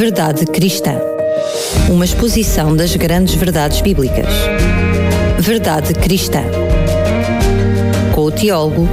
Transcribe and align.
Verdade 0.00 0.46
Cristã. 0.46 0.98
Uma 1.90 2.06
exposição 2.06 2.74
das 2.74 2.96
grandes 2.96 3.34
verdades 3.34 3.82
bíblicas. 3.82 4.32
Verdade 5.38 5.92
Cristã. 5.92 6.40
Com 8.14 8.22
o 8.22 8.30
teólogo 8.30 8.88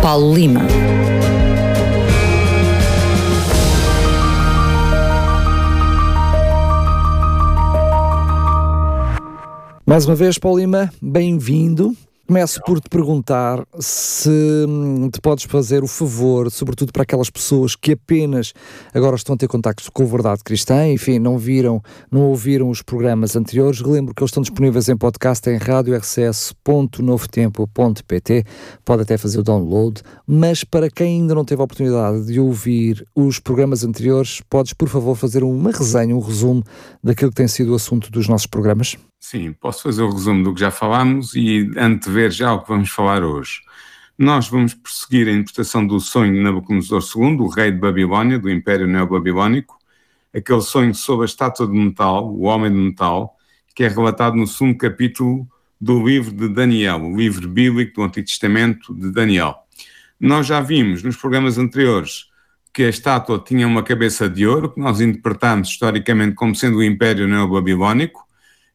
Paulo 0.00 0.32
Lima. 0.32 0.60
Mais 9.84 10.06
uma 10.06 10.14
vez, 10.14 10.38
Paulo 10.38 10.60
Lima, 10.60 10.92
bem-vindo. 11.02 11.92
Começo 12.26 12.60
por 12.66 12.80
te 12.80 12.88
perguntar 12.88 13.64
se 13.78 14.28
hum, 14.68 15.08
te 15.08 15.20
podes 15.20 15.44
fazer 15.44 15.84
o 15.84 15.86
favor, 15.86 16.50
sobretudo 16.50 16.92
para 16.92 17.04
aquelas 17.04 17.30
pessoas 17.30 17.76
que 17.76 17.92
apenas 17.92 18.52
agora 18.92 19.14
estão 19.14 19.36
a 19.36 19.38
ter 19.38 19.46
contactos 19.46 19.88
com 19.88 20.02
a 20.02 20.06
Verdade 20.06 20.42
Cristã, 20.42 20.88
enfim, 20.88 21.20
não 21.20 21.38
viram, 21.38 21.80
não 22.10 22.22
ouviram 22.22 22.68
os 22.68 22.82
programas 22.82 23.36
anteriores. 23.36 23.80
Lembro 23.80 24.12
que 24.12 24.24
eles 24.24 24.30
estão 24.30 24.42
disponíveis 24.42 24.88
em 24.88 24.96
podcast 24.96 25.48
em 25.48 25.56
radiorcs.novotempo.pt, 25.56 28.44
pode 28.84 29.02
até 29.02 29.16
fazer 29.16 29.38
o 29.38 29.44
download, 29.44 30.02
mas 30.26 30.64
para 30.64 30.90
quem 30.90 31.20
ainda 31.20 31.32
não 31.32 31.44
teve 31.44 31.60
a 31.60 31.64
oportunidade 31.64 32.26
de 32.26 32.40
ouvir 32.40 33.06
os 33.14 33.38
programas 33.38 33.84
anteriores, 33.84 34.42
podes, 34.50 34.72
por 34.72 34.88
favor, 34.88 35.14
fazer 35.14 35.44
uma 35.44 35.70
resenha, 35.70 36.16
um 36.16 36.18
resumo 36.18 36.64
daquilo 37.04 37.30
que 37.30 37.36
tem 37.36 37.46
sido 37.46 37.70
o 37.70 37.76
assunto 37.76 38.10
dos 38.10 38.26
nossos 38.26 38.48
programas? 38.48 38.96
Sim, 39.18 39.52
posso 39.52 39.82
fazer 39.82 40.02
o 40.02 40.10
resumo 40.10 40.44
do 40.44 40.54
que 40.54 40.60
já 40.60 40.70
falámos 40.70 41.34
e 41.34 41.70
antever 41.76 42.30
já 42.30 42.52
o 42.52 42.62
que 42.62 42.68
vamos 42.68 42.90
falar 42.90 43.24
hoje. 43.24 43.60
Nós 44.16 44.48
vamos 44.48 44.72
prosseguir 44.72 45.28
a 45.28 45.32
interpretação 45.32 45.86
do 45.86 45.98
sonho 46.00 46.32
de 46.32 46.40
Nabucodonosor 46.40 47.02
II, 47.02 47.40
o 47.40 47.48
rei 47.48 47.70
de 47.70 47.78
Babilónia, 47.78 48.38
do 48.38 48.50
Império 48.50 48.86
Neobabilónico, 48.86 49.76
aquele 50.34 50.60
sonho 50.60 50.94
sobre 50.94 51.24
a 51.24 51.26
estátua 51.26 51.66
de 51.66 51.72
metal, 51.72 52.28
o 52.32 52.42
homem 52.42 52.70
de 52.70 52.78
metal, 52.78 53.36
que 53.74 53.84
é 53.84 53.88
relatado 53.88 54.36
no 54.36 54.46
segundo 54.46 54.78
capítulo 54.78 55.46
do 55.80 56.06
livro 56.06 56.32
de 56.32 56.48
Daniel, 56.48 57.02
o 57.02 57.16
livro 57.16 57.48
bíblico 57.48 57.96
do 57.96 58.02
Antigo 58.02 58.26
Testamento 58.26 58.94
de 58.94 59.10
Daniel. 59.10 59.54
Nós 60.18 60.46
já 60.46 60.60
vimos 60.60 61.02
nos 61.02 61.16
programas 61.16 61.58
anteriores 61.58 62.26
que 62.72 62.84
a 62.84 62.88
estátua 62.88 63.38
tinha 63.38 63.66
uma 63.66 63.82
cabeça 63.82 64.28
de 64.28 64.46
ouro, 64.46 64.72
que 64.72 64.80
nós 64.80 65.00
interpretamos 65.00 65.68
historicamente 65.68 66.34
como 66.34 66.54
sendo 66.54 66.78
o 66.78 66.82
Império 66.82 67.28
Neobabilónico, 67.28 68.25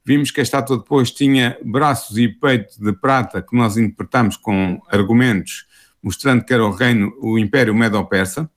Vimos 0.03 0.31
que 0.31 0.39
a 0.39 0.43
estátua 0.43 0.77
depois 0.77 1.11
tinha 1.11 1.57
braços 1.63 2.17
e 2.17 2.27
peito 2.27 2.83
de 2.83 2.91
prata, 2.91 3.41
que 3.41 3.55
nós 3.55 3.77
interpretamos 3.77 4.35
com 4.35 4.81
argumentos, 4.89 5.65
mostrando 6.01 6.43
que 6.43 6.53
era 6.53 6.65
o 6.65 6.71
reino, 6.71 7.13
o 7.21 7.37
Império 7.37 7.75
Medo-Persa. 7.75 8.49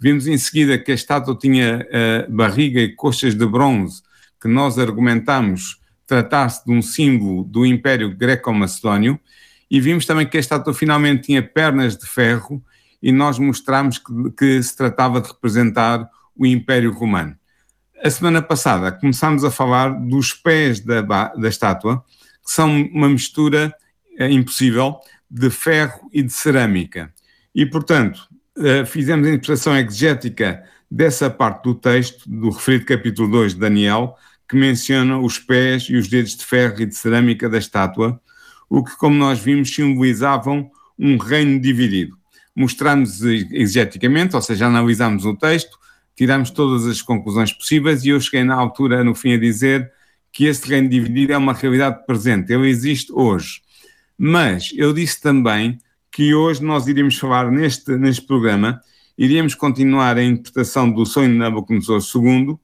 Vimos 0.00 0.26
em 0.26 0.38
seguida 0.38 0.78
que 0.78 0.90
a 0.90 0.94
estátua 0.94 1.36
tinha 1.36 1.86
uh, 1.86 2.32
barriga 2.32 2.80
e 2.80 2.94
coxas 2.94 3.34
de 3.34 3.46
bronze, 3.46 4.02
que 4.40 4.48
nós 4.48 4.78
argumentamos 4.78 5.80
tratar-se 6.06 6.64
de 6.64 6.72
um 6.72 6.80
símbolo 6.80 7.44
do 7.44 7.66
Império 7.66 8.14
Greco-Macedónio. 8.16 9.18
E 9.70 9.80
vimos 9.80 10.06
também 10.06 10.26
que 10.26 10.36
a 10.36 10.40
estátua 10.40 10.72
finalmente 10.72 11.24
tinha 11.24 11.42
pernas 11.42 11.96
de 11.96 12.06
ferro, 12.06 12.62
e 13.02 13.12
nós 13.12 13.38
mostramos 13.38 13.98
que, 13.98 14.12
que 14.36 14.62
se 14.62 14.76
tratava 14.76 15.20
de 15.20 15.28
representar 15.28 16.08
o 16.34 16.46
Império 16.46 16.92
Romano. 16.92 17.36
A 18.02 18.10
semana 18.10 18.42
passada 18.42 18.92
começámos 18.92 19.42
a 19.44 19.50
falar 19.50 19.88
dos 19.88 20.32
pés 20.32 20.80
da, 20.80 21.00
da 21.00 21.48
estátua, 21.48 22.04
que 22.44 22.52
são 22.52 22.82
uma 22.92 23.08
mistura 23.08 23.74
é, 24.18 24.30
impossível 24.30 24.96
de 25.30 25.50
ferro 25.50 26.08
e 26.12 26.22
de 26.22 26.32
cerâmica. 26.32 27.12
E, 27.54 27.64
portanto, 27.64 28.28
eh, 28.58 28.84
fizemos 28.84 29.26
a 29.26 29.30
interpretação 29.30 29.76
exegética 29.76 30.62
dessa 30.90 31.28
parte 31.28 31.64
do 31.64 31.74
texto, 31.74 32.28
do 32.28 32.50
referido 32.50 32.84
capítulo 32.84 33.28
2 33.30 33.54
de 33.54 33.60
Daniel, 33.60 34.14
que 34.48 34.56
menciona 34.56 35.18
os 35.18 35.38
pés 35.38 35.84
e 35.90 35.96
os 35.96 36.08
dedos 36.08 36.36
de 36.36 36.44
ferro 36.44 36.80
e 36.80 36.86
de 36.86 36.94
cerâmica 36.94 37.48
da 37.48 37.58
estátua, 37.58 38.20
o 38.68 38.84
que, 38.84 38.96
como 38.96 39.16
nós 39.16 39.38
vimos, 39.38 39.74
simbolizavam 39.74 40.70
um 40.98 41.16
reino 41.16 41.60
dividido. 41.60 42.16
Mostramos 42.54 43.22
exegeticamente, 43.22 44.34
ou 44.36 44.42
seja, 44.42 44.66
analisámos 44.66 45.24
o 45.24 45.36
texto, 45.36 45.78
tiramos 46.16 46.50
todas 46.50 46.86
as 46.86 47.02
conclusões 47.02 47.52
possíveis 47.52 48.04
e 48.04 48.08
eu 48.08 48.20
cheguei 48.20 48.42
na 48.42 48.54
altura, 48.54 49.04
no 49.04 49.14
fim, 49.14 49.34
a 49.34 49.38
dizer 49.38 49.92
que 50.32 50.46
este 50.46 50.68
reino 50.68 50.88
dividido 50.88 51.32
é 51.32 51.36
uma 51.36 51.52
realidade 51.52 52.04
presente, 52.06 52.52
ele 52.52 52.68
existe 52.68 53.12
hoje. 53.12 53.60
Mas 54.18 54.70
eu 54.74 54.92
disse 54.92 55.20
também 55.20 55.78
que 56.10 56.34
hoje 56.34 56.62
nós 56.64 56.86
iríamos 56.86 57.18
falar 57.18 57.50
neste, 57.50 57.96
neste 57.96 58.26
programa, 58.26 58.80
iríamos 59.18 59.54
continuar 59.54 60.16
a 60.16 60.22
interpretação 60.22 60.90
do 60.90 61.04
sonho 61.04 61.30
de 61.30 61.36
Nabucodonosor 61.36 62.00
II, 62.14 62.56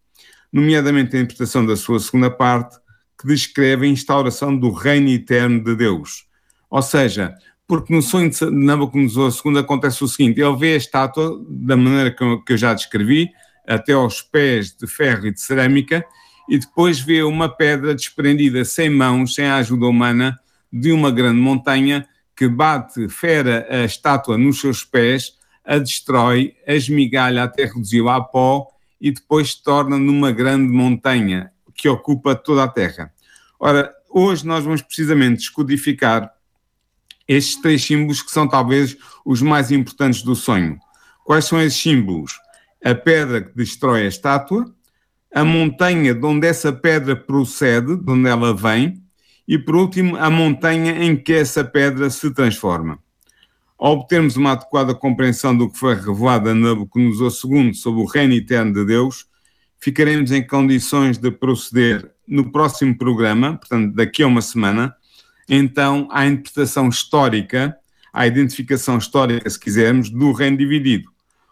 nomeadamente 0.52 1.16
a 1.16 1.20
interpretação 1.20 1.64
da 1.64 1.76
sua 1.76 2.00
segunda 2.00 2.30
parte, 2.30 2.76
que 3.20 3.26
descreve 3.26 3.86
a 3.86 3.90
instauração 3.90 4.56
do 4.56 4.70
reino 4.70 5.08
eterno 5.08 5.62
de 5.62 5.76
Deus. 5.76 6.26
Ou 6.70 6.82
seja, 6.82 7.34
porque 7.72 7.90
no 7.90 8.02
sonho 8.02 8.28
de 8.28 8.50
Nabucodonosor 8.50 9.32
II 9.46 9.58
acontece 9.58 10.04
o 10.04 10.06
seguinte: 10.06 10.42
ele 10.42 10.56
vê 10.58 10.74
a 10.74 10.76
estátua 10.76 11.42
da 11.48 11.74
maneira 11.74 12.10
que 12.10 12.52
eu, 12.52 12.56
já 12.58 12.74
descrevi, 12.74 13.30
até 13.66 13.94
aos 13.94 14.20
pés 14.20 14.76
de 14.76 14.86
ferro 14.86 15.26
e 15.28 15.32
de 15.32 15.40
cerâmica, 15.40 16.04
e 16.50 16.58
depois 16.58 17.00
vê 17.00 17.22
uma 17.22 17.48
pedra 17.48 17.94
desprendida 17.94 18.62
sem 18.66 18.90
mãos, 18.90 19.34
sem 19.34 19.46
a 19.46 19.56
ajuda 19.56 19.86
humana, 19.86 20.38
de 20.70 20.92
uma 20.92 21.10
grande 21.10 21.40
montanha 21.40 22.06
que 22.36 22.46
bate, 22.46 23.08
fera 23.08 23.66
a 23.70 23.84
estátua 23.84 24.36
nos 24.36 24.60
seus 24.60 24.84
pés, 24.84 25.38
a 25.64 25.78
destrói, 25.78 26.54
a 26.68 26.74
esmigalha 26.74 27.44
até 27.44 27.64
reduzi-la 27.64 28.16
a 28.16 28.20
pó 28.20 28.68
e 29.00 29.10
depois 29.10 29.54
torna 29.54 29.96
numa 29.96 30.30
grande 30.30 30.70
montanha 30.70 31.50
que 31.74 31.88
ocupa 31.88 32.34
toda 32.34 32.64
a 32.64 32.68
Terra. 32.68 33.10
Ora, 33.58 33.90
hoje 34.10 34.46
nós 34.46 34.62
vamos 34.62 34.82
precisamente 34.82 35.38
descodificar 35.38 36.30
estes 37.28 37.60
três 37.60 37.84
símbolos 37.84 38.22
que 38.22 38.30
são 38.30 38.48
talvez 38.48 38.96
os 39.24 39.42
mais 39.42 39.70
importantes 39.70 40.22
do 40.22 40.34
sonho. 40.34 40.78
Quais 41.24 41.44
são 41.44 41.60
esses 41.60 41.80
símbolos? 41.80 42.32
A 42.84 42.94
pedra 42.94 43.42
que 43.42 43.54
destrói 43.54 44.02
a 44.02 44.08
estátua, 44.08 44.64
a 45.34 45.44
montanha 45.44 46.14
de 46.14 46.26
onde 46.26 46.46
essa 46.46 46.72
pedra 46.72 47.16
procede, 47.16 47.96
de 47.96 48.10
onde 48.10 48.28
ela 48.28 48.54
vem, 48.54 49.02
e 49.46 49.58
por 49.58 49.76
último, 49.76 50.16
a 50.16 50.30
montanha 50.30 51.04
em 51.04 51.16
que 51.16 51.32
essa 51.32 51.64
pedra 51.64 52.10
se 52.10 52.32
transforma. 52.32 52.98
Ao 53.78 53.94
obtermos 53.94 54.36
uma 54.36 54.52
adequada 54.52 54.94
compreensão 54.94 55.56
do 55.56 55.70
que 55.70 55.78
foi 55.78 55.94
revelado 55.94 56.48
a 56.48 56.54
Nabucodonosor 56.54 57.32
II 57.50 57.74
sobre 57.74 58.00
o 58.00 58.04
reino 58.04 58.34
eterno 58.34 58.72
de 58.72 58.84
Deus, 58.84 59.26
ficaremos 59.80 60.30
em 60.30 60.46
condições 60.46 61.18
de 61.18 61.30
proceder 61.32 62.12
no 62.26 62.52
próximo 62.52 62.96
programa, 62.96 63.56
portanto, 63.56 63.92
daqui 63.94 64.22
a 64.22 64.28
uma 64.28 64.40
semana, 64.40 64.94
então 65.54 66.08
à 66.10 66.26
interpretação 66.26 66.88
histórica, 66.88 67.76
à 68.10 68.26
identificação 68.26 68.96
histórica, 68.96 69.50
se 69.50 69.60
quisermos, 69.60 70.08
do 70.08 70.32
reino 70.32 70.56
dividido. 70.56 71.10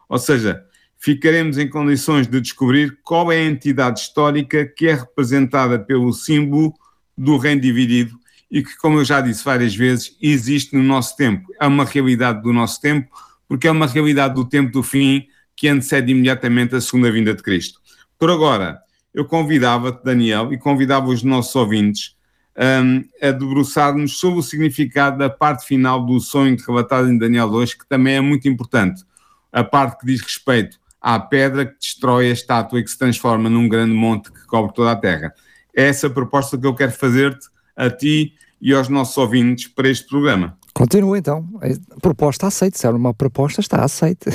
Ou 0.09 0.19
seja, 0.19 0.65
ficaremos 0.99 1.59
em 1.59 1.69
condições 1.69 2.27
de 2.27 2.41
descobrir 2.41 2.99
qual 3.03 3.31
é 3.31 3.37
a 3.37 3.45
entidade 3.45 4.01
histórica 4.01 4.65
que 4.65 4.87
é 4.87 4.95
representada 4.95 5.79
pelo 5.79 6.15
símbolo 6.15 6.73
do 7.17 7.37
reino 7.37 7.61
dividido 7.61 8.19
e 8.51 8.63
que, 8.63 8.75
como 8.79 8.99
eu 8.99 9.05
já 9.05 9.21
disse 9.21 9.45
várias 9.45 9.77
vezes, 9.77 10.17
existe 10.21 10.75
no 10.75 10.83
nosso 10.83 11.15
tempo. 11.15 11.53
É 11.61 11.67
uma 11.67 11.85
realidade 11.85 12.43
do 12.43 12.55
nosso 12.55 12.81
tempo, 12.81 13.11
porque 13.47 13.69
é 13.69 13.71
uma 13.71 13.87
realidade 13.87 14.35
do 14.35 14.47
tempo 14.47 14.73
do 14.73 14.83
fim 14.83 15.27
que 15.55 15.69
antecede 15.69 16.11
imediatamente 16.11 16.75
a 16.75 16.81
segunda 16.81 17.13
vinda 17.13 17.35
de 17.35 17.43
Cristo. 17.43 17.79
Por 18.19 18.31
agora, 18.31 18.81
eu 19.13 19.27
convidava-te, 19.27 20.03
Daniel, 20.03 20.55
e 20.55 20.59
convidava 20.59 21.09
os 21.09 21.23
nossos 21.23 21.55
ouvintes 21.55 22.19
um, 22.61 23.05
a 23.27 23.31
debruçar-nos 23.31 24.19
sobre 24.19 24.41
o 24.41 24.43
significado 24.43 25.17
da 25.17 25.31
parte 25.31 25.65
final 25.67 26.05
do 26.05 26.21
sonho 26.21 26.57
relatado 26.67 27.09
em 27.09 27.17
Daniel 27.17 27.49
2, 27.49 27.73
que 27.73 27.89
também 27.89 28.17
é 28.17 28.21
muito 28.21 28.47
importante. 28.49 29.03
A 29.51 29.65
parte 29.65 29.99
que 29.99 30.07
diz 30.07 30.21
respeito 30.21 30.79
à 31.01 31.19
pedra 31.19 31.65
que 31.65 31.79
destrói 31.79 32.29
a 32.29 32.33
estátua 32.33 32.79
e 32.79 32.85
que 32.85 32.91
se 32.91 32.99
transforma 32.99 33.49
num 33.49 33.67
grande 33.67 33.95
monte 33.95 34.31
que 34.31 34.45
cobre 34.47 34.75
toda 34.75 34.93
a 34.93 34.97
terra. 34.97 35.33
É 35.75 35.85
essa 35.85 36.09
a 36.09 36.11
proposta 36.11 36.59
que 36.59 36.67
eu 36.67 36.75
quero 36.75 36.93
fazer-te 36.93 37.49
a 37.75 37.89
ti 37.89 38.35
e 38.61 38.75
aos 38.75 38.91
nossos 38.91 39.17
ouvintes 39.17 39.67
para 39.69 39.89
este 39.89 40.07
programa. 40.07 40.59
Continua 40.75 41.19
então. 41.19 41.49
A 41.63 42.01
proposta 42.01 42.47
aceita. 42.47 42.77
Se 42.77 42.87
é 42.87 42.91
uma 42.91 43.15
proposta, 43.15 43.61
está 43.61 43.83
aceita. 43.83 44.31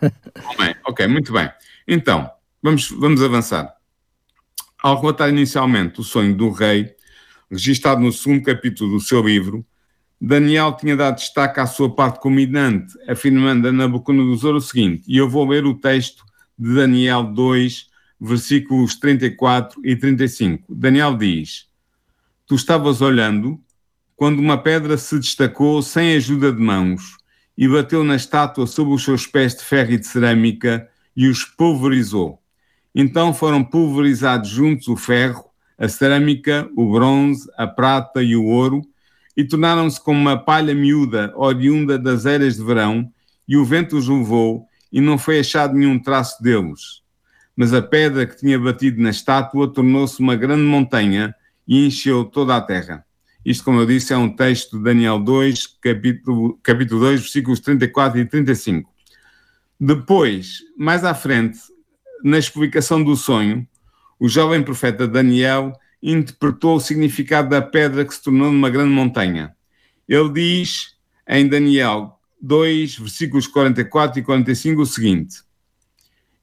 bem, 0.58 0.74
ok, 0.86 1.06
muito 1.06 1.32
bem. 1.32 1.50
Então, 1.86 2.30
vamos, 2.62 2.90
vamos 2.90 3.22
avançar. 3.22 3.74
Ao 4.82 4.98
relatar 4.98 5.28
inicialmente 5.28 6.00
o 6.00 6.04
sonho 6.04 6.34
do 6.34 6.50
rei, 6.50 6.95
registado 7.50 8.00
no 8.00 8.12
segundo 8.12 8.42
capítulo 8.42 8.92
do 8.92 9.00
seu 9.00 9.22
livro, 9.22 9.64
Daniel 10.20 10.72
tinha 10.72 10.96
dado 10.96 11.16
destaque 11.16 11.60
à 11.60 11.66
sua 11.66 11.94
parte 11.94 12.20
culminante, 12.20 12.94
afirmando 13.06 13.68
a 13.68 13.72
Nabucodonosor 13.72 14.54
o 14.54 14.60
seguinte, 14.60 15.04
e 15.06 15.16
eu 15.16 15.28
vou 15.28 15.46
ler 15.48 15.64
o 15.66 15.74
texto 15.74 16.24
de 16.58 16.74
Daniel 16.74 17.22
2, 17.22 17.90
versículos 18.20 18.96
34 18.96 19.80
e 19.84 19.94
35. 19.94 20.74
Daniel 20.74 21.16
diz: 21.16 21.66
Tu 22.46 22.54
estavas 22.54 23.02
olhando 23.02 23.60
quando 24.16 24.38
uma 24.38 24.56
pedra 24.56 24.96
se 24.96 25.18
destacou 25.18 25.82
sem 25.82 26.16
ajuda 26.16 26.50
de 26.50 26.60
mãos 26.60 27.16
e 27.56 27.68
bateu 27.68 28.02
na 28.02 28.16
estátua 28.16 28.66
sob 28.66 28.90
os 28.90 29.04
seus 29.04 29.26
pés 29.26 29.54
de 29.54 29.62
ferro 29.62 29.92
e 29.92 29.98
de 29.98 30.06
cerâmica 30.06 30.88
e 31.14 31.28
os 31.28 31.44
pulverizou. 31.44 32.40
Então 32.94 33.34
foram 33.34 33.62
pulverizados 33.62 34.48
juntos 34.48 34.88
o 34.88 34.96
ferro, 34.96 35.44
a 35.78 35.88
cerâmica, 35.88 36.68
o 36.76 36.90
bronze, 36.90 37.48
a 37.56 37.66
prata 37.66 38.22
e 38.22 38.34
o 38.34 38.44
ouro, 38.44 38.82
e 39.36 39.44
tornaram-se 39.44 40.02
como 40.02 40.18
uma 40.18 40.36
palha 40.36 40.74
miúda 40.74 41.32
oriunda 41.36 41.98
das 41.98 42.24
eras 42.24 42.56
de 42.56 42.64
verão, 42.64 43.10
e 43.46 43.56
o 43.56 43.64
vento 43.64 43.96
os 43.96 44.08
levou, 44.08 44.66
e 44.90 45.00
não 45.00 45.18
foi 45.18 45.40
achado 45.40 45.74
nenhum 45.74 45.98
traço 45.98 46.42
deles. 46.42 47.02
Mas 47.54 47.72
a 47.72 47.82
pedra 47.82 48.26
que 48.26 48.36
tinha 48.36 48.58
batido 48.58 49.00
na 49.00 49.10
estátua 49.10 49.72
tornou-se 49.72 50.20
uma 50.20 50.36
grande 50.36 50.62
montanha 50.62 51.34
e 51.66 51.86
encheu 51.86 52.24
toda 52.24 52.56
a 52.56 52.60
terra. 52.60 53.04
Isto, 53.44 53.64
como 53.64 53.80
eu 53.80 53.86
disse, 53.86 54.12
é 54.12 54.16
um 54.16 54.28
texto 54.28 54.76
de 54.76 54.84
Daniel 54.84 55.18
2, 55.20 55.66
capítulo, 55.80 56.58
capítulo 56.62 57.00
2, 57.00 57.20
versículos 57.20 57.60
34 57.60 58.18
e 58.18 58.24
35. 58.24 58.90
Depois, 59.78 60.62
mais 60.76 61.04
à 61.04 61.14
frente, 61.14 61.58
na 62.24 62.38
explicação 62.38 63.02
do 63.04 63.14
sonho, 63.14 63.66
o 64.18 64.28
jovem 64.28 64.62
profeta 64.62 65.06
Daniel 65.06 65.72
interpretou 66.02 66.76
o 66.76 66.80
significado 66.80 67.50
da 67.50 67.60
pedra 67.60 68.04
que 68.04 68.14
se 68.14 68.22
tornou 68.22 68.50
numa 68.50 68.70
grande 68.70 68.90
montanha. 68.90 69.54
Ele 70.08 70.32
diz 70.32 70.96
em 71.28 71.46
Daniel 71.46 72.18
2, 72.40 72.96
versículos 72.96 73.46
44 73.46 74.20
e 74.20 74.22
45 74.22 74.82
o 74.82 74.86
seguinte: 74.86 75.42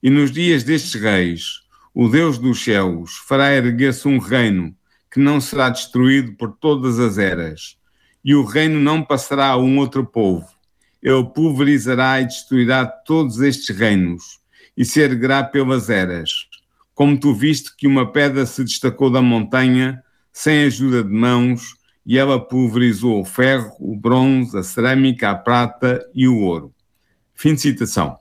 E 0.02 0.10
nos 0.10 0.32
dias 0.32 0.64
destes 0.64 1.00
reis, 1.00 1.62
o 1.94 2.08
Deus 2.08 2.38
dos 2.38 2.64
céus 2.64 3.16
fará 3.28 3.54
erguer-se 3.54 4.08
um 4.08 4.18
reino 4.18 4.76
que 5.12 5.20
não 5.20 5.40
será 5.40 5.70
destruído 5.70 6.34
por 6.34 6.52
todas 6.54 7.00
as 7.00 7.18
eras, 7.18 7.78
e 8.26 8.34
o 8.34 8.44
reino 8.44 8.80
não 8.80 9.04
passará 9.04 9.50
a 9.50 9.58
um 9.58 9.78
outro 9.78 10.06
povo. 10.06 10.48
Ele 11.02 11.24
pulverizará 11.24 12.22
e 12.22 12.26
destruirá 12.26 12.86
todos 12.86 13.40
estes 13.42 13.76
reinos, 13.76 14.40
e 14.76 14.84
se 14.84 15.02
erguerá 15.02 15.44
pelas 15.44 15.90
eras 15.90 16.48
como 16.94 17.20
tu 17.20 17.34
viste 17.34 17.76
que 17.76 17.88
uma 17.88 18.12
pedra 18.12 18.46
se 18.46 18.64
destacou 18.64 19.10
da 19.10 19.22
montanha, 19.22 20.04
sem 20.32 20.66
ajuda 20.66 21.04
de 21.04 21.14
mãos, 21.14 21.76
e 22.06 22.18
ela 22.18 22.40
pulverizou 22.40 23.22
o 23.22 23.26
ferro, 23.26 23.76
o 23.80 23.96
bronze, 23.96 24.58
a 24.58 24.64
cerâmica, 24.64 25.30
a 25.30 25.36
prata 25.36 26.06
e 26.14 26.28
o 26.28 26.40
ouro. 26.40 26.74
Fim 27.34 27.56
de 27.56 27.62
citação. 27.62 28.18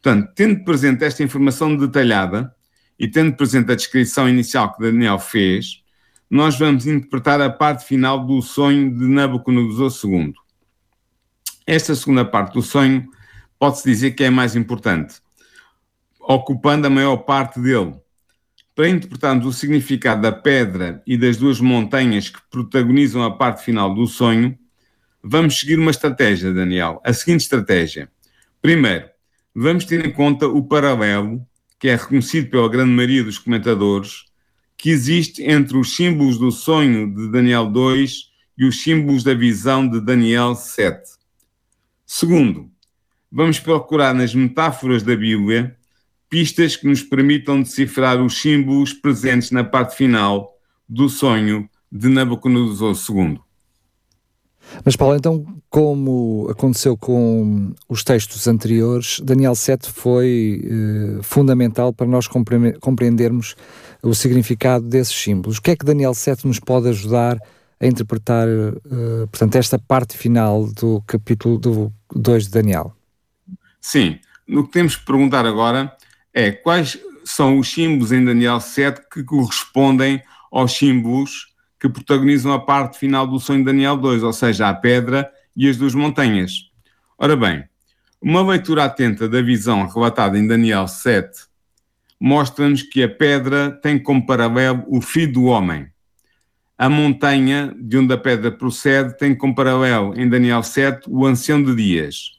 Portanto, 0.00 0.32
tendo 0.34 0.64
presente 0.64 1.04
esta 1.04 1.22
informação 1.22 1.76
detalhada 1.76 2.54
e 2.98 3.08
tendo 3.08 3.34
presente 3.36 3.72
a 3.72 3.74
descrição 3.74 4.28
inicial 4.28 4.72
que 4.72 4.82
Daniel 4.82 5.18
fez, 5.18 5.82
nós 6.30 6.58
vamos 6.58 6.86
interpretar 6.86 7.40
a 7.40 7.50
parte 7.50 7.84
final 7.84 8.24
do 8.24 8.40
sonho 8.40 8.96
de 8.96 9.06
Nabucodonosor 9.06 9.92
II. 10.10 10.32
Esta 11.66 11.94
segunda 11.94 12.24
parte 12.24 12.54
do 12.54 12.62
sonho 12.62 13.08
pode-se 13.58 13.84
dizer 13.84 14.12
que 14.12 14.24
é 14.24 14.28
a 14.28 14.30
mais 14.30 14.54
importante, 14.54 15.16
ocupando 16.20 16.86
a 16.86 16.90
maior 16.90 17.16
parte 17.18 17.60
dele, 17.60 17.94
para 18.76 18.90
interpretarmos 18.90 19.46
o 19.46 19.52
significado 19.54 20.20
da 20.20 20.30
pedra 20.30 21.02
e 21.06 21.16
das 21.16 21.38
duas 21.38 21.60
montanhas 21.60 22.28
que 22.28 22.38
protagonizam 22.50 23.24
a 23.24 23.34
parte 23.34 23.64
final 23.64 23.94
do 23.94 24.06
sonho, 24.06 24.56
vamos 25.24 25.58
seguir 25.58 25.78
uma 25.78 25.90
estratégia, 25.90 26.52
Daniel. 26.52 27.00
A 27.02 27.10
seguinte 27.14 27.40
estratégia. 27.40 28.10
Primeiro, 28.60 29.08
vamos 29.54 29.86
ter 29.86 30.04
em 30.04 30.12
conta 30.12 30.46
o 30.46 30.62
paralelo, 30.62 31.40
que 31.80 31.88
é 31.88 31.96
reconhecido 31.96 32.50
pela 32.50 32.68
grande 32.68 32.90
maioria 32.90 33.24
dos 33.24 33.38
comentadores, 33.38 34.26
que 34.76 34.90
existe 34.90 35.42
entre 35.42 35.78
os 35.78 35.96
símbolos 35.96 36.38
do 36.38 36.52
sonho 36.52 37.10
de 37.14 37.30
Daniel 37.30 37.70
2 37.70 38.30
e 38.58 38.66
os 38.66 38.82
símbolos 38.82 39.24
da 39.24 39.32
visão 39.32 39.88
de 39.88 40.02
Daniel 40.02 40.54
7. 40.54 41.00
Segundo, 42.04 42.70
vamos 43.32 43.58
procurar 43.58 44.12
nas 44.12 44.34
metáforas 44.34 45.02
da 45.02 45.16
Bíblia 45.16 45.74
pistas 46.28 46.76
que 46.76 46.86
nos 46.86 47.02
permitam 47.02 47.62
decifrar 47.62 48.20
os 48.20 48.40
símbolos 48.40 48.92
presentes 48.92 49.50
na 49.50 49.64
parte 49.64 49.96
final 49.96 50.54
do 50.88 51.08
sonho 51.08 51.68
de 51.90 52.08
Nabucodonosor 52.08 52.94
II. 53.08 53.38
Mas, 54.84 54.96
Paulo, 54.96 55.16
então, 55.16 55.46
como 55.70 56.48
aconteceu 56.50 56.96
com 56.96 57.72
os 57.88 58.02
textos 58.02 58.46
anteriores, 58.48 59.20
Daniel 59.20 59.54
7 59.54 59.90
foi 59.90 60.60
eh, 60.64 61.22
fundamental 61.22 61.92
para 61.92 62.06
nós 62.06 62.28
compreendermos 62.80 63.54
o 64.02 64.14
significado 64.14 64.86
desses 64.86 65.14
símbolos. 65.14 65.58
O 65.58 65.62
que 65.62 65.70
é 65.70 65.76
que 65.76 65.86
Daniel 65.86 66.14
7 66.14 66.46
nos 66.46 66.58
pode 66.58 66.88
ajudar 66.88 67.38
a 67.78 67.86
interpretar, 67.86 68.48
eh, 68.48 69.26
portanto, 69.30 69.54
esta 69.56 69.78
parte 69.78 70.16
final 70.16 70.66
do 70.66 71.02
capítulo 71.06 71.58
do 71.58 71.92
2 72.14 72.46
de 72.46 72.50
Daniel? 72.50 72.92
Sim, 73.80 74.18
o 74.48 74.64
que 74.64 74.72
temos 74.72 74.96
que 74.96 75.04
perguntar 75.04 75.46
agora 75.46 75.92
é 76.36 76.52
quais 76.52 76.98
são 77.24 77.58
os 77.58 77.72
símbolos 77.72 78.12
em 78.12 78.22
Daniel 78.22 78.60
7 78.60 79.00
que 79.10 79.24
correspondem 79.24 80.22
aos 80.52 80.72
símbolos 80.72 81.54
que 81.80 81.88
protagonizam 81.88 82.52
a 82.52 82.60
parte 82.60 82.98
final 82.98 83.26
do 83.26 83.40
sonho 83.40 83.60
de 83.60 83.64
Daniel 83.64 83.96
2, 83.96 84.22
ou 84.22 84.34
seja, 84.34 84.68
a 84.68 84.74
pedra 84.74 85.30
e 85.56 85.66
as 85.66 85.78
duas 85.78 85.94
montanhas. 85.94 86.70
Ora 87.16 87.34
bem, 87.34 87.64
uma 88.20 88.46
leitura 88.46 88.84
atenta 88.84 89.26
da 89.26 89.40
visão 89.40 89.86
relatada 89.86 90.38
em 90.38 90.46
Daniel 90.46 90.86
7 90.86 91.46
mostra-nos 92.20 92.82
que 92.82 93.02
a 93.02 93.08
pedra 93.08 93.70
tem 93.70 93.98
como 93.98 94.26
paralelo 94.26 94.84
o 94.88 95.00
filho 95.00 95.32
do 95.32 95.44
homem. 95.44 95.86
A 96.76 96.90
montanha 96.90 97.74
de 97.78 97.96
onde 97.96 98.12
a 98.12 98.18
pedra 98.18 98.52
procede 98.52 99.16
tem 99.16 99.34
como 99.34 99.54
paralelo 99.54 100.14
em 100.20 100.28
Daniel 100.28 100.62
7 100.62 101.08
o 101.08 101.24
ancião 101.24 101.62
de 101.62 101.74
dias. 101.74 102.35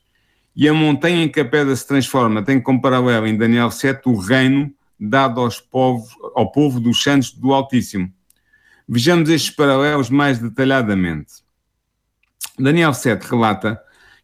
E 0.57 0.67
a 0.67 0.73
montanha 0.73 1.23
em 1.23 1.29
que 1.29 1.39
a 1.39 1.45
pedra 1.45 1.75
se 1.75 1.87
transforma 1.87 2.43
tem 2.43 2.59
como 2.59 2.81
paralelo 2.81 3.27
em 3.27 3.37
Daniel 3.37 3.69
7 3.69 4.09
o 4.09 4.15
reino 4.17 4.73
dado 4.99 5.39
aos 5.39 5.61
povos, 5.61 6.09
ao 6.35 6.51
povo 6.51 6.79
dos 6.79 7.03
santos 7.03 7.31
do 7.31 7.53
Altíssimo. 7.53 8.11
Vejamos 8.89 9.29
estes 9.29 9.51
paralelos 9.51 10.09
mais 10.09 10.39
detalhadamente. 10.39 11.43
Daniel 12.57 12.91
7 12.91 13.21
relata 13.29 13.79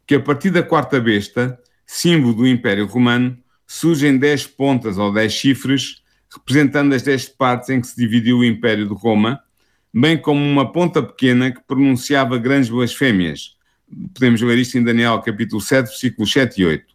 que 0.08 0.16
a 0.16 0.20
partir 0.20 0.50
da 0.50 0.64
quarta 0.64 1.00
besta, 1.00 1.60
símbolo 1.86 2.34
do 2.34 2.48
Império 2.48 2.88
Romano, 2.88 3.38
surgem 3.68 4.18
dez 4.18 4.48
pontas 4.48 4.98
ou 4.98 5.14
dez 5.14 5.34
chifres, 5.34 6.02
representando 6.34 6.96
as 6.96 7.04
dez 7.04 7.30
partes 7.30 7.70
em 7.70 7.80
que 7.80 7.86
se 7.86 7.96
dividiu 7.96 8.40
o 8.40 8.46
Império 8.46 8.88
de 8.88 8.94
Roma, 8.96 9.40
bem 9.94 10.18
como 10.20 10.44
uma 10.44 10.72
ponta 10.72 11.04
pequena 11.04 11.52
que 11.52 11.62
pronunciava 11.62 12.40
grandes 12.40 12.72
blasfémias, 12.72 13.56
podemos 14.14 14.42
ler 14.42 14.58
isto 14.58 14.78
em 14.78 14.84
Daniel 14.84 15.20
capítulo 15.22 15.62
7, 15.62 15.88
versículos 15.88 16.32
7 16.32 16.62
e 16.62 16.66
8. 16.66 16.86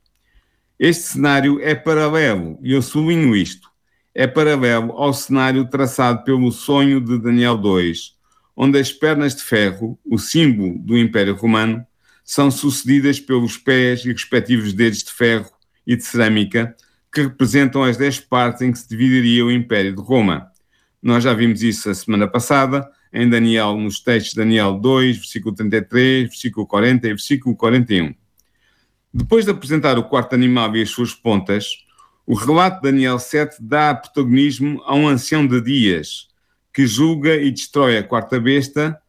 Este 0.79 1.03
cenário 1.03 1.61
é 1.61 1.75
paralelo, 1.75 2.59
e 2.63 2.73
eu 2.73 2.81
sublinho 2.81 3.35
isto, 3.35 3.69
é 4.15 4.27
paralelo 4.27 4.93
ao 4.93 5.13
cenário 5.13 5.65
traçado 5.69 6.25
pelo 6.25 6.51
sonho 6.53 7.01
de 7.01 7.19
Daniel 7.19 7.57
2, 7.57 8.15
onde 8.57 8.79
as 8.79 8.93
pernas 8.93 9.35
de 9.35 9.43
ferro, 9.43 9.99
o 10.05 10.19
símbolo 10.19 10.79
do 10.79 10.97
Império 10.97 11.35
Romano, 11.35 11.85
são 12.25 12.51
sucedidas 12.51 13.19
pelos 13.19 13.57
pés 13.57 14.05
e 14.05 14.13
respectivos 14.13 14.73
dedos 14.73 15.03
de 15.03 15.13
ferro 15.13 15.51
e 15.87 15.97
de 15.97 16.05
cerâmica, 16.05 16.77
que 17.13 17.23
representam 17.23 17.83
as 17.83 17.97
dez 17.97 18.21
partes 18.21 18.63
em 18.63 18.71
que 18.71 18.79
se 18.79 18.89
dividiria 18.89 19.45
o 19.45 19.51
Império 19.51 19.95
de 19.97 20.03
Roma. 20.03 20.51
Nós 21.03 21.25
já 21.25 21.33
vimos 21.33 21.63
isso 21.63 21.89
a 21.89 21.95
semana 21.95 22.29
passada, 22.29 22.89
em 23.13 23.29
Daniel, 23.29 23.77
nos 23.77 24.01
textos 24.01 24.33
de 24.33 24.39
Daniel 24.39 24.75
2, 24.75 25.17
versículo 25.17 25.55
33, 25.55 26.29
versículo 26.29 26.67
40 26.67 27.07
e 27.07 27.11
versículo 27.11 27.57
41. 27.57 28.15
Depois 29.13 29.45
de 29.45 29.51
apresentar 29.51 29.99
o 29.99 30.05
quarto 30.05 30.35
animal 30.35 30.77
e 30.77 30.83
as 30.83 30.91
suas 30.91 31.15
pontas, 31.15 31.85
o 32.27 32.35
relato 32.35 32.77
de 32.77 32.91
Daniel 32.91 33.19
7 33.19 33.57
dá 33.61 33.95
protagonismo 33.95 34.83
a 34.85 34.95
um 34.95 35.09
ancião 35.09 35.47
de 35.47 35.61
dias, 35.63 36.29
que 36.75 36.87
julga 36.87 37.35
e 37.35 37.51
destrói 37.51 37.97
a 37.97 38.03
quarta 38.03 38.39
besta, 38.39 39.01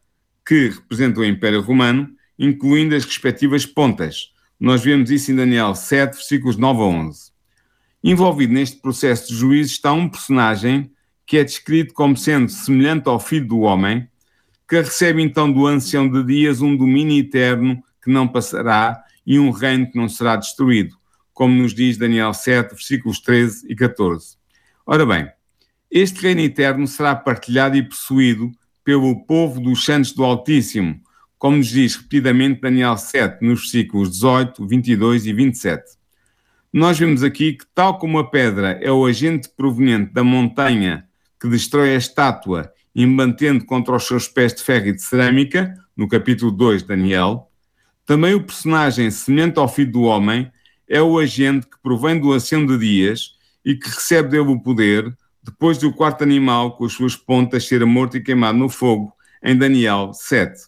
que 0.46 0.70
representa 0.70 1.20
o 1.20 1.26
Império 1.26 1.62
Romano, 1.62 2.10
incluindo 2.38 2.96
as 2.96 3.04
respectivas 3.04 3.66
pontas. 3.66 4.32
Nós 4.58 4.82
vemos 4.82 5.12
isso 5.12 5.32
em 5.32 5.36
Daniel 5.36 5.76
7, 5.76 6.16
versículos 6.16 6.56
9 6.56 6.80
a 6.80 6.86
11. 6.86 7.32
Envolvido 8.04 8.54
neste 8.54 8.78
processo 8.78 9.28
de 9.28 9.36
juízo 9.36 9.74
está 9.74 9.92
um 9.92 10.08
personagem 10.08 10.90
que 11.30 11.38
é 11.38 11.44
descrito 11.44 11.94
como 11.94 12.18
sendo 12.18 12.50
semelhante 12.50 13.08
ao 13.08 13.20
filho 13.20 13.48
do 13.48 13.60
homem, 13.60 14.10
que 14.68 14.78
recebe 14.78 15.22
então 15.22 15.52
do 15.52 15.68
ancião 15.68 16.10
de 16.10 16.24
dias 16.24 16.60
um 16.60 16.76
domínio 16.76 17.20
eterno 17.20 17.84
que 18.04 18.10
não 18.10 18.28
passará 18.28 19.00
e 19.24 19.38
um 19.38 19.52
reino 19.52 19.92
que 19.92 19.96
não 19.96 20.10
será 20.10 20.36
destruído, 20.36 20.96
como 21.32 21.54
nos 21.54 21.72
diz 21.72 22.00
Daniel 22.00 22.34
7, 22.34 22.72
versículos 22.72 23.20
13 23.20 23.68
e 23.70 23.76
14. 23.76 24.38
Ora 24.84 25.06
bem, 25.06 25.30
este 25.92 26.20
reino 26.20 26.42
eterno 26.42 26.88
será 26.88 27.16
partilhado 27.16 27.78
e 27.78 27.84
possuído 27.88 28.52
pelo 28.84 29.24
povo 29.28 29.62
dos 29.62 29.86
santos 29.86 30.14
do 30.14 30.24
Altíssimo, 30.24 31.00
como 31.38 31.58
nos 31.58 31.68
diz 31.68 31.96
repetidamente 31.96 32.60
Daniel 32.60 32.98
7, 32.98 33.46
nos 33.46 33.60
versículos 33.60 34.14
18, 34.14 34.66
22 34.66 35.28
e 35.28 35.34
27. 35.34 35.84
Nós 36.74 36.98
vemos 36.98 37.22
aqui 37.22 37.54
que, 37.54 37.66
tal 37.76 38.00
como 38.00 38.18
a 38.18 38.28
pedra 38.28 38.80
é 38.82 38.92
o 38.92 39.06
agente 39.06 39.48
proveniente 39.56 40.12
da 40.12 40.24
montanha 40.24 41.08
que 41.40 41.48
destrói 41.48 41.94
a 41.94 41.98
estátua 41.98 42.72
e 42.94 43.06
mantendo 43.06 43.66
contra 43.66 43.96
os 43.96 44.06
seus 44.06 44.28
pés 44.28 44.54
de 44.54 44.64
ferro 44.64 44.88
e 44.88 44.94
de 44.94 45.02
cerâmica, 45.02 45.74
no 45.96 46.08
capítulo 46.08 46.52
2 46.52 46.82
de 46.82 46.88
Daniel, 46.88 47.50
também 48.06 48.34
o 48.34 48.44
personagem 48.44 49.12
semelhante 49.12 49.60
ao 49.60 49.68
filho 49.68 49.92
do 49.92 50.02
homem 50.02 50.52
é 50.88 51.02
o 51.02 51.20
agente 51.20 51.68
que 51.68 51.80
provém 51.82 52.20
do 52.20 52.34
ancião 52.34 52.66
de 52.66 52.78
dias 52.78 53.36
e 53.64 53.76
que 53.76 53.88
recebe 53.88 54.30
dele 54.30 54.50
o 54.50 54.60
poder 54.60 55.16
depois 55.44 55.78
do 55.78 55.94
quarto 55.94 56.24
animal 56.24 56.76
com 56.76 56.86
as 56.86 56.94
suas 56.94 57.16
pontas 57.16 57.68
ser 57.68 57.86
morto 57.86 58.18
e 58.18 58.24
queimado 58.24 58.58
no 58.58 58.70
fogo, 58.70 59.14
em 59.44 59.56
Daniel 59.56 60.12
7. 60.14 60.60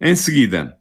Em 0.00 0.14
seguida, 0.14 0.76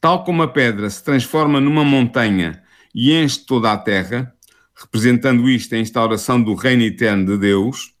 tal 0.00 0.24
como 0.24 0.42
a 0.42 0.48
pedra 0.48 0.88
se 0.88 1.02
transforma 1.02 1.60
numa 1.60 1.84
montanha 1.84 2.62
e 2.94 3.12
enche 3.12 3.44
toda 3.44 3.72
a 3.72 3.76
terra, 3.76 4.32
representando 4.74 5.48
isto 5.48 5.74
a 5.74 5.78
instauração 5.78 6.40
do 6.42 6.54
reino 6.54 6.82
eterno 6.82 7.26
de 7.26 7.38
Deus, 7.38 7.93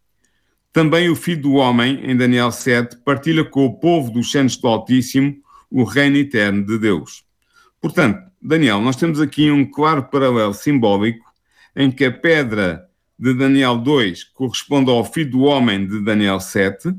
também 0.74 1.08
o 1.08 1.14
Filho 1.14 1.42
do 1.42 1.52
Homem, 1.52 2.00
em 2.02 2.16
Daniel 2.16 2.50
7, 2.50 2.96
partilha 3.04 3.44
com 3.44 3.64
o 3.64 3.78
povo 3.78 4.10
dos 4.10 4.32
santos 4.32 4.56
do 4.56 4.66
Altíssimo 4.66 5.36
o 5.70 5.84
reino 5.84 6.16
eterno 6.16 6.66
de 6.66 6.76
Deus. 6.76 7.24
Portanto, 7.80 8.20
Daniel, 8.42 8.80
nós 8.80 8.96
temos 8.96 9.20
aqui 9.20 9.52
um 9.52 9.64
claro 9.64 10.02
paralelo 10.02 10.52
simbólico 10.52 11.24
em 11.76 11.92
que 11.92 12.04
a 12.04 12.10
pedra 12.10 12.88
de 13.16 13.32
Daniel 13.34 13.78
2 13.78 14.24
corresponde 14.24 14.90
ao 14.90 15.04
Filho 15.04 15.30
do 15.30 15.42
Homem 15.42 15.86
de 15.86 16.00
Daniel 16.02 16.40
7, 16.40 16.92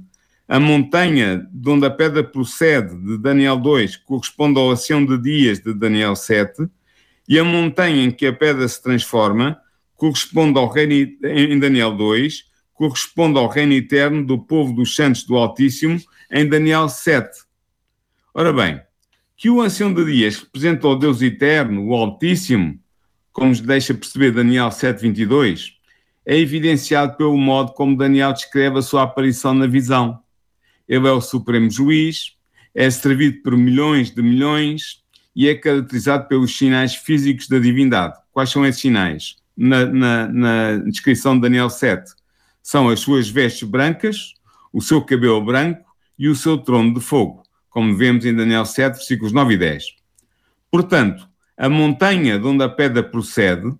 a 0.47 0.57
montanha 0.57 1.45
de 1.51 1.69
onde 1.69 1.85
a 1.85 1.91
pedra 1.91 2.23
procede 2.23 2.95
de 2.95 3.17
Daniel 3.17 3.57
2 3.57 3.97
corresponde 3.97 4.57
ao 4.57 4.71
ação 4.71 5.05
de 5.05 5.21
dias 5.21 5.59
de 5.59 5.73
Daniel 5.73 6.15
7, 6.15 6.65
e 7.27 7.37
a 7.37 7.43
montanha 7.43 8.05
em 8.05 8.11
que 8.11 8.25
a 8.25 8.31
pedra 8.31 8.65
se 8.69 8.81
transforma 8.81 9.57
corresponde 9.97 10.57
ao 10.57 10.69
reino 10.69 11.11
em 11.23 11.59
Daniel 11.59 11.91
2 11.91 12.54
corresponde 12.75 13.39
ao 13.39 13.47
reino 13.47 13.73
eterno 13.73 14.23
do 14.23 14.37
povo 14.37 14.73
dos 14.73 14.95
santos 14.95 15.23
do 15.23 15.35
Altíssimo, 15.35 15.99
em 16.29 16.47
Daniel 16.47 16.87
7. 16.87 17.29
Ora 18.33 18.51
bem, 18.51 18.81
que 19.37 19.49
o 19.49 19.61
ancião 19.61 19.93
de 19.93 20.05
dias 20.05 20.39
representa 20.39 20.87
o 20.87 20.95
Deus 20.95 21.21
eterno, 21.21 21.87
o 21.87 21.93
Altíssimo, 21.93 22.77
como 23.31 23.49
nos 23.49 23.61
deixa 23.61 23.93
perceber 23.93 24.31
Daniel 24.31 24.69
7:22, 24.69 25.73
é 26.25 26.37
evidenciado 26.37 27.15
pelo 27.15 27.37
modo 27.37 27.71
como 27.71 27.97
Daniel 27.97 28.33
descreve 28.33 28.79
a 28.79 28.81
sua 28.81 29.03
aparição 29.03 29.53
na 29.53 29.67
visão. 29.67 30.19
Ele 30.87 31.07
é 31.07 31.11
o 31.11 31.21
supremo 31.21 31.69
juiz, 31.69 32.35
é 32.73 32.89
servido 32.89 33.41
por 33.41 33.55
milhões 33.55 34.11
de 34.11 34.21
milhões 34.21 35.01
e 35.35 35.47
é 35.47 35.55
caracterizado 35.55 36.27
pelos 36.27 36.57
sinais 36.57 36.95
físicos 36.95 37.47
da 37.47 37.59
divindade. 37.59 38.15
Quais 38.31 38.49
são 38.49 38.65
esses 38.65 38.81
sinais? 38.81 39.35
Na, 39.55 39.85
na, 39.85 40.27
na 40.27 40.77
descrição 40.77 41.35
de 41.35 41.41
Daniel 41.41 41.69
7 41.69 42.13
são 42.65 42.89
as 42.89 42.99
suas 42.99 43.29
vestes 43.29 43.69
brancas, 43.69 44.33
o 44.73 44.81
seu 44.81 44.99
cabelo 44.99 45.39
branco 45.39 45.85
e 46.17 46.27
o 46.27 46.35
seu 46.35 46.57
trono 46.57 46.95
de 46.95 46.99
fogo, 46.99 47.43
como 47.69 47.95
vemos 47.95 48.25
em 48.25 48.33
Daniel 48.33 48.65
7, 48.65 48.95
versículos 48.95 49.31
9 49.31 49.53
e 49.53 49.57
10. 49.57 49.83
Portanto, 50.71 51.29
a 51.55 51.69
montanha 51.69 52.39
de 52.39 52.47
onde 52.47 52.63
a 52.63 52.67
pedra 52.67 53.03
procede, 53.03 53.71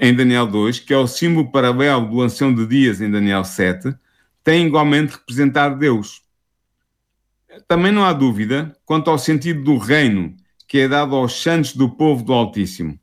em 0.00 0.12
Daniel 0.12 0.48
2, 0.48 0.80
que 0.80 0.92
é 0.92 0.96
o 0.96 1.06
símbolo 1.06 1.52
paralelo 1.52 2.04
do 2.10 2.20
ancião 2.20 2.52
de 2.52 2.66
dias 2.66 3.00
em 3.00 3.08
Daniel 3.08 3.44
7, 3.44 3.94
tem 4.42 4.66
igualmente 4.66 5.12
representar 5.12 5.68
Deus. 5.68 6.22
Também 7.68 7.92
não 7.92 8.04
há 8.04 8.12
dúvida 8.12 8.76
quanto 8.84 9.10
ao 9.10 9.18
sentido 9.18 9.62
do 9.62 9.78
reino 9.78 10.34
que 10.66 10.80
é 10.80 10.88
dado 10.88 11.14
aos 11.14 11.40
santos 11.40 11.76
do 11.76 11.88
povo 11.88 12.24
do 12.24 12.32
Altíssimo. 12.32 12.98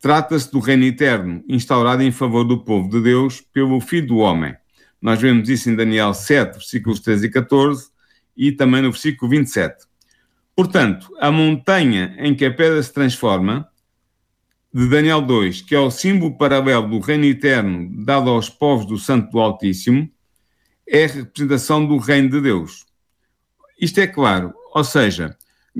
Trata-se 0.00 0.50
do 0.50 0.60
reino 0.60 0.84
eterno, 0.84 1.42
instaurado 1.48 2.02
em 2.02 2.12
favor 2.12 2.44
do 2.44 2.62
povo 2.62 2.88
de 2.88 3.00
Deus 3.00 3.40
pelo 3.40 3.80
Filho 3.80 4.06
do 4.06 4.16
Homem. 4.18 4.54
Nós 5.00 5.20
vemos 5.20 5.48
isso 5.48 5.68
em 5.68 5.76
Daniel 5.76 6.14
7, 6.14 6.54
versículos 6.54 7.00
13 7.00 7.26
e 7.26 7.30
14, 7.30 7.90
e 8.36 8.52
também 8.52 8.82
no 8.82 8.92
versículo 8.92 9.30
27. 9.30 9.86
Portanto, 10.54 11.08
a 11.20 11.30
montanha 11.30 12.16
em 12.18 12.34
que 12.34 12.44
a 12.44 12.52
pedra 12.52 12.82
se 12.82 12.92
transforma, 12.92 13.68
de 14.72 14.88
Daniel 14.88 15.22
2, 15.22 15.62
que 15.62 15.74
é 15.74 15.80
o 15.80 15.90
símbolo 15.90 16.36
paralelo 16.36 16.88
do 16.88 17.00
reino 17.00 17.24
eterno 17.24 17.90
dado 18.04 18.30
aos 18.30 18.48
povos 18.50 18.86
do 18.86 18.98
Santo 18.98 19.30
do 19.30 19.40
Altíssimo, 19.40 20.08
é 20.86 21.04
a 21.04 21.08
representação 21.08 21.86
do 21.86 21.96
reino 21.96 22.30
de 22.30 22.40
Deus. 22.40 22.86
Isto 23.80 24.00
é 24.00 24.06
claro, 24.06 24.54
ou 24.74 24.84
seja, 24.84 25.36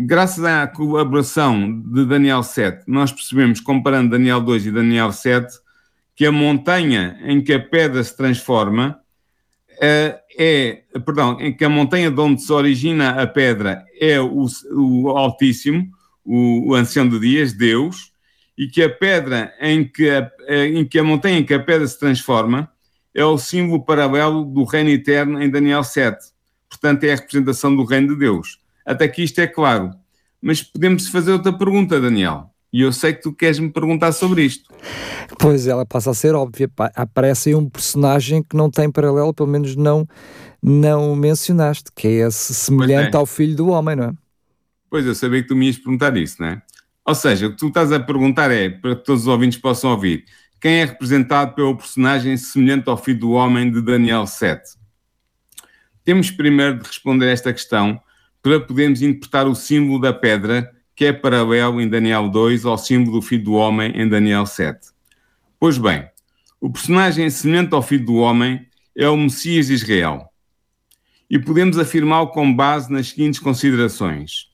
graças 0.06 0.44
à 0.44 0.66
colaboração 0.66 1.80
de 1.82 2.04
Daniel 2.04 2.42
7, 2.42 2.84
nós 2.86 3.10
percebemos, 3.10 3.60
comparando 3.60 4.10
Daniel 4.10 4.40
2 4.40 4.66
e 4.66 4.70
Daniel 4.70 5.10
7, 5.10 5.58
que 6.14 6.24
a 6.24 6.30
montanha 6.32 7.18
em 7.24 7.42
que 7.42 7.52
a 7.52 7.60
pedra 7.60 8.02
se 8.04 8.16
transforma 8.16 9.00
é, 9.80 10.20
é 10.38 10.82
perdão, 11.04 11.40
em 11.40 11.52
que 11.52 11.64
a 11.64 11.68
montanha 11.68 12.10
de 12.10 12.20
onde 12.20 12.42
se 12.42 12.52
origina 12.52 13.10
a 13.10 13.26
pedra 13.26 13.84
é 14.00 14.20
o, 14.20 14.46
o 14.72 15.08
Altíssimo, 15.10 15.88
o, 16.24 16.70
o 16.70 16.74
Ancião 16.74 17.08
de 17.08 17.18
Dias, 17.18 17.52
Deus, 17.52 18.12
e 18.56 18.68
que 18.68 18.82
a 18.82 18.90
pedra 18.90 19.52
em 19.60 19.84
que 19.84 20.10
a, 20.10 20.30
em 20.66 20.84
que 20.84 20.98
a 20.98 21.04
montanha 21.04 21.38
em 21.38 21.44
que 21.44 21.54
a 21.54 21.62
pedra 21.62 21.86
se 21.86 21.98
transforma 21.98 22.70
é 23.14 23.24
o 23.24 23.38
símbolo 23.38 23.84
paralelo 23.84 24.44
do 24.44 24.64
reino 24.64 24.90
eterno 24.90 25.42
em 25.42 25.50
Daniel 25.50 25.82
7. 25.82 26.18
Portanto, 26.68 27.04
é 27.04 27.12
a 27.12 27.16
representação 27.16 27.74
do 27.74 27.84
reino 27.84 28.08
de 28.08 28.16
Deus. 28.16 28.60
Até 28.88 29.06
que 29.06 29.22
isto 29.22 29.38
é 29.38 29.46
claro. 29.46 29.90
Mas 30.40 30.62
podemos 30.62 31.08
fazer 31.08 31.32
outra 31.32 31.52
pergunta, 31.52 32.00
Daniel. 32.00 32.50
E 32.72 32.80
eu 32.80 32.90
sei 32.90 33.12
que 33.12 33.20
tu 33.20 33.34
queres 33.34 33.58
me 33.58 33.70
perguntar 33.70 34.12
sobre 34.12 34.42
isto. 34.42 34.72
Pois 35.38 35.66
ela 35.66 35.84
passa 35.84 36.10
a 36.10 36.14
ser 36.14 36.34
óbvia. 36.34 36.70
Aparece 36.94 37.50
aí 37.50 37.54
um 37.54 37.68
personagem 37.68 38.42
que 38.42 38.56
não 38.56 38.70
tem 38.70 38.90
paralelo, 38.90 39.34
pelo 39.34 39.48
menos 39.48 39.76
não, 39.76 40.08
não 40.62 41.14
mencionaste, 41.14 41.90
que 41.94 42.08
é 42.08 42.28
esse 42.28 42.54
semelhante 42.54 43.14
é. 43.14 43.18
ao 43.18 43.26
filho 43.26 43.54
do 43.54 43.68
homem, 43.68 43.94
não 43.94 44.04
é? 44.04 44.12
Pois 44.88 45.04
eu 45.04 45.14
sabia 45.14 45.42
que 45.42 45.48
tu 45.48 45.56
me 45.56 45.66
ias 45.66 45.76
perguntar 45.76 46.16
isso, 46.16 46.40
não 46.40 46.48
é? 46.48 46.62
Ou 47.04 47.14
seja, 47.14 47.46
o 47.46 47.50
que 47.50 47.56
tu 47.56 47.68
estás 47.68 47.92
a 47.92 48.00
perguntar 48.00 48.50
é, 48.50 48.70
para 48.70 48.96
que 48.96 49.04
todos 49.04 49.22
os 49.22 49.28
ouvintes 49.28 49.58
possam 49.58 49.90
ouvir, 49.90 50.24
quem 50.60 50.80
é 50.80 50.84
representado 50.86 51.54
pelo 51.54 51.76
personagem 51.76 52.36
semelhante 52.38 52.88
ao 52.88 52.96
filho 52.96 53.20
do 53.20 53.30
homem 53.32 53.70
de 53.70 53.82
Daniel 53.82 54.26
7? 54.26 54.78
Temos 56.04 56.30
primeiro 56.30 56.78
de 56.78 56.86
responder 56.86 57.30
esta 57.30 57.52
questão 57.52 58.00
para 58.42 58.60
podermos 58.60 59.02
interpretar 59.02 59.46
o 59.46 59.54
símbolo 59.54 60.00
da 60.00 60.12
pedra, 60.12 60.70
que 60.94 61.04
é 61.04 61.12
paralelo 61.12 61.80
em 61.80 61.88
Daniel 61.88 62.28
2 62.28 62.64
ao 62.64 62.78
símbolo 62.78 63.20
do 63.20 63.22
Filho 63.22 63.44
do 63.44 63.52
Homem 63.52 63.92
em 63.94 64.08
Daniel 64.08 64.46
7. 64.46 64.88
Pois 65.60 65.78
bem, 65.78 66.08
o 66.60 66.70
personagem 66.70 67.30
semelhante 67.30 67.74
ao 67.74 67.82
Filho 67.82 68.04
do 68.04 68.16
Homem 68.16 68.66
é 68.96 69.08
o 69.08 69.16
Messias 69.16 69.68
de 69.68 69.74
Israel. 69.74 70.28
E 71.30 71.38
podemos 71.38 71.78
afirmá-lo 71.78 72.28
com 72.28 72.52
base 72.52 72.92
nas 72.92 73.10
seguintes 73.10 73.38
considerações. 73.38 74.48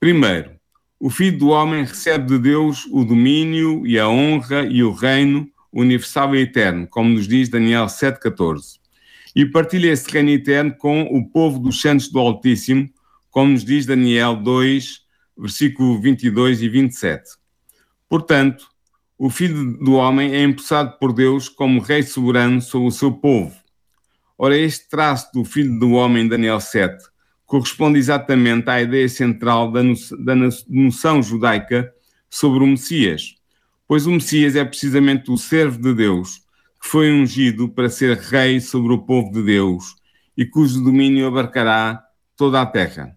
Primeiro, 0.00 0.52
o 0.98 1.10
Filho 1.10 1.38
do 1.38 1.48
Homem 1.48 1.84
recebe 1.84 2.26
de 2.26 2.38
Deus 2.38 2.86
o 2.90 3.04
domínio 3.04 3.86
e 3.86 3.98
a 3.98 4.08
honra 4.08 4.64
e 4.64 4.82
o 4.82 4.92
reino 4.92 5.46
universal 5.70 6.34
e 6.34 6.40
eterno, 6.40 6.86
como 6.86 7.10
nos 7.10 7.28
diz 7.28 7.50
Daniel 7.50 7.86
7,14. 7.86 8.78
E 9.34 9.44
partilha 9.44 9.92
esse 9.92 10.10
reino 10.10 10.30
eterno 10.30 10.74
com 10.78 11.02
o 11.02 11.28
povo 11.28 11.58
dos 11.58 11.82
santos 11.82 12.08
do 12.08 12.18
Altíssimo, 12.18 12.88
como 13.36 13.52
nos 13.52 13.66
diz 13.66 13.84
Daniel 13.84 14.34
2, 14.34 15.02
versículo 15.36 16.00
22 16.00 16.62
e 16.62 16.70
27. 16.70 17.22
Portanto, 18.08 18.66
o 19.18 19.28
Filho 19.28 19.76
do 19.76 19.92
Homem 19.92 20.34
é 20.34 20.42
empossado 20.42 20.96
por 20.98 21.12
Deus 21.12 21.46
como 21.46 21.82
Rei 21.82 22.02
soberano 22.02 22.62
sobre 22.62 22.88
o 22.88 22.90
seu 22.90 23.12
povo. 23.12 23.54
Ora, 24.38 24.56
este 24.56 24.88
traço 24.88 25.30
do 25.34 25.44
Filho 25.44 25.78
do 25.78 25.90
Homem, 25.90 26.26
Daniel 26.26 26.60
7, 26.60 26.96
corresponde 27.44 27.98
exatamente 27.98 28.70
à 28.70 28.80
ideia 28.80 29.06
central 29.06 29.70
da, 29.70 29.82
da 30.18 30.34
noção 30.66 31.22
judaica 31.22 31.92
sobre 32.30 32.64
o 32.64 32.66
Messias, 32.66 33.34
pois 33.86 34.06
o 34.06 34.12
Messias 34.12 34.56
é 34.56 34.64
precisamente 34.64 35.30
o 35.30 35.36
servo 35.36 35.78
de 35.78 35.92
Deus, 35.92 36.38
que 36.80 36.88
foi 36.88 37.12
ungido 37.12 37.68
para 37.68 37.90
ser 37.90 38.16
rei 38.16 38.62
sobre 38.62 38.94
o 38.94 39.04
povo 39.04 39.30
de 39.30 39.42
Deus 39.42 39.94
e 40.34 40.46
cujo 40.46 40.82
domínio 40.82 41.26
abarcará 41.26 42.02
toda 42.34 42.62
a 42.62 42.64
terra. 42.64 43.15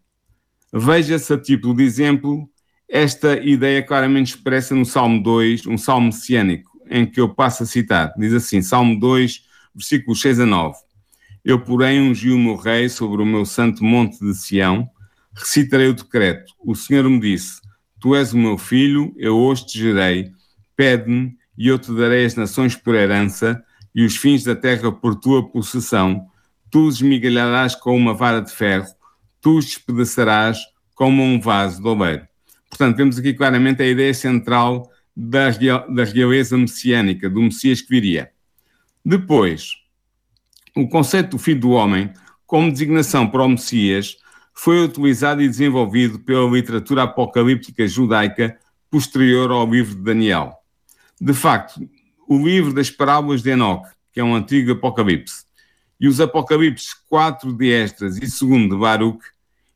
Veja-se 0.72 1.34
a 1.34 1.38
título 1.38 1.76
de 1.76 1.84
exemplo 1.84 2.50
esta 2.88 3.38
ideia 3.38 3.84
claramente 3.84 4.36
expressa 4.36 4.74
no 4.74 4.86
Salmo 4.86 5.22
2, 5.22 5.68
um 5.68 5.78
salmo 5.78 6.08
messiânico, 6.08 6.72
em 6.90 7.06
que 7.06 7.22
eu 7.22 7.30
passo 7.30 7.62
a 7.62 7.66
citar. 7.66 8.12
Diz 8.18 8.34
assim, 8.34 8.64
Salmo 8.64 9.00
2, 9.00 9.44
versículos 9.76 10.22
6 10.22 10.40
a 10.40 10.46
9. 10.46 10.76
Eu, 11.46 11.60
porém, 11.60 12.02
ungi 12.02 12.32
o 12.32 12.40
meu 12.40 12.56
rei 12.56 12.90
sobre 12.90 13.22
o 13.22 13.26
meu 13.26 13.46
santo 13.46 13.84
monte 13.84 14.20
de 14.20 14.34
Sião, 14.34 14.90
recitarei 15.36 15.88
o 15.88 15.94
decreto. 15.94 16.54
O 16.60 16.74
Senhor 16.74 17.08
me 17.08 17.20
disse, 17.20 17.62
tu 18.00 18.16
és 18.16 18.34
o 18.34 18.38
meu 18.38 18.58
filho, 18.58 19.14
eu 19.18 19.38
hoje 19.38 19.68
te 19.68 19.80
gerei, 19.80 20.32
pede-me 20.76 21.38
e 21.56 21.68
eu 21.68 21.78
te 21.78 21.92
darei 21.94 22.26
as 22.26 22.34
nações 22.34 22.76
por 22.76 22.96
herança 22.96 23.64
e 23.94 24.04
os 24.04 24.18
fins 24.18 24.44
da 24.44 24.56
terra 24.56 24.92
por 24.92 25.16
tua 25.16 25.48
possessão. 25.48 26.26
Tu 26.72 26.90
esmigalharás 26.90 27.76
com 27.76 27.96
uma 27.96 28.14
vara 28.14 28.42
de 28.42 28.52
ferro 28.52 28.99
tu 29.42 29.60
despedaçarás 29.60 30.60
como 30.96 31.24
um 31.24 31.40
vaso 31.40 31.82
de 31.82 31.88
oleiro. 31.88 32.28
Portanto, 32.70 32.98
vemos 32.98 33.18
aqui 33.18 33.34
claramente 33.34 33.82
a 33.82 33.88
ideia 33.88 34.14
central 34.14 34.92
da, 35.16 35.50
da 35.50 36.04
realeza 36.04 36.58
messiânica, 36.58 37.30
do 37.30 37.42
Messias 37.42 37.82
que 37.82 37.90
viria. 37.90 38.32
Depois, 39.04 39.72
o 40.76 40.88
conceito 40.88 41.32
do 41.32 41.38
Filho 41.38 41.62
do 41.62 41.72
Homem, 41.72 42.12
como 42.46 42.72
designação 42.72 43.28
para 43.28 43.44
o 43.44 43.50
Messias, 43.50 44.18
foi 44.54 44.84
utilizado 44.84 45.42
e 45.42 45.48
desenvolvido 45.48 46.20
pela 46.20 46.50
literatura 46.50 47.04
apocalíptica 47.04 47.88
judaica 47.88 48.58
posterior 48.92 49.52
ao 49.52 49.70
livro 49.70 49.96
de 49.96 50.02
Daniel. 50.02 50.54
De 51.20 51.34
facto, 51.34 51.80
o 52.28 52.38
livro 52.38 52.74
das 52.74 52.90
parábolas 52.90 53.42
de 53.42 53.52
Enoque, 53.52 53.90
que 54.12 54.20
é 54.20 54.24
um 54.24 54.36
antigo 54.36 54.72
Apocalipse, 54.72 55.46
e 56.00 56.08
os 56.08 56.22
Apocalipses 56.22 56.94
4 57.10 57.52
de 57.54 57.68
Estras 57.68 58.18
e 58.18 58.22
2 58.22 58.70
de 58.70 58.78
Baruch 58.78 59.20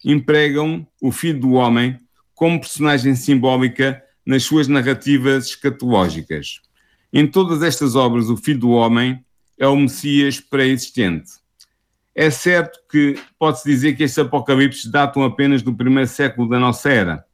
empregam 0.06 0.88
o 1.02 1.12
Filho 1.12 1.40
do 1.40 1.52
Homem 1.54 1.98
como 2.34 2.60
personagem 2.60 3.16
simbólica 3.16 4.02
nas 4.26 4.44
suas 4.44 4.68
narrativas 4.68 5.48
escatológicas. 5.48 6.62
Em 7.12 7.28
todas 7.28 7.62
estas 7.62 7.96
obras, 7.96 8.30
o 8.30 8.38
Filho 8.38 8.60
do 8.60 8.70
Homem 8.72 9.24
é 9.58 9.68
o 9.68 9.76
Messias 9.76 10.40
pré-existente. 10.40 11.32
É 12.16 12.30
certo 12.30 12.80
que 12.90 13.20
pode-se 13.38 13.68
dizer 13.68 13.96
que 13.96 14.04
estes 14.04 14.20
apocalipses 14.20 14.86
datam 14.90 15.24
apenas 15.24 15.62
do 15.62 15.74
primeiro 15.74 16.10
século 16.10 16.48
da 16.48 16.60
nossa 16.60 16.90
era. 16.90 17.26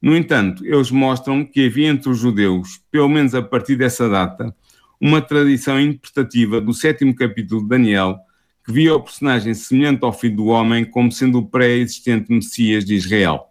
No 0.00 0.16
entanto, 0.16 0.64
eles 0.66 0.90
mostram 0.90 1.44
que 1.44 1.66
havia 1.66 1.88
entre 1.88 2.10
os 2.10 2.18
judeus, 2.18 2.80
pelo 2.90 3.08
menos 3.08 3.34
a 3.34 3.42
partir 3.42 3.76
dessa 3.76 4.08
data, 4.08 4.54
uma 5.04 5.20
tradição 5.20 5.78
interpretativa 5.78 6.62
do 6.62 6.72
sétimo 6.72 7.14
capítulo 7.14 7.60
de 7.60 7.68
Daniel 7.68 8.18
que 8.64 8.72
via 8.72 8.94
o 8.94 9.02
personagem 9.02 9.52
semelhante 9.52 10.02
ao 10.02 10.14
Filho 10.14 10.36
do 10.36 10.46
Homem 10.46 10.82
como 10.82 11.12
sendo 11.12 11.40
o 11.40 11.46
pré-existente 11.46 12.32
Messias 12.32 12.86
de 12.86 12.94
Israel. 12.94 13.50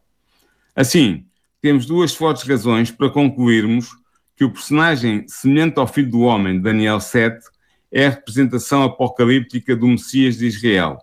Assim, 0.75 1.27
temos 1.61 1.85
duas 1.85 2.15
fortes 2.15 2.41
razões 2.41 2.89
para 2.89 3.07
concluirmos 3.07 3.91
que 4.35 4.43
o 4.43 4.49
personagem 4.49 5.27
semelhante 5.27 5.77
ao 5.77 5.85
Filho 5.85 6.09
do 6.09 6.21
Homem, 6.21 6.59
Daniel 6.59 6.99
7, 6.99 7.45
é 7.91 8.07
a 8.07 8.09
representação 8.09 8.81
apocalíptica 8.81 9.75
do 9.75 9.87
Messias 9.87 10.39
de 10.39 10.47
Israel. 10.47 10.97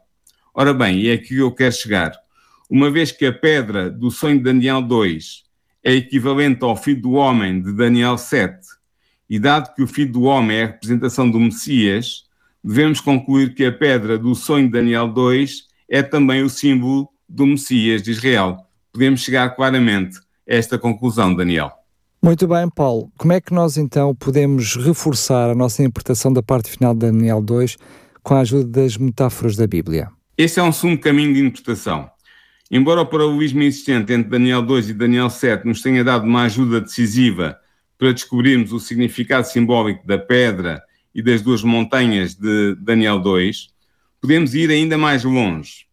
Ora 0.53 0.75
bem, 0.75 1.07
é 1.07 1.13
aqui 1.13 1.29
que 1.29 1.37
eu 1.37 1.53
quero 1.53 1.73
chegar. 1.73 2.13
Uma 2.69 2.91
vez 2.91 3.13
que 3.13 3.25
a 3.25 3.33
pedra 3.33 3.89
do 3.89 4.11
sonho 4.11 4.39
de 4.39 4.43
Daniel 4.43 4.83
2 4.83 5.45
é 5.85 5.93
equivalente 5.93 6.65
ao 6.65 6.77
Filho 6.77 7.03
do 7.03 7.13
Homem 7.13 7.63
de 7.63 7.73
Daniel 7.73 8.19
7, 8.19 8.80
e 9.31 9.39
dado 9.39 9.73
que 9.73 9.83
o 9.83 9.87
Filho 9.87 10.11
do 10.11 10.23
Homem 10.23 10.57
é 10.57 10.65
a 10.65 10.67
representação 10.67 11.31
do 11.31 11.39
Messias, 11.39 12.25
devemos 12.65 13.01
concluir 13.01 13.55
que 13.55 13.65
a 13.65 13.71
pedra 13.71 14.19
do 14.19 14.35
sonho 14.35 14.67
de 14.67 14.73
Daniel 14.73 15.07
2 15.07 15.69
é 15.89 16.03
também 16.03 16.43
o 16.43 16.51
símbolo 16.51 17.09
do 17.29 17.47
Messias 17.47 18.03
de 18.03 18.11
Israel. 18.11 18.57
Podemos 18.93 19.21
chegar 19.21 19.51
claramente 19.51 20.19
a 20.19 20.23
esta 20.55 20.77
conclusão, 20.77 21.33
Daniel. 21.33 21.71
Muito 22.21 22.49
bem, 22.49 22.69
Paulo. 22.69 23.11
Como 23.17 23.33
é 23.33 23.41
que 23.41 23.55
nós 23.55 23.77
então 23.77 24.15
podemos 24.17 24.75
reforçar 24.75 25.49
a 25.49 25.55
nossa 25.55 25.81
interpretação 25.81 26.33
da 26.33 26.43
parte 26.43 26.69
final 26.69 26.93
de 26.93 27.07
Daniel 27.07 27.41
2 27.41 27.77
com 28.25 28.35
a 28.35 28.41
ajuda 28.41 28.83
das 28.83 28.97
metáforas 28.97 29.55
da 29.55 29.67
Bíblia? 29.67 30.09
Esse 30.37 30.59
é 30.59 30.63
um 30.63 30.73
sumo 30.73 30.99
caminho 30.99 31.33
de 31.33 31.41
interpretação. 31.41 32.11
Embora 32.69 33.01
o 33.01 33.07
paralelismo 33.07 33.63
existente 33.63 34.13
entre 34.13 34.29
Daniel 34.29 34.61
2 34.61 34.91
e 34.91 34.95
Daniel 34.95 35.31
7 35.31 35.67
nos 35.67 35.81
tenha 35.81 36.03
dado 36.03 36.25
uma 36.25 36.43
ajuda 36.43 36.81
decisiva 36.81 37.60
para 38.01 38.15
descobrirmos 38.15 38.73
o 38.73 38.81
significado 38.81 39.47
simbólico 39.47 40.07
da 40.07 40.19
pedra 40.19 40.83
e 41.15 41.21
das 41.21 41.43
duas 41.43 41.63
montanhas 41.63 42.35
de 42.35 42.75
Daniel 42.77 43.21
2, 43.21 43.69
podemos 44.19 44.55
ir 44.55 44.71
ainda 44.71 44.97
mais 44.97 45.23
longe. 45.23 45.85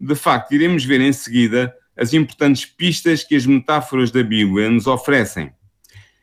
De 0.00 0.14
facto, 0.14 0.54
iremos 0.54 0.84
ver 0.84 1.00
em 1.00 1.12
seguida 1.12 1.74
as 1.96 2.14
importantes 2.14 2.64
pistas 2.64 3.24
que 3.24 3.34
as 3.34 3.44
metáforas 3.44 4.12
da 4.12 4.22
Bíblia 4.22 4.70
nos 4.70 4.86
oferecem. 4.86 5.50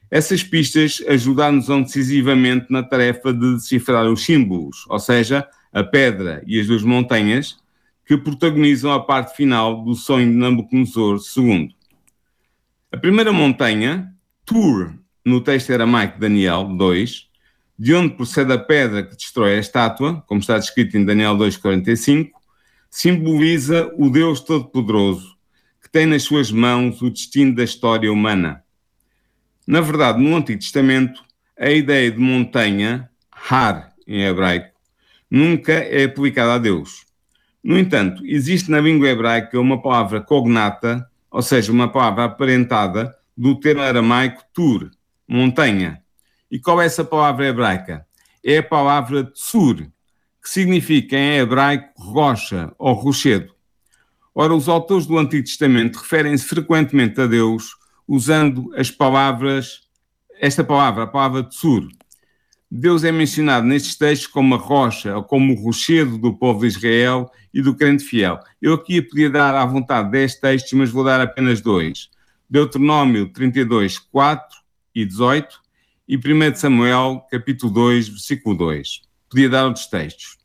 Essas 0.09 0.41
pistas 0.41 1.03
ajudaram-nos 1.05 1.67
decisivamente 1.67 2.67
na 2.69 2.81
tarefa 2.81 3.33
de 3.33 3.55
decifrar 3.55 4.05
os 4.05 4.23
símbolos, 4.23 4.85
ou 4.87 4.99
seja, 4.99 5.45
a 5.73 5.83
pedra 5.83 6.41
e 6.47 6.57
as 6.61 6.65
duas 6.65 6.81
montanhas, 6.81 7.57
que 8.05 8.17
protagonizam 8.17 8.93
a 8.93 9.01
parte 9.01 9.35
final 9.35 9.83
do 9.83 9.95
sonho 9.95 10.31
de 10.31 10.37
Nabucodonosor 10.37 11.19
II. 11.35 11.75
A 12.89 12.97
primeira 12.97 13.33
montanha, 13.33 14.15
Tur, 14.45 14.97
no 15.25 15.41
texto 15.41 15.73
aramaico 15.73 16.15
de 16.15 16.21
Daniel 16.21 16.65
2, 16.65 17.29
de 17.77 17.93
onde 17.93 18.15
procede 18.15 18.51
a 18.51 18.57
pedra 18.57 19.03
que 19.03 19.15
destrói 19.15 19.55
a 19.55 19.59
estátua, 19.59 20.21
como 20.27 20.41
está 20.41 20.57
descrito 20.57 20.97
em 20.97 21.05
Daniel 21.05 21.35
2,45, 21.37 22.31
simboliza 22.89 23.91
o 23.97 24.09
Deus 24.09 24.41
Todo-Poderoso, 24.41 25.37
que 25.81 25.89
tem 25.89 26.05
nas 26.05 26.23
suas 26.23 26.51
mãos 26.51 27.01
o 27.01 27.09
destino 27.09 27.55
da 27.55 27.63
história 27.63 28.11
humana. 28.11 28.63
Na 29.65 29.81
verdade, 29.81 30.21
no 30.21 30.35
Antigo 30.35 30.59
Testamento, 30.59 31.23
a 31.57 31.69
ideia 31.69 32.11
de 32.11 32.17
montanha, 32.17 33.09
Har 33.31 33.93
em 34.07 34.23
hebraico, 34.23 34.75
nunca 35.29 35.73
é 35.73 36.03
aplicada 36.03 36.55
a 36.55 36.57
Deus. 36.57 37.05
No 37.63 37.77
entanto, 37.77 38.25
existe 38.25 38.71
na 38.71 38.81
língua 38.81 39.07
hebraica 39.07 39.59
uma 39.59 39.81
palavra 39.81 40.21
cognata, 40.21 41.07
ou 41.29 41.41
seja, 41.41 41.71
uma 41.71 41.91
palavra 41.91 42.25
aparentada 42.25 43.15
do 43.37 43.59
termo 43.59 43.81
aramaico 43.81 44.43
tur, 44.53 44.91
montanha. 45.29 46.01
E 46.49 46.59
qual 46.59 46.81
é 46.81 46.85
essa 46.85 47.03
palavra 47.03 47.47
hebraica? 47.47 48.05
É 48.43 48.57
a 48.57 48.63
palavra 48.63 49.23
tsur, 49.23 49.87
que 50.41 50.49
significa 50.49 51.15
em 51.15 51.37
hebraico 51.37 51.93
rocha 52.01 52.73
ou 52.79 52.93
rochedo. 52.93 53.53
Ora, 54.33 54.55
os 54.55 54.67
autores 54.67 55.05
do 55.05 55.17
Antigo 55.17 55.43
Testamento 55.43 55.97
referem-se 55.97 56.45
frequentemente 56.45 57.21
a 57.21 57.27
Deus 57.27 57.75
usando 58.07 58.73
as 58.75 58.89
palavras, 58.89 59.81
esta 60.39 60.63
palavra, 60.63 61.03
a 61.03 61.07
palavra 61.07 61.43
tsur. 61.43 61.87
Deus 62.71 63.03
é 63.03 63.11
mencionado 63.11 63.67
nestes 63.67 63.95
textos 63.95 64.27
como 64.27 64.55
a 64.55 64.57
rocha 64.57 65.15
ou 65.15 65.23
como 65.23 65.53
o 65.53 65.63
rochedo 65.63 66.17
do 66.17 66.33
povo 66.33 66.61
de 66.61 66.67
Israel 66.67 67.29
e 67.53 67.61
do 67.61 67.75
crente 67.75 68.03
fiel. 68.03 68.39
Eu 68.61 68.75
aqui 68.75 69.01
podia 69.01 69.29
dar 69.29 69.55
à 69.55 69.65
vontade 69.65 70.11
10 70.11 70.35
textos, 70.35 70.73
mas 70.73 70.89
vou 70.89 71.03
dar 71.03 71.19
apenas 71.19 71.61
dois. 71.61 72.09
Deuteronômio 72.49 73.27
32, 73.31 73.97
4 73.97 74.58
e 75.01 75.05
18 75.05 75.59
e 76.07 76.17
1 76.17 76.55
Samuel 76.55 77.25
capítulo 77.31 77.71
2, 77.71 78.09
versículo 78.09 78.55
2. 78.55 79.01
Podia 79.29 79.49
dar 79.49 79.65
outros 79.65 79.87
textos. 79.87 80.37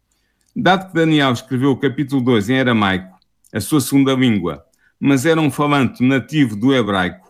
Dado 0.55 0.89
que 0.89 0.95
Daniel 0.95 1.33
escreveu 1.33 1.73
o 1.73 1.77
capítulo 1.77 2.21
2 2.21 2.51
em 2.51 2.61
aramaico, 2.61 3.19
a 3.53 3.61
sua 3.61 3.81
segunda 3.81 4.13
língua, 4.15 4.65
mas 5.01 5.27
era 5.27 5.41
um 5.41 5.51
falante 5.51 6.05
nativo 6.05 6.55
do 6.55 6.73
hebraico, 6.73 7.29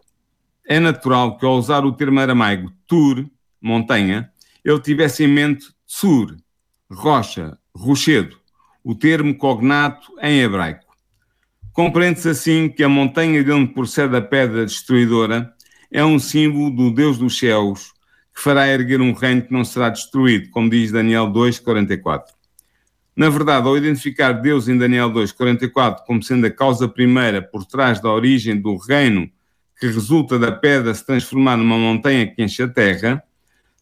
é 0.67 0.79
natural 0.79 1.39
que 1.39 1.47
ao 1.47 1.57
usar 1.57 1.85
o 1.87 1.93
termo 1.93 2.21
aramaico 2.21 2.71
tur, 2.87 3.27
montanha, 3.61 4.31
ele 4.63 4.81
tivesse 4.81 5.25
em 5.25 5.29
mente 5.29 5.67
tsur, 5.87 6.37
rocha, 6.91 7.57
rochedo, 7.75 8.37
o 8.83 8.95
termo 8.95 9.35
cognato 9.37 10.13
em 10.21 10.41
hebraico. 10.41 10.85
Compreende-se 11.73 12.29
assim 12.29 12.69
que 12.69 12.85
a 12.85 12.89
montanha 12.89 13.43
de 13.43 13.51
onde 13.51 13.73
procede 13.73 14.15
a 14.17 14.23
pedra 14.23 14.67
destruidora 14.67 15.54
é 15.95 16.05
um 16.05 16.19
símbolo 16.19 16.73
do 16.73 16.91
Deus 16.91 17.19
dos 17.19 17.39
céus, 17.39 17.93
que 18.35 18.43
fará 18.43 18.67
erguer 18.67 19.01
um 19.01 19.13
reino 19.13 19.43
que 19.43 19.53
não 19.53 19.65
será 19.65 19.89
destruído, 19.89 20.51
como 20.51 20.69
diz 20.69 20.91
Daniel 20.91 21.29
2,44. 21.29 22.25
Na 23.15 23.31
verdade, 23.31 23.69
ao 23.69 23.77
identificar 23.77 24.33
Deus 24.33 24.67
em 24.67 24.77
Daniel 24.77 25.09
2,44 25.13 25.99
como 26.05 26.21
sendo 26.21 26.49
a 26.49 26.51
causa 26.51 26.89
primeira 26.89 27.41
por 27.41 27.65
trás 27.65 28.01
da 28.01 28.11
origem 28.11 28.61
do 28.61 28.77
reino 28.77 29.31
que 29.79 29.87
resulta 29.87 30.37
da 30.37 30.51
pedra 30.51 30.93
se 30.93 31.07
transformar 31.07 31.57
numa 31.57 31.79
montanha 31.79 32.27
que 32.27 32.43
enche 32.43 32.65
a 32.65 32.69
terra, 32.69 33.23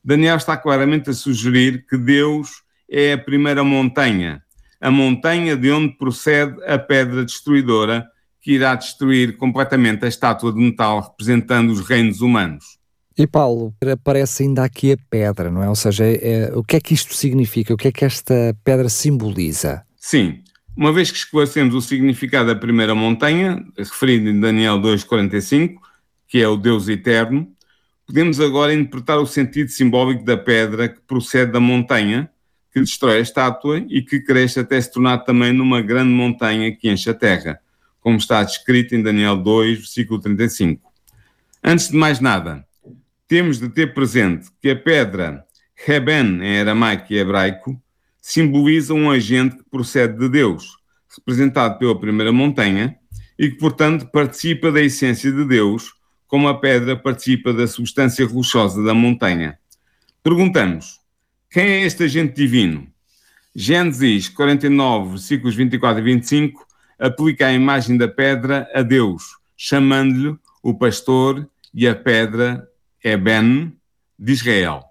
Daniel 0.04 0.36
está 0.36 0.54
claramente 0.54 1.08
a 1.08 1.14
sugerir 1.14 1.86
que 1.88 1.96
Deus 1.96 2.62
é 2.90 3.14
a 3.14 3.18
primeira 3.18 3.64
montanha, 3.64 4.42
a 4.78 4.90
montanha 4.90 5.56
de 5.56 5.70
onde 5.70 5.96
procede 5.96 6.62
a 6.66 6.78
pedra 6.78 7.24
destruidora 7.24 8.06
que 8.42 8.52
irá 8.52 8.74
destruir 8.74 9.36
completamente 9.36 10.04
a 10.04 10.08
estátua 10.08 10.52
de 10.52 10.58
metal 10.58 11.00
representando 11.00 11.70
os 11.70 11.80
reinos 11.80 12.20
humanos. 12.20 12.76
E 13.16 13.26
Paulo, 13.26 13.74
aparece 13.92 14.42
ainda 14.42 14.64
aqui 14.64 14.92
a 14.92 14.96
pedra, 15.08 15.50
não 15.50 15.62
é? 15.62 15.68
Ou 15.68 15.76
seja, 15.76 16.04
é, 16.04 16.16
é, 16.48 16.52
o 16.54 16.64
que 16.64 16.76
é 16.76 16.80
que 16.80 16.92
isto 16.92 17.14
significa? 17.14 17.72
O 17.72 17.76
que 17.76 17.88
é 17.88 17.92
que 17.92 18.04
esta 18.04 18.56
pedra 18.64 18.88
simboliza? 18.88 19.82
Sim, 19.96 20.42
uma 20.76 20.92
vez 20.92 21.10
que 21.10 21.18
esclarecemos 21.18 21.74
o 21.74 21.80
significado 21.80 22.48
da 22.48 22.56
primeira 22.58 22.94
montanha, 22.94 23.64
referido 23.76 24.28
em 24.28 24.40
Daniel 24.40 24.80
2,45, 24.80 25.74
que 26.26 26.40
é 26.40 26.48
o 26.48 26.56
Deus 26.56 26.88
eterno, 26.88 27.46
podemos 28.06 28.40
agora 28.40 28.74
interpretar 28.74 29.18
o 29.18 29.26
sentido 29.26 29.68
simbólico 29.68 30.24
da 30.24 30.36
pedra 30.36 30.88
que 30.88 31.00
procede 31.06 31.52
da 31.52 31.60
montanha, 31.60 32.28
que 32.72 32.80
destrói 32.80 33.18
a 33.18 33.20
estátua 33.20 33.84
e 33.88 34.00
que 34.00 34.20
cresce 34.20 34.58
até 34.58 34.80
se 34.80 34.90
tornar 34.90 35.18
também 35.18 35.52
numa 35.52 35.82
grande 35.82 36.10
montanha 36.10 36.74
que 36.74 36.90
enche 36.90 37.10
a 37.10 37.14
terra, 37.14 37.60
como 38.02 38.18
está 38.18 38.42
descrito 38.42 38.94
em 38.94 39.02
Daniel 39.02 39.36
2, 39.36 39.78
versículo 39.78 40.20
35. 40.20 40.92
Antes 41.64 41.88
de 41.88 41.96
mais 41.96 42.20
nada, 42.20 42.66
temos 43.26 43.58
de 43.58 43.68
ter 43.68 43.94
presente 43.94 44.50
que 44.60 44.68
a 44.68 44.76
pedra 44.76 45.46
Reben, 45.74 46.42
em 46.42 46.60
aramaico 46.60 47.12
e 47.12 47.16
hebraico, 47.16 47.80
simboliza 48.20 48.92
um 48.92 49.10
agente 49.10 49.56
que 49.56 49.64
procede 49.70 50.18
de 50.18 50.28
Deus, 50.28 50.76
representado 51.16 51.78
pela 51.78 51.98
primeira 51.98 52.32
montanha, 52.32 52.96
e 53.38 53.50
que, 53.50 53.56
portanto, 53.56 54.06
participa 54.06 54.70
da 54.70 54.82
essência 54.82 55.32
de 55.32 55.44
Deus, 55.44 55.94
como 56.26 56.48
a 56.48 56.58
pedra 56.58 56.96
participa 56.96 57.52
da 57.52 57.66
substância 57.66 58.26
rochosa 58.26 58.82
da 58.82 58.94
montanha. 58.94 59.58
Perguntamos: 60.22 61.00
quem 61.50 61.64
é 61.64 61.82
este 61.82 62.04
agente 62.04 62.34
divino? 62.34 62.86
Gênesis 63.54 64.28
49, 64.28 65.10
versículos 65.10 65.54
24 65.54 66.00
e 66.00 66.04
25, 66.04 66.66
aplica 67.02 67.48
a 67.48 67.52
imagem 67.52 67.98
da 67.98 68.06
pedra 68.06 68.70
a 68.72 68.80
Deus, 68.80 69.24
chamando-lhe 69.56 70.38
o 70.62 70.72
pastor 70.72 71.48
e 71.74 71.88
a 71.88 71.96
pedra 71.96 72.64
é 73.02 73.16
Ben 73.16 73.76
de 74.16 74.32
Israel. 74.32 74.84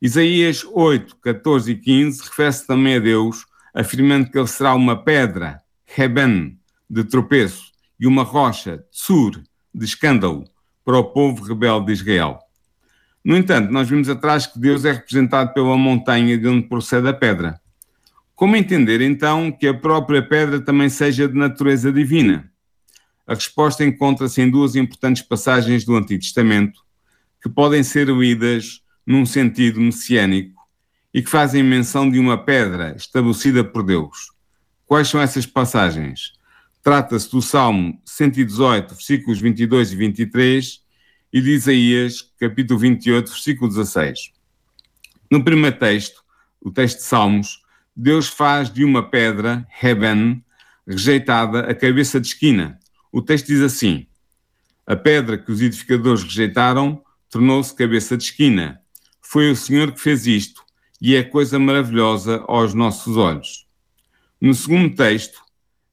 Isaías 0.00 0.62
8, 0.62 1.16
14 1.16 1.72
e 1.72 1.74
15 1.74 2.22
refere-se 2.24 2.66
também 2.66 2.96
a 2.96 2.98
Deus, 2.98 3.46
afirmando 3.72 4.30
que 4.30 4.38
ele 4.38 4.46
será 4.46 4.74
uma 4.74 5.02
pedra, 5.02 5.58
Reben, 5.86 6.58
de 6.88 7.02
tropeço, 7.04 7.72
e 7.98 8.06
uma 8.06 8.24
rocha, 8.24 8.84
Tsur, 8.92 9.42
de 9.74 9.84
escândalo, 9.86 10.44
para 10.84 10.98
o 10.98 11.04
povo 11.04 11.42
rebelde 11.42 11.86
de 11.86 11.92
Israel. 11.92 12.40
No 13.24 13.34
entanto, 13.34 13.72
nós 13.72 13.88
vimos 13.88 14.10
atrás 14.10 14.46
que 14.46 14.58
Deus 14.58 14.84
é 14.84 14.92
representado 14.92 15.54
pela 15.54 15.78
montanha 15.78 16.36
de 16.36 16.46
onde 16.46 16.68
procede 16.68 17.08
a 17.08 17.14
pedra. 17.14 17.58
Como 18.38 18.54
entender 18.54 19.00
então 19.00 19.50
que 19.50 19.66
a 19.66 19.74
própria 19.74 20.22
pedra 20.22 20.60
também 20.60 20.88
seja 20.88 21.26
de 21.26 21.36
natureza 21.36 21.90
divina? 21.90 22.48
A 23.26 23.34
resposta 23.34 23.84
encontra-se 23.84 24.40
em 24.40 24.48
duas 24.48 24.76
importantes 24.76 25.22
passagens 25.22 25.84
do 25.84 25.96
Antigo 25.96 26.22
Testamento 26.22 26.80
que 27.42 27.48
podem 27.48 27.82
ser 27.82 28.06
lidas 28.06 28.80
num 29.04 29.26
sentido 29.26 29.80
messiânico 29.80 30.54
e 31.12 31.20
que 31.20 31.28
fazem 31.28 31.64
menção 31.64 32.08
de 32.08 32.20
uma 32.20 32.38
pedra 32.38 32.94
estabelecida 32.96 33.64
por 33.64 33.82
Deus. 33.82 34.30
Quais 34.86 35.08
são 35.08 35.20
essas 35.20 35.44
passagens? 35.44 36.34
Trata-se 36.80 37.28
do 37.32 37.42
Salmo 37.42 38.00
118, 38.04 38.94
versículos 38.94 39.40
22 39.40 39.90
e 39.90 39.96
23 39.96 40.80
e 41.32 41.40
de 41.40 41.50
Isaías, 41.50 42.22
capítulo 42.38 42.78
28, 42.78 43.32
versículo 43.32 43.68
16. 43.68 44.30
No 45.28 45.42
primeiro 45.42 45.76
texto, 45.76 46.22
o 46.60 46.70
texto 46.70 46.98
de 46.98 47.02
Salmos, 47.02 47.66
Deus 48.00 48.28
faz 48.28 48.72
de 48.72 48.84
uma 48.84 49.02
pedra, 49.10 49.66
Reben, 49.68 50.40
rejeitada, 50.86 51.68
a 51.68 51.74
cabeça 51.74 52.20
de 52.20 52.28
esquina, 52.28 52.78
o 53.10 53.20
texto 53.20 53.48
diz 53.48 53.60
assim: 53.60 54.06
A 54.86 54.94
pedra 54.94 55.36
que 55.36 55.50
os 55.50 55.60
edificadores 55.60 56.22
rejeitaram 56.22 57.02
tornou-se 57.28 57.74
cabeça 57.74 58.16
de 58.16 58.22
esquina. 58.22 58.80
Foi 59.20 59.50
o 59.50 59.56
Senhor 59.56 59.90
que 59.90 60.00
fez 60.00 60.28
isto, 60.28 60.62
e 61.02 61.16
é 61.16 61.24
coisa 61.24 61.58
maravilhosa 61.58 62.44
aos 62.46 62.72
nossos 62.72 63.16
olhos. 63.16 63.66
No 64.40 64.54
segundo 64.54 64.94
texto, 64.94 65.42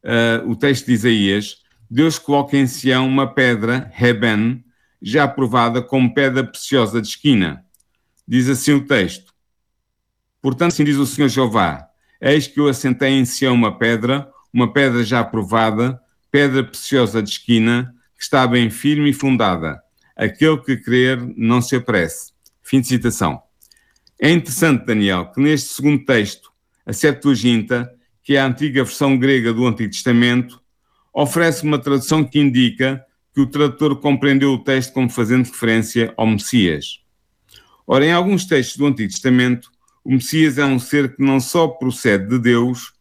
uh, 0.03 0.47
o 0.47 0.55
texto 0.55 0.85
de 0.85 0.93
Isaías, 0.93 1.63
Deus 1.89 2.19
coloca 2.19 2.55
em 2.55 2.67
Sião 2.67 3.07
uma 3.07 3.33
pedra, 3.33 3.89
Reben, 3.91 4.63
já 5.01 5.27
provada 5.27 5.81
como 5.81 6.13
pedra 6.13 6.43
preciosa 6.43 7.01
de 7.01 7.07
esquina. 7.07 7.65
Diz 8.27 8.47
assim 8.47 8.73
o 8.73 8.85
texto: 8.85 9.33
Portanto, 10.39 10.73
assim 10.73 10.83
diz 10.83 10.97
o 10.97 11.07
Senhor 11.07 11.29
Jeová: 11.29 11.89
Eis 12.21 12.47
que 12.47 12.59
eu 12.59 12.67
assentei 12.67 13.09
em 13.09 13.25
Sião 13.25 13.53
uma 13.53 13.77
pedra, 13.77 14.29
uma 14.53 14.71
pedra 14.71 15.03
já 15.03 15.23
provada, 15.23 15.99
pedra 16.31 16.63
preciosa 16.63 17.21
de 17.21 17.29
esquina, 17.29 17.93
que 18.17 18.23
está 18.23 18.47
bem 18.47 18.69
firme 18.69 19.09
e 19.09 19.13
fundada. 19.13 19.81
Aquele 20.15 20.57
que 20.57 20.77
crer 20.77 21.19
não 21.35 21.61
se 21.61 21.75
apresse. 21.75 22.31
Fim 22.63 22.81
de 22.81 22.87
citação. 22.87 23.41
É 24.19 24.31
interessante, 24.31 24.85
Daniel, 24.85 25.31
que 25.31 25.41
neste 25.41 25.69
segundo 25.69 26.05
texto, 26.05 26.49
a 26.85 26.93
Septuaginta, 26.93 27.91
que 28.23 28.35
é 28.35 28.39
a 28.39 28.45
antiga 28.45 28.83
versão 28.83 29.17
grega 29.17 29.53
do 29.53 29.67
Antigo 29.67 29.91
Testamento, 29.91 30.61
oferece 31.13 31.63
uma 31.63 31.77
tradução 31.77 32.23
que 32.23 32.39
indica 32.39 33.05
que 33.33 33.41
o 33.41 33.47
tradutor 33.47 33.99
compreendeu 33.99 34.53
o 34.53 34.63
texto 34.63 34.93
como 34.93 35.09
fazendo 35.09 35.45
referência 35.45 36.13
ao 36.15 36.25
Messias. 36.25 37.01
Ora, 37.85 38.05
em 38.05 38.13
alguns 38.13 38.45
textos 38.45 38.77
do 38.77 38.85
Antigo 38.85 39.11
Testamento, 39.11 39.69
o 40.05 40.13
Messias 40.13 40.59
é 40.59 40.65
um 40.65 40.77
ser 40.77 41.15
que 41.15 41.23
não 41.23 41.39
só 41.39 41.67
procede 41.67 42.29
de 42.29 42.39
Deus, 42.39 42.93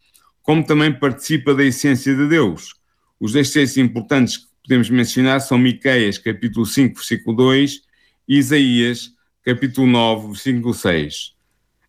como 0.43 0.65
também 0.65 0.91
participa 0.91 1.55
da 1.55 1.63
essência 1.63 2.15
de 2.15 2.27
Deus, 2.27 2.75
os 3.21 3.33
dois 3.33 3.51
textos 3.51 3.77
importantes 3.77 4.39
que 4.39 4.47
podemos 4.63 4.89
mencionar 4.91 5.41
são 5.41 5.59
Miqueias, 5.59 6.19
capítulo 6.19 6.65
5, 6.65 6.95
versículo 6.95 7.37
2, 7.37 7.81
e 8.27 8.39
Isaías, 8.39 9.11
capítulo 9.45 9.87
9, 9.87 10.29
versículo 10.29 10.73
6. 10.75 11.35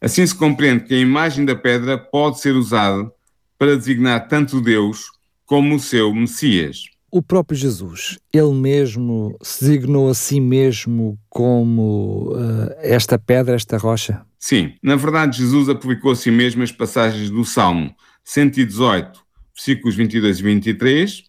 Assim 0.02 0.28
se 0.28 0.36
compreende 0.36 0.84
que 0.84 0.94
a 0.94 1.00
imagem 1.00 1.46
da 1.46 1.56
pedra 1.56 1.98
pode 1.98 2.42
ser 2.42 2.56
usada 2.56 3.10
para 3.58 3.78
designar 3.78 4.28
tanto 4.28 4.62
Deus 4.62 5.06
como 5.46 5.76
o 5.76 5.80
seu 5.80 6.14
Messias. 6.14 6.84
O 7.10 7.22
próprio 7.22 7.58
Jesus, 7.58 8.20
ele 8.34 8.54
mesmo 8.54 9.38
se 9.42 9.62
designou 9.62 10.10
a 10.10 10.14
si 10.14 10.42
mesmo 10.42 11.18
como 11.30 12.34
uh, 12.34 12.76
esta 12.80 13.18
pedra, 13.18 13.56
esta 13.56 13.78
rocha? 13.78 14.22
Sim, 14.48 14.76
na 14.84 14.96
verdade, 14.96 15.40
Jesus 15.40 15.70
aplicou 15.70 16.12
a 16.12 16.16
si 16.16 16.30
mesmo 16.30 16.62
as 16.62 16.72
passagens 16.72 17.32
do 17.32 17.44
Salmo 17.44 17.96
118, 18.24 19.20
versículos 19.56 19.96
22 19.96 20.38
e 20.38 20.44
23, 20.44 21.24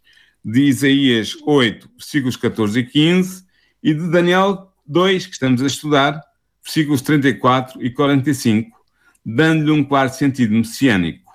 de 0.45 0.61
Isaías 0.65 1.35
8, 1.47 1.89
versículos 1.97 2.37
14 2.37 2.79
e 2.79 2.85
15, 2.85 3.43
e 3.83 3.95
de 3.95 4.11
Daniel 4.11 4.71
2, 4.87 5.25
que 5.29 5.33
estamos 5.33 5.63
a 5.63 5.67
estudar, 5.67 6.21
versículos 6.63 7.01
34 7.01 7.83
e 7.83 7.89
45, 7.89 8.79
dando-lhe 9.25 9.71
um 9.71 9.83
claro 9.83 10.13
sentido 10.13 10.53
messiânico. 10.53 11.33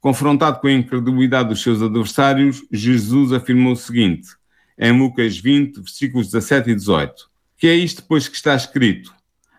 Confrontado 0.00 0.58
com 0.58 0.66
a 0.66 0.72
incredulidade 0.72 1.50
dos 1.50 1.62
seus 1.62 1.82
adversários, 1.82 2.64
Jesus 2.72 3.32
afirmou 3.32 3.74
o 3.74 3.76
seguinte, 3.76 4.30
em 4.76 4.90
Lucas 4.90 5.38
20, 5.38 5.76
versículos 5.82 6.26
17 6.32 6.70
e 6.70 6.74
18: 6.74 7.30
Que 7.56 7.68
é 7.68 7.76
isto, 7.76 8.02
pois, 8.08 8.26
que 8.26 8.34
está 8.34 8.56
escrito? 8.56 9.14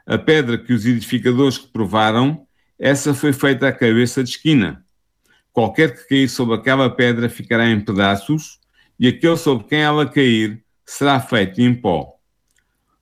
A 0.08 0.18
pedra 0.18 0.58
que 0.58 0.72
os 0.72 0.86
edificadores 0.86 1.58
reprovaram, 1.58 2.48
essa 2.80 3.14
foi 3.14 3.34
feita 3.34 3.68
à 3.68 3.74
cabeça 3.74 4.24
de 4.24 4.30
esquina. 4.30 4.86
Qualquer 5.52 5.94
que 5.94 6.08
cair 6.08 6.30
sobre 6.30 6.56
aquela 6.56 6.90
pedra 6.90 7.28
ficará 7.28 7.70
em 7.70 7.82
pedaços, 7.82 8.58
e 8.98 9.06
aquele 9.06 9.36
sobre 9.36 9.66
quem 9.66 9.82
ela 9.82 10.06
cair 10.06 10.64
será 10.86 11.20
feito 11.20 11.60
em 11.60 11.74
pó. 11.76 12.14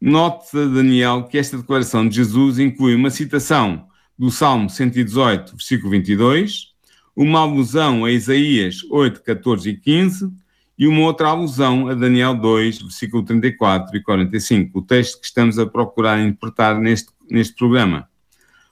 Note, 0.01 0.51
Daniel, 0.51 1.25
que 1.25 1.37
esta 1.37 1.57
declaração 1.57 2.09
de 2.09 2.15
Jesus 2.15 2.57
inclui 2.57 2.95
uma 2.95 3.11
citação 3.11 3.87
do 4.17 4.31
Salmo 4.31 4.67
118, 4.67 5.51
versículo 5.51 5.91
22, 5.91 6.73
uma 7.15 7.41
alusão 7.41 8.03
a 8.03 8.11
Isaías 8.11 8.83
8, 8.89 9.21
14 9.21 9.69
e 9.69 9.77
15 9.77 10.44
e 10.77 10.87
uma 10.87 11.01
outra 11.01 11.29
alusão 11.29 11.87
a 11.87 11.93
Daniel 11.93 12.33
2, 12.35 12.81
versículo 12.81 13.23
34 13.23 13.95
e 13.95 14.03
45, 14.03 14.79
o 14.79 14.81
texto 14.81 15.19
que 15.19 15.25
estamos 15.25 15.57
a 15.57 15.65
procurar 15.65 16.19
interpretar 16.19 16.79
neste, 16.79 17.09
neste 17.29 17.55
programa. 17.55 18.09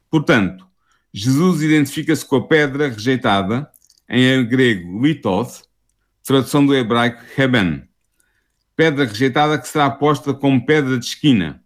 Portanto, 0.09 0.67
Jesus 1.13 1.61
identifica-se 1.61 2.25
com 2.25 2.37
a 2.37 2.47
pedra 2.47 2.89
rejeitada 2.89 3.69
em 4.09 4.45
grego 4.45 5.01
lithos, 5.01 5.63
tradução 6.23 6.65
do 6.65 6.75
hebraico 6.75 7.21
Reben, 7.35 7.83
pedra 8.75 9.05
rejeitada 9.05 9.57
que 9.57 9.67
será 9.67 9.89
posta 9.89 10.33
como 10.33 10.65
pedra 10.65 10.97
de 10.97 11.05
esquina, 11.05 11.63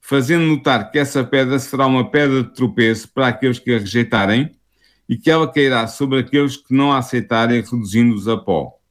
fazendo 0.00 0.44
notar 0.44 0.90
que 0.90 0.98
essa 0.98 1.24
pedra 1.24 1.58
será 1.58 1.86
uma 1.86 2.10
pedra 2.10 2.44
de 2.44 2.54
tropeço 2.54 3.08
para 3.12 3.28
aqueles 3.28 3.58
que 3.58 3.74
a 3.74 3.78
rejeitarem 3.78 4.52
e 5.08 5.16
que 5.16 5.30
ela 5.30 5.50
cairá 5.50 5.86
sobre 5.86 6.20
aqueles 6.20 6.56
que 6.56 6.74
não 6.74 6.92
a 6.92 6.98
aceitarem, 6.98 7.60
reduzindo-os 7.60 8.28
a 8.28 8.36
pó. 8.36 8.81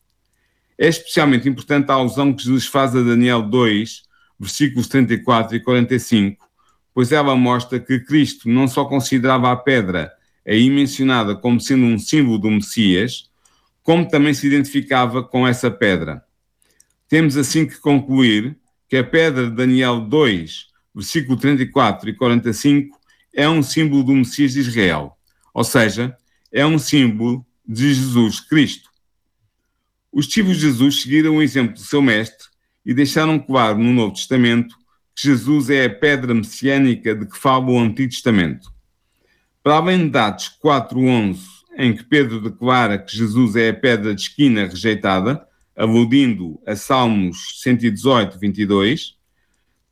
É 0.82 0.88
especialmente 0.88 1.48
importante 1.48 1.92
a 1.92 1.94
alusão 1.94 2.34
que 2.34 2.42
Jesus 2.42 2.66
faz 2.66 2.96
a 2.96 3.04
Daniel 3.04 3.44
2, 3.44 4.02
versículos 4.40 4.88
34 4.88 5.56
e 5.56 5.60
45, 5.60 6.44
pois 6.92 7.12
ela 7.12 7.36
mostra 7.36 7.80
que 7.80 8.00
Cristo 8.00 8.50
não 8.50 8.68
só 8.68 8.86
considerava 8.86 9.52
a 9.52 9.56
pedra 9.56 10.12
aí 10.44 10.72
mencionada 10.72 11.36
como 11.36 11.62
sendo 11.62 11.86
um 11.86 12.00
símbolo 12.00 12.40
do 12.40 12.50
Messias, 12.50 13.30
como 13.84 14.10
também 14.10 14.34
se 14.34 14.48
identificava 14.48 15.22
com 15.22 15.48
essa 15.48 15.70
pedra. 15.70 16.24
Temos 17.08 17.38
assim 17.38 17.68
que 17.68 17.78
concluir 17.78 18.58
que 18.90 18.98
a 18.98 19.04
pedra 19.04 19.52
de 19.52 19.56
Daniel 19.56 20.02
2, 20.02 20.66
versículo 20.96 21.38
34 21.38 22.10
e 22.10 22.16
45, 22.16 23.00
é 23.36 23.48
um 23.48 23.62
símbolo 23.62 24.04
do 24.04 24.14
Messias 24.14 24.54
de 24.54 24.62
Israel, 24.62 25.16
ou 25.54 25.64
seja, 25.64 26.18
é 26.52 26.66
um 26.66 26.80
símbolo 26.80 27.46
de 27.64 27.94
Jesus 27.94 28.40
Cristo. 28.40 28.91
Os 30.12 30.28
discípulos 30.28 30.58
de 30.58 30.68
Jesus 30.68 31.02
seguiram 31.02 31.38
o 31.38 31.42
exemplo 31.42 31.74
do 31.74 31.80
seu 31.80 32.02
mestre 32.02 32.48
e 32.86 32.94
deixaram 32.94 33.40
claro 33.40 33.78
no 33.78 33.94
Novo 33.94 34.14
Testamento 34.14 34.76
que 35.16 35.28
Jesus 35.28 35.70
é 35.70 35.86
a 35.86 35.90
pedra 35.90 36.34
messiânica 36.34 37.16
de 37.16 37.26
que 37.26 37.38
fala 37.38 37.70
o 37.70 37.80
Antigo 37.80 38.10
Testamento. 38.10 38.72
Para 39.64 39.76
além 39.76 40.10
de 40.10 40.18
Atos 40.18 40.52
4.11, 40.64 41.38
em 41.78 41.96
que 41.96 42.04
Pedro 42.04 42.42
declara 42.42 42.98
que 42.98 43.16
Jesus 43.16 43.56
é 43.56 43.70
a 43.70 43.74
pedra 43.74 44.14
de 44.14 44.22
esquina 44.22 44.66
rejeitada, 44.66 45.46
aludindo 45.76 46.60
a 46.66 46.76
Salmos 46.76 47.62
118, 47.62 48.38
22, 48.38 49.16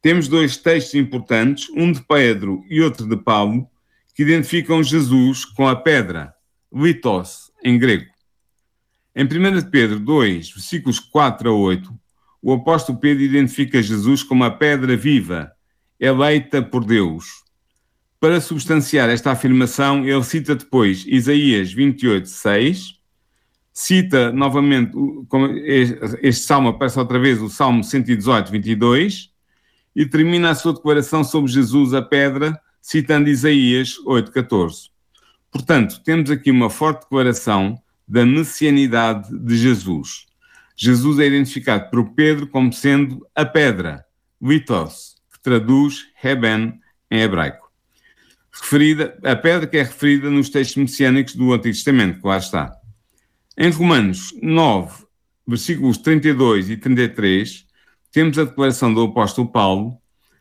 temos 0.01 0.27
dois 0.27 0.57
textos 0.57 0.95
importantes, 0.95 1.69
um 1.75 1.91
de 1.91 2.01
Pedro 2.01 2.63
e 2.69 2.81
outro 2.81 3.07
de 3.07 3.17
Paulo, 3.17 3.67
que 4.15 4.23
identificam 4.23 4.83
Jesus 4.83 5.45
com 5.45 5.67
a 5.67 5.75
pedra, 5.75 6.33
litos, 6.73 7.51
em 7.63 7.77
grego. 7.77 8.08
Em 9.15 9.25
1 9.25 9.69
Pedro 9.69 9.99
2, 9.99 10.51
versículos 10.51 10.99
4 10.99 11.49
a 11.49 11.53
8, 11.53 11.93
o 12.41 12.53
apóstolo 12.53 12.99
Pedro 12.99 13.23
identifica 13.23 13.81
Jesus 13.81 14.23
como 14.23 14.43
a 14.43 14.51
pedra 14.51 14.95
viva, 14.95 15.51
eleita 15.99 16.61
por 16.61 16.85
Deus, 16.85 17.43
para 18.19 18.41
substanciar 18.41 19.09
esta 19.09 19.31
afirmação, 19.31 20.05
ele 20.05 20.23
cita 20.23 20.53
depois 20.53 21.05
Isaías 21.07 21.71
28, 21.71 22.27
6, 22.27 22.99
cita 23.71 24.29
novamente, 24.33 24.91
este 26.21 26.43
salmo 26.43 26.67
aparece 26.67 26.99
outra 26.99 27.17
vez, 27.17 27.41
o 27.41 27.49
Salmo 27.49 27.81
118, 27.81 28.51
22, 28.51 29.29
e 29.95 30.05
termina 30.05 30.49
a 30.49 30.55
sua 30.55 30.73
declaração 30.73 31.23
sobre 31.23 31.49
Jesus, 31.49 31.93
a 31.93 32.01
pedra, 32.01 32.59
citando 32.81 33.29
Isaías 33.29 33.95
8,14. 34.05 34.89
Portanto, 35.49 36.01
temos 36.03 36.29
aqui 36.29 36.51
uma 36.51 36.69
forte 36.69 37.03
declaração 37.03 37.81
da 38.09 38.25
messianidade 38.25 39.29
de 39.39 39.55
Jesus. 39.55 40.25
Jesus 40.75 41.19
é 41.19 41.27
identificado 41.27 41.89
por 41.91 42.13
Pedro 42.15 42.47
como 42.47 42.73
sendo 42.73 43.27
a 43.35 43.45
pedra, 43.45 44.03
litos, 44.41 45.15
que 45.31 45.39
traduz 45.41 46.07
Reben 46.15 46.79
em 47.11 47.21
hebraico. 47.21 47.69
Referida, 48.51 49.17
a 49.23 49.35
pedra 49.35 49.67
que 49.67 49.77
é 49.77 49.83
referida 49.83 50.29
nos 50.29 50.49
textos 50.49 50.77
messiânicos 50.77 51.35
do 51.35 51.53
Antigo 51.53 51.75
Testamento, 51.75 52.19
que 52.19 52.27
lá 52.27 52.37
está. 52.37 52.75
Em 53.55 53.69
Romanos 53.69 54.33
9, 54.41 55.05
versículos 55.47 55.97
32 55.99 56.69
e 56.71 56.77
33, 56.77 57.65
temos 58.11 58.39
a 58.39 58.45
declaração 58.45 58.93
do 58.93 59.03
apóstolo 59.03 59.51
Paulo, 59.51 59.97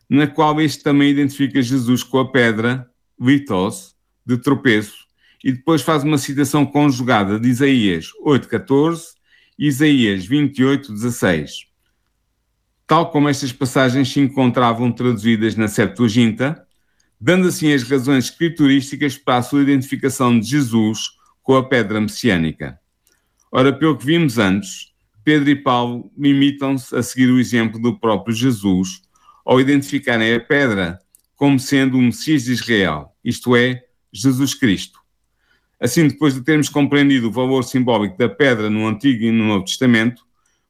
na 0.09 0.25
qual 0.25 0.59
este 0.59 0.81
também 0.81 1.11
identifica 1.11 1.61
Jesus 1.61 2.01
com 2.01 2.17
a 2.17 2.31
pedra, 2.31 2.89
litos, 3.19 3.95
de 4.25 4.37
tropeço, 4.37 5.08
e 5.43 5.51
depois 5.51 5.81
faz 5.81 6.03
uma 6.03 6.17
citação 6.17 6.65
conjugada 6.65 7.39
de 7.39 7.47
Isaías 7.47 8.07
8,14 8.25 9.01
e 9.57 9.67
Isaías 9.67 10.27
28,16. 10.27 11.49
Tal 12.85 13.11
como 13.11 13.29
estas 13.29 13.51
passagens 13.51 14.11
se 14.11 14.19
encontravam 14.19 14.91
traduzidas 14.91 15.55
na 15.55 15.67
Septuaginta, 15.67 16.65
dando 17.21 17.47
assim 17.47 17.71
as 17.71 17.83
razões 17.83 18.25
escriturísticas 18.25 19.17
para 19.17 19.37
a 19.37 19.43
sua 19.43 19.61
identificação 19.61 20.39
de 20.39 20.47
Jesus 20.47 21.11
com 21.43 21.55
a 21.55 21.67
pedra 21.67 21.99
messiânica. 21.99 22.79
Ora, 23.51 23.73
pelo 23.73 23.97
que 23.97 24.05
vimos 24.05 24.37
antes, 24.37 24.93
Pedro 25.23 25.49
e 25.49 25.55
Paulo 25.55 26.11
limitam-se 26.17 26.95
a 26.95 27.03
seguir 27.03 27.29
o 27.29 27.39
exemplo 27.39 27.79
do 27.79 27.99
próprio 27.99 28.33
Jesus 28.33 29.01
ao 29.45 29.59
identificarem 29.59 30.33
a 30.33 30.39
pedra 30.39 30.99
como 31.35 31.59
sendo 31.59 31.97
o 31.97 32.01
Messias 32.01 32.43
de 32.43 32.51
Israel, 32.51 33.15
isto 33.23 33.55
é, 33.55 33.81
Jesus 34.11 34.53
Cristo. 34.53 34.98
Assim, 35.79 36.07
depois 36.07 36.33
de 36.33 36.41
termos 36.41 36.69
compreendido 36.69 37.29
o 37.29 37.31
valor 37.31 37.63
simbólico 37.63 38.17
da 38.17 38.27
pedra 38.27 38.69
no 38.69 38.87
Antigo 38.87 39.23
e 39.23 39.31
no 39.31 39.45
Novo 39.45 39.65
Testamento, 39.65 40.23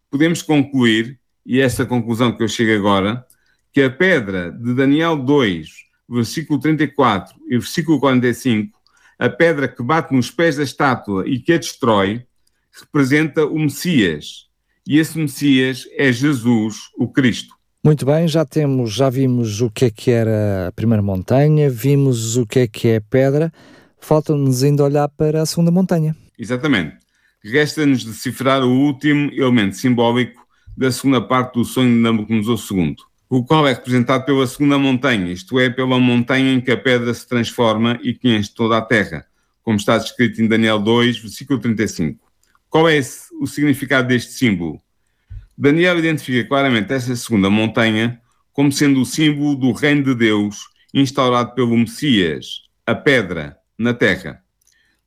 podemos 0.10 0.42
concluir, 0.42 1.20
e 1.46 1.60
esta 1.60 1.86
conclusão 1.86 2.32
que 2.32 2.44
eu 2.44 2.48
chego 2.48 2.78
agora, 2.78 3.26
que 3.74 3.82
a 3.82 3.90
pedra 3.90 4.52
de 4.52 4.74
Daniel 4.74 5.18
2 5.18 5.90
versículo 6.10 6.60
34 6.60 7.36
e 7.48 7.58
versículo 7.58 8.00
45, 8.00 8.78
a 9.20 9.30
pedra 9.30 9.68
que 9.68 9.84
bate 9.84 10.14
nos 10.14 10.32
pés 10.32 10.56
da 10.56 10.64
estátua 10.64 11.28
e 11.28 11.40
que 11.40 11.54
a 11.54 11.58
destrói, 11.58 12.24
representa 12.72 13.46
o 13.46 13.60
Messias. 13.60 14.48
E 14.88 14.98
esse 14.98 15.18
Messias 15.18 15.86
é 15.96 16.12
Jesus, 16.12 16.90
o 16.98 17.08
Cristo. 17.08 17.54
Muito 17.84 18.06
bem, 18.06 18.28
já 18.28 18.44
temos, 18.44 18.94
já 18.94 19.10
vimos 19.10 19.62
o 19.62 19.70
que 19.70 19.86
é 19.86 19.90
que 19.90 20.12
era 20.12 20.68
a 20.68 20.72
primeira 20.72 21.02
montanha, 21.02 21.70
vimos 21.70 22.38
o 22.38 22.46
que 22.46 22.60
é 22.60 22.68
que 22.68 22.88
é 22.88 23.00
pedra, 23.00 23.52
falta-nos 24.00 24.64
ainda 24.64 24.84
olhar 24.84 25.08
para 25.10 25.42
a 25.42 25.46
segunda 25.46 25.72
montanha. 25.72 26.16
Exatamente. 26.38 26.98
Resta-nos 27.44 28.04
decifrar 28.04 28.64
o 28.64 28.70
último 28.70 29.32
elemento 29.34 29.76
simbólico 29.76 30.46
da 30.76 30.92
segunda 30.92 31.22
parte 31.22 31.56
do 31.56 31.66
sonho 31.66 31.94
de 31.94 32.02
Nabucodonosor 32.02 32.78
II 32.78 32.96
o 33.30 33.44
qual 33.46 33.68
é 33.68 33.74
representado 33.74 34.26
pela 34.26 34.48
segunda 34.48 34.80
montanha, 34.80 35.32
isto 35.32 35.60
é, 35.60 35.70
pela 35.70 36.00
montanha 36.00 36.52
em 36.52 36.60
que 36.60 36.72
a 36.72 36.78
pedra 36.78 37.14
se 37.14 37.28
transforma 37.28 38.00
e 38.02 38.12
que 38.12 38.36
enche 38.36 38.52
toda 38.52 38.76
a 38.76 38.82
terra, 38.82 39.24
como 39.62 39.78
está 39.78 40.00
descrito 40.00 40.42
em 40.42 40.48
Daniel 40.48 40.80
2, 40.80 41.20
versículo 41.20 41.60
35. 41.60 42.20
Qual 42.68 42.90
é 42.90 42.98
esse, 42.98 43.28
o 43.40 43.46
significado 43.46 44.08
deste 44.08 44.32
símbolo? 44.32 44.82
Daniel 45.56 46.00
identifica 46.00 46.48
claramente 46.48 46.92
esta 46.92 47.16
segunda 47.16 47.52
montanha 47.52 48.20
como 48.52 48.72
sendo 48.72 49.00
o 49.00 49.06
símbolo 49.06 49.56
do 49.56 49.72
reino 49.74 50.04
de 50.04 50.16
Deus 50.16 50.64
instaurado 50.92 51.54
pelo 51.54 51.78
Messias, 51.78 52.64
a 52.86 52.96
pedra, 52.96 53.59
na 53.80 53.94
terra. 53.94 54.44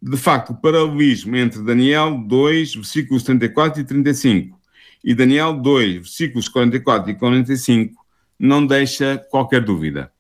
De 0.00 0.16
facto, 0.16 0.50
o 0.50 0.56
paralelismo 0.56 1.37
entre 1.37 1.62
Daniel 1.62 2.18
2, 2.26 2.74
versículos 2.74 3.22
34 3.22 3.82
e 3.82 3.85
35 3.85 4.61
e 5.04 5.14
Daniel 5.14 5.52
2, 5.54 5.94
versículos 5.96 6.48
44 6.48 7.11
e 7.11 7.14
45 7.14 8.02
não 8.38 8.66
deixa 8.66 9.18
qualquer 9.30 9.62
dúvida. 9.64 10.11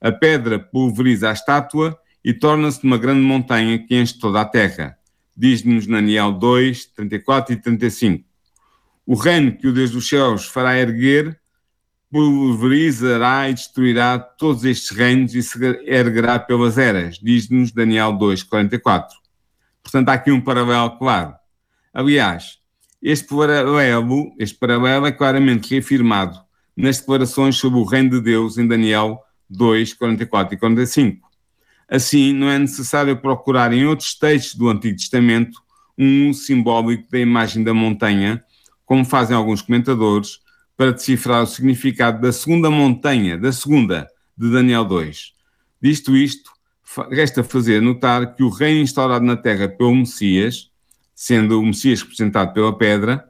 A 0.00 0.12
pedra 0.12 0.58
pulveriza 0.58 1.30
a 1.30 1.32
estátua 1.32 1.98
e 2.24 2.32
torna-se 2.32 2.84
uma 2.84 2.98
grande 2.98 3.20
montanha 3.20 3.78
que 3.78 3.96
enche 3.96 4.18
toda 4.18 4.40
a 4.40 4.44
terra. 4.44 4.96
Diz-nos 5.36 5.86
Daniel 5.86 6.32
2, 6.32 6.86
34 6.86 7.54
e 7.54 7.56
35. 7.56 8.24
O 9.06 9.14
reino 9.14 9.56
que 9.56 9.66
o 9.66 9.72
Deus 9.72 9.90
dos 9.90 10.08
céus 10.08 10.46
fará 10.46 10.78
erguer 10.78 11.38
pulverizará 12.14 13.50
e 13.50 13.54
destruirá 13.54 14.20
todos 14.20 14.64
estes 14.64 14.96
reinos 14.96 15.34
e 15.34 15.42
se 15.42 15.58
erguerá 15.84 16.38
pelas 16.38 16.78
eras, 16.78 17.18
diz-nos 17.20 17.72
Daniel 17.72 18.12
2, 18.12 18.44
44. 18.44 19.16
Portanto, 19.82 20.08
há 20.10 20.12
aqui 20.12 20.30
um 20.30 20.40
paralelo 20.40 20.96
claro. 20.96 21.34
Aliás, 21.92 22.58
este 23.02 23.26
paralelo, 23.26 24.32
este 24.38 24.56
paralelo 24.56 25.06
é 25.06 25.10
claramente 25.10 25.74
reafirmado 25.74 26.38
nas 26.76 27.00
declarações 27.00 27.56
sobre 27.56 27.80
o 27.80 27.84
reino 27.84 28.10
de 28.10 28.20
Deus 28.20 28.58
em 28.58 28.68
Daniel 28.68 29.18
2, 29.50 29.94
44 29.94 30.54
e 30.54 30.56
45. 30.56 31.28
Assim, 31.88 32.32
não 32.32 32.48
é 32.48 32.60
necessário 32.60 33.16
procurar 33.16 33.72
em 33.72 33.86
outros 33.86 34.16
textos 34.16 34.54
do 34.54 34.68
Antigo 34.68 34.96
Testamento 34.96 35.60
um 35.98 36.32
simbólico 36.32 37.10
da 37.10 37.18
imagem 37.18 37.64
da 37.64 37.74
montanha, 37.74 38.44
como 38.86 39.04
fazem 39.04 39.36
alguns 39.36 39.62
comentadores, 39.62 40.43
para 40.76 40.92
decifrar 40.92 41.42
o 41.42 41.46
significado 41.46 42.20
da 42.20 42.32
segunda 42.32 42.70
montanha, 42.70 43.38
da 43.38 43.52
segunda, 43.52 44.08
de 44.36 44.50
Daniel 44.50 44.84
2. 44.84 45.32
Visto 45.80 46.16
isto, 46.16 46.50
resta 47.10 47.44
fazer 47.44 47.80
notar 47.80 48.34
que 48.34 48.42
o 48.42 48.48
reino 48.48 48.80
instaurado 48.80 49.24
na 49.24 49.36
terra 49.36 49.68
pelo 49.68 49.94
Messias, 49.94 50.70
sendo 51.14 51.60
o 51.60 51.66
Messias 51.66 52.02
representado 52.02 52.52
pela 52.52 52.76
pedra, 52.76 53.24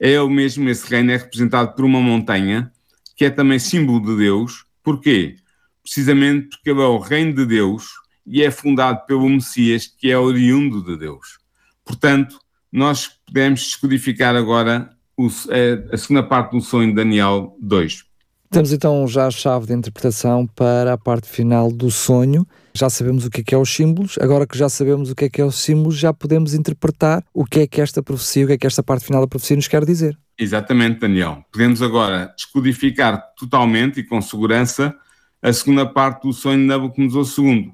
é 0.00 0.20
o 0.20 0.28
mesmo, 0.28 0.68
esse 0.68 0.88
reino 0.88 1.10
é 1.10 1.16
representado 1.16 1.74
por 1.74 1.84
uma 1.84 2.00
montanha, 2.00 2.72
que 3.16 3.24
é 3.24 3.30
também 3.30 3.58
símbolo 3.58 4.00
de 4.00 4.16
Deus. 4.16 4.64
Porquê? 4.82 5.36
Precisamente 5.82 6.50
porque 6.50 6.70
ele 6.70 6.80
é 6.80 6.86
o 6.86 6.98
reino 6.98 7.34
de 7.34 7.46
Deus 7.46 7.88
e 8.26 8.42
é 8.42 8.50
fundado 8.50 9.04
pelo 9.06 9.28
Messias, 9.28 9.86
que 9.86 10.10
é 10.10 10.18
oriundo 10.18 10.82
de 10.84 10.96
Deus. 10.96 11.38
Portanto, 11.84 12.38
nós 12.70 13.08
podemos 13.26 13.62
descodificar 13.62 14.36
agora 14.36 14.90
o, 15.18 15.26
a, 15.26 15.94
a 15.94 15.98
segunda 15.98 16.22
parte 16.22 16.52
do 16.52 16.60
sonho 16.60 16.90
de 16.90 16.94
Daniel 16.94 17.56
2. 17.60 18.04
Temos 18.50 18.72
então 18.72 19.06
já 19.06 19.26
a 19.26 19.30
chave 19.30 19.66
de 19.66 19.74
interpretação 19.74 20.46
para 20.46 20.94
a 20.94 20.98
parte 20.98 21.28
final 21.28 21.70
do 21.70 21.90
sonho. 21.90 22.46
Já 22.72 22.88
sabemos 22.88 23.26
o 23.26 23.30
que 23.30 23.42
é, 23.42 23.44
que 23.44 23.54
é 23.54 23.58
os 23.58 23.68
símbolos, 23.68 24.16
agora 24.20 24.46
que 24.46 24.56
já 24.56 24.68
sabemos 24.68 25.10
o 25.10 25.14
que 25.14 25.26
é 25.26 25.28
que 25.28 25.40
é 25.40 25.44
os 25.44 25.56
símbolos, 25.56 25.98
já 25.98 26.14
podemos 26.14 26.54
interpretar 26.54 27.22
o 27.34 27.44
que 27.44 27.60
é 27.60 27.66
que 27.66 27.80
esta 27.80 28.02
profecia, 28.02 28.44
o 28.44 28.46
que 28.46 28.52
é 28.54 28.58
que 28.58 28.66
esta 28.66 28.82
parte 28.82 29.04
final 29.04 29.20
da 29.20 29.26
profecia 29.26 29.56
nos 29.56 29.68
quer 29.68 29.84
dizer. 29.84 30.16
Exatamente, 30.38 31.00
Daniel. 31.00 31.44
Podemos 31.52 31.82
agora 31.82 32.32
descodificar 32.36 33.22
totalmente 33.36 34.00
e 34.00 34.04
com 34.04 34.22
segurança 34.22 34.94
a 35.42 35.52
segunda 35.52 35.84
parte 35.84 36.22
do 36.22 36.32
sonho 36.32 36.58
de 36.58 36.66
Nabucodonosor 36.66 37.44
II. 37.44 37.72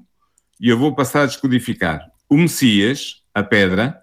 E 0.59 0.69
eu 0.69 0.77
vou 0.77 0.93
passar 0.95 1.21
a 1.21 1.25
descodificar. 1.27 2.01
O 2.27 2.35
Messias, 2.35 3.21
a 3.33 3.43
pedra, 3.43 4.01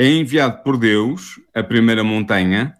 é 0.00 0.08
enviado 0.08 0.62
por 0.62 0.76
Deus, 0.76 1.40
a 1.52 1.60
primeira 1.60 2.04
montanha, 2.04 2.72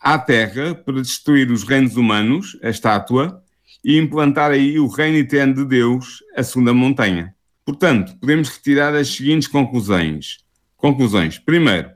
à 0.00 0.16
Terra 0.16 0.72
para 0.72 1.02
destruir 1.02 1.50
os 1.50 1.64
reinos 1.64 1.96
humanos, 1.96 2.56
a 2.62 2.70
estátua, 2.70 3.42
e 3.82 3.98
implantar 3.98 4.52
aí 4.52 4.78
o 4.78 4.86
reino 4.86 5.16
eterno 5.16 5.52
de 5.52 5.64
Deus, 5.64 6.22
a 6.36 6.44
segunda 6.44 6.72
montanha. 6.72 7.34
Portanto, 7.64 8.16
podemos 8.20 8.48
retirar 8.50 8.94
as 8.94 9.08
seguintes 9.08 9.48
conclusões. 9.48 10.44
Conclusões. 10.76 11.40
Primeiro, 11.40 11.90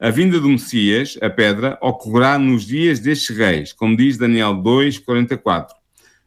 a 0.00 0.10
vinda 0.10 0.40
do 0.40 0.48
Messias, 0.48 1.16
a 1.22 1.30
pedra, 1.30 1.78
ocorrerá 1.80 2.36
nos 2.36 2.66
dias 2.66 2.98
destes 2.98 3.36
reis, 3.36 3.72
como 3.72 3.96
diz 3.96 4.18
Daniel 4.18 4.54
2, 4.54 4.98
44. 4.98 5.72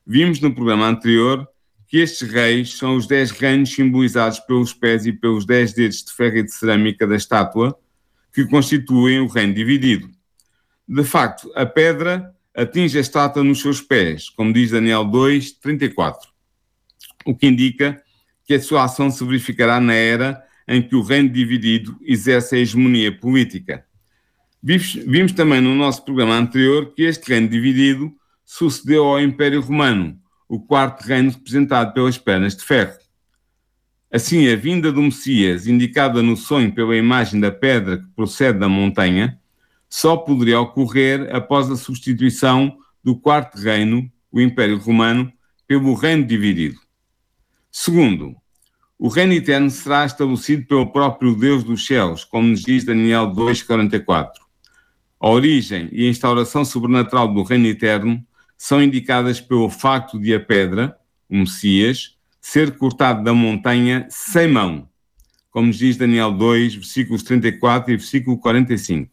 Vimos 0.08 0.40
no 0.40 0.56
programa 0.56 0.88
anterior 0.88 1.46
que 1.86 1.98
estes 1.98 2.30
reis 2.32 2.78
são 2.78 2.96
os 2.96 3.08
dez 3.08 3.32
reinos 3.32 3.74
simbolizados 3.74 4.40
pelos 4.40 4.74
pés 4.74 5.06
e 5.06 5.12
pelos 5.12 5.46
dez 5.46 5.74
dedos 5.74 6.02
de 6.02 6.14
ferro 6.14 6.38
e 6.38 6.44
de 6.44 6.54
cerâmica 6.54 7.06
da 7.06 7.18
estátua, 7.18 7.78
que 8.34 8.46
constituem 8.46 9.20
o 9.20 9.28
reino 9.28 9.54
dividido. 9.54 10.10
De 10.88 11.04
facto, 11.04 11.52
a 11.56 11.65
pedra 11.65 12.34
atinge 12.56 12.98
a 12.98 13.02
estátua 13.02 13.44
nos 13.44 13.62
seus 13.62 13.82
pés, 13.82 14.30
como 14.30 14.52
diz 14.52 14.72
Daniel 14.72 15.06
2, 15.06 15.54
34, 15.54 16.30
o 17.26 17.36
que 17.36 17.48
indica 17.48 18.02
que 18.46 18.56
a 18.56 18.62
sua 18.62 18.84
ação 18.84 19.12
se 19.12 19.24
verificará 19.24 19.80
na 19.80 19.94
era 19.94 20.44
em 20.68 20.82
que 20.82 20.96
o 20.96 21.02
reino 21.02 21.30
dividido 21.30 21.98
exerce 22.02 22.56
a 22.56 22.60
hegemonia 22.60 23.15
política. 23.15 23.86
Vimos, 24.62 25.32
também 25.32 25.62
no 25.62 25.74
nosso 25.74 26.04
programa 26.04 26.36
anterior 26.36 26.94
que 26.94 27.04
este 27.04 27.30
reino 27.30 27.48
dividido 27.48 28.13
sucedeu 28.46 29.06
ao 29.06 29.22
Império 29.22 29.62
Romano, 29.62 30.20
o 30.48 30.60
quarto 30.60 31.02
reino 31.02 31.32
representado 31.32 31.94
pelas 31.94 32.18
pernas 32.18 32.56
de 32.56 32.63
ferro. 32.63 32.98
Assim, 34.12 34.48
a 34.50 34.56
vinda 34.56 34.91
do 34.91 35.04
Messias, 35.04 35.67
indicada 35.67 36.24
no 36.24 36.36
sonho 36.36 36.74
pela 36.74 36.95
imagem 36.95 37.39
da 37.39 37.52
pedra 37.52 38.00
que 38.00 38.08
procede 38.15 38.58
da 38.58 38.67
montanha, 38.67 39.39
só 39.88 40.17
poderia 40.17 40.60
ocorrer 40.60 41.30
após 41.36 41.69
a 41.69 41.76
substituição 41.76 42.76
do 43.04 43.15
quarto 43.15 43.58
reino, 43.58 44.12
o 44.32 44.41
Império 44.41 44.78
Romano, 44.78 45.32
pelo 45.67 45.93
reino 45.93 46.26
dividido. 46.26 46.80
Segundo, 47.72 48.36
o 48.98 49.08
reino 49.08 49.34
eterno 49.34 49.69
será 49.69 50.06
estabelecido 50.06 50.65
pelo 50.65 50.91
próprio 50.91 51.36
Deus 51.36 51.63
dos 51.63 51.86
céus, 51.86 52.24
como 52.26 52.48
nos 52.48 52.62
diz 52.62 52.84
Daniel 52.84 53.28
2,44. 53.28 54.32
A 55.19 55.30
origem 55.30 55.88
e 55.91 56.08
a 56.08 56.10
instauração 56.10 56.65
sobrenatural 56.65 57.32
do 57.32 57.43
reino 57.43 57.67
eterno 57.67 58.26
são 58.58 58.82
indicadas 58.82 59.39
pelo 59.39 59.69
facto 59.69 60.19
de 60.19 60.34
a 60.34 60.39
pedra, 60.39 60.98
o 61.30 61.38
Messias, 61.38 62.17
ser 62.41 62.78
cortado 62.78 63.23
da 63.23 63.34
montanha 63.34 64.08
sem 64.10 64.47
mão, 64.47 64.88
como 65.52 65.67
nos 65.67 65.78
diz 65.78 65.97
Daniel 65.97 66.32
2, 66.32 66.75
versículos 66.75 67.23
34 67.23 67.91
e 67.91 67.97
versículo 67.97 68.38
45. 68.38 69.12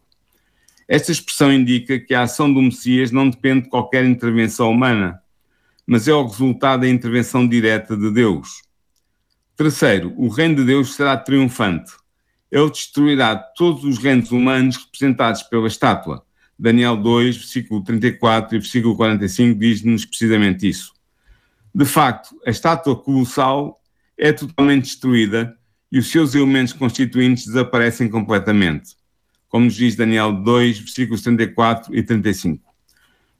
Esta 0.88 1.10
expressão 1.10 1.52
indica 1.52 1.98
que 1.98 2.14
a 2.14 2.22
ação 2.22 2.52
do 2.52 2.62
Messias 2.62 3.10
não 3.10 3.28
depende 3.28 3.64
de 3.64 3.70
qualquer 3.70 4.04
intervenção 4.04 4.70
humana, 4.70 5.20
mas 5.86 6.06
é 6.06 6.14
o 6.14 6.26
resultado 6.26 6.82
da 6.82 6.88
intervenção 6.88 7.46
direta 7.46 7.96
de 7.96 8.10
Deus. 8.12 8.62
Terceiro, 9.56 10.12
o 10.16 10.28
reino 10.28 10.56
de 10.56 10.64
Deus 10.64 10.94
será 10.94 11.16
triunfante. 11.16 11.92
Ele 12.50 12.70
destruirá 12.70 13.34
todos 13.34 13.84
os 13.84 13.98
reinos 13.98 14.30
humanos 14.30 14.76
representados 14.76 15.42
pela 15.42 15.66
estátua. 15.66 16.24
Daniel 16.58 16.96
2, 16.96 17.36
versículo 17.36 17.82
34 17.82 18.56
e 18.56 18.58
versículo 18.60 18.96
45 18.96 19.58
diz-nos 19.58 20.04
precisamente 20.04 20.68
isso. 20.68 20.95
De 21.76 21.84
facto, 21.84 22.34
a 22.46 22.48
estátua 22.48 22.96
colossal 22.96 23.78
é 24.16 24.32
totalmente 24.32 24.84
destruída 24.84 25.54
e 25.92 25.98
os 25.98 26.10
seus 26.10 26.34
elementos 26.34 26.72
constituintes 26.72 27.44
desaparecem 27.44 28.08
completamente, 28.08 28.96
como 29.46 29.68
diz 29.68 29.94
Daniel 29.94 30.32
2, 30.32 30.78
versículos 30.78 31.20
34 31.20 31.94
e 31.94 32.02
35. 32.02 32.64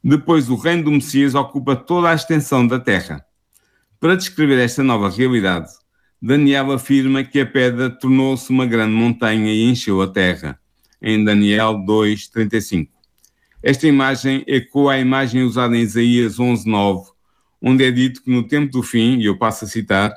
Depois, 0.05 0.51
o 0.51 0.55
reino 0.55 0.85
do 0.85 0.91
Messias 0.91 1.35
ocupa 1.35 1.75
toda 1.75 2.11
a 2.11 2.15
extensão 2.15 2.67
da 2.67 2.79
terra. 2.79 3.25
Para 3.99 4.15
descrever 4.15 4.63
esta 4.63 4.83
nova 4.83 5.09
realidade, 5.09 5.71
Daniel 6.21 6.73
afirma 6.73 7.25
que 7.25 7.41
a 7.41 7.47
pedra 7.47 7.89
tornou-se 7.89 8.51
uma 8.51 8.67
grande 8.67 8.93
montanha 8.93 9.51
e 9.51 9.63
encheu 9.63 10.03
a 10.03 10.09
terra, 10.09 10.61
em 11.01 11.25
Daniel 11.25 11.83
2, 11.87 12.29
35. 12.29 12.93
Esta 13.63 13.87
imagem 13.87 14.45
ecoa 14.47 14.93
a 14.93 15.01
imagem 15.01 15.43
usada 15.43 15.75
em 15.75 15.81
Isaías 15.81 16.39
11, 16.39 16.69
9, 16.69 17.16
onde 17.61 17.85
é 17.85 17.91
dito 17.91 18.23
que 18.23 18.31
no 18.31 18.47
tempo 18.47 18.73
do 18.73 18.83
fim, 18.83 19.19
e 19.19 19.27
eu 19.27 19.39
passo 19.39 19.65
a 19.65 19.69
citar, 19.69 20.13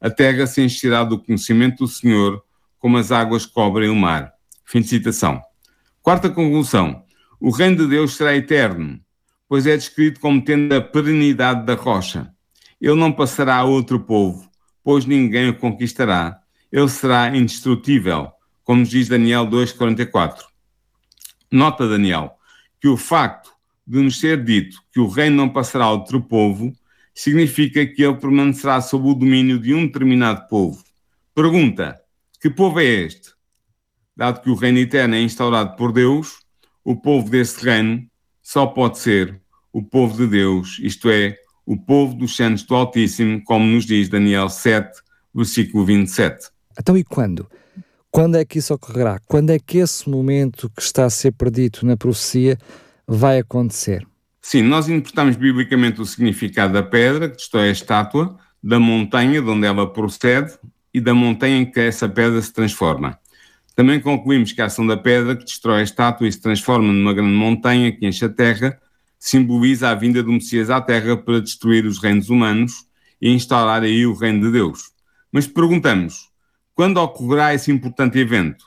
a 0.00 0.10
terra 0.10 0.46
se 0.46 0.60
encherá 0.62 1.04
do 1.04 1.18
conhecimento 1.18 1.84
do 1.84 1.88
Senhor, 1.88 2.42
como 2.78 2.98
as 2.98 3.12
águas 3.12 3.46
cobrem 3.46 3.88
o 3.88 3.94
mar. 3.94 4.32
Fim 4.64 4.80
de 4.80 4.88
citação. 4.88 5.40
Quarta 6.02 6.28
conclusão: 6.28 7.04
o 7.40 7.50
reino 7.50 7.76
de 7.76 7.86
Deus 7.86 8.16
será 8.16 8.36
eterno, 8.36 9.00
pois 9.48 9.66
é 9.66 9.76
descrito 9.76 10.18
como 10.18 10.44
tendo 10.44 10.72
a 10.74 10.80
perenidade 10.80 11.64
da 11.64 11.74
rocha. 11.74 12.32
Ele 12.80 12.96
não 12.96 13.12
passará 13.12 13.56
a 13.56 13.64
outro 13.64 14.00
povo, 14.00 14.50
pois 14.82 15.04
ninguém 15.04 15.50
o 15.50 15.56
conquistará. 15.56 16.40
Ele 16.72 16.88
será 16.88 17.28
indestrutível, 17.36 18.32
como 18.64 18.80
nos 18.80 18.90
diz 18.90 19.08
Daniel 19.08 19.46
2,44. 19.46 20.38
Nota, 21.50 21.86
Daniel, 21.86 22.32
que 22.80 22.88
o 22.88 22.96
facto 22.96 23.52
de 23.86 24.00
nos 24.00 24.18
ser 24.18 24.42
dito 24.42 24.78
que 24.92 24.98
o 24.98 25.06
reino 25.06 25.36
não 25.36 25.48
passará 25.48 25.84
a 25.84 25.90
outro 25.92 26.20
povo 26.20 26.72
significa 27.14 27.86
que 27.86 28.02
ele 28.02 28.16
permanecerá 28.16 28.80
sob 28.80 29.08
o 29.08 29.14
domínio 29.14 29.58
de 29.58 29.74
um 29.74 29.86
determinado 29.86 30.46
povo. 30.48 30.82
Pergunta: 31.34 32.00
que 32.40 32.50
povo 32.50 32.80
é 32.80 32.84
este? 32.84 33.30
Dado 34.16 34.40
que 34.40 34.50
o 34.50 34.54
reino 34.54 34.78
eterno 34.78 35.14
é 35.14 35.22
instaurado 35.22 35.76
por 35.76 35.92
Deus, 35.92 36.38
o 36.84 36.96
povo 36.96 37.30
desse 37.30 37.64
reino 37.64 38.06
só 38.42 38.66
pode 38.66 38.98
ser 38.98 39.40
o 39.72 39.82
povo 39.82 40.16
de 40.16 40.26
Deus, 40.26 40.78
isto 40.82 41.08
é, 41.08 41.36
o 41.64 41.76
povo 41.76 42.14
dos 42.14 42.36
santos 42.36 42.64
do 42.64 42.74
Altíssimo, 42.74 43.42
como 43.44 43.64
nos 43.64 43.86
diz 43.86 44.08
Daniel 44.08 44.48
7, 44.48 45.00
versículo 45.34 45.84
27. 45.84 46.50
Então, 46.78 46.96
e 46.96 47.04
quando? 47.04 47.48
Quando 48.10 48.36
é 48.36 48.44
que 48.44 48.58
isso 48.58 48.74
ocorrerá? 48.74 49.18
Quando 49.26 49.50
é 49.50 49.58
que 49.58 49.78
esse 49.78 50.08
momento 50.10 50.68
que 50.68 50.82
está 50.82 51.06
a 51.06 51.10
ser 51.10 51.32
predito 51.32 51.86
na 51.86 51.96
profecia 51.96 52.58
vai 53.06 53.38
acontecer? 53.38 54.06
Sim, 54.44 54.62
nós 54.62 54.88
interpretamos 54.88 55.36
biblicamente 55.36 56.00
o 56.00 56.04
significado 56.04 56.72
da 56.72 56.82
pedra, 56.82 57.28
que 57.28 57.36
destrói 57.36 57.68
a 57.68 57.72
estátua, 57.72 58.36
da 58.60 58.80
montanha 58.80 59.40
de 59.40 59.48
onde 59.48 59.64
ela 59.64 59.90
procede 59.90 60.58
e 60.92 61.00
da 61.00 61.14
montanha 61.14 61.58
em 61.58 61.64
que 61.64 61.78
essa 61.78 62.08
pedra 62.08 62.42
se 62.42 62.52
transforma. 62.52 63.16
Também 63.74 64.00
concluímos 64.00 64.52
que 64.52 64.60
a 64.60 64.66
ação 64.66 64.84
da 64.84 64.96
pedra, 64.96 65.36
que 65.36 65.44
destrói 65.44 65.80
a 65.80 65.84
estátua 65.84 66.26
e 66.26 66.32
se 66.32 66.40
transforma 66.40 66.92
numa 66.92 67.14
grande 67.14 67.32
montanha 67.32 67.92
que 67.92 68.04
enche 68.04 68.24
a 68.24 68.28
terra, 68.28 68.78
simboliza 69.16 69.88
a 69.88 69.94
vinda 69.94 70.22
do 70.22 70.32
Messias 70.32 70.68
à 70.68 70.80
terra 70.80 71.16
para 71.16 71.40
destruir 71.40 71.86
os 71.86 72.02
reinos 72.02 72.28
humanos 72.28 72.84
e 73.20 73.30
instaurar 73.30 73.82
aí 73.82 74.04
o 74.04 74.12
reino 74.12 74.46
de 74.46 74.52
Deus. 74.52 74.90
Mas 75.30 75.46
perguntamos, 75.46 76.28
quando 76.74 76.98
ocorrerá 76.98 77.54
esse 77.54 77.70
importante 77.70 78.18
evento? 78.18 78.66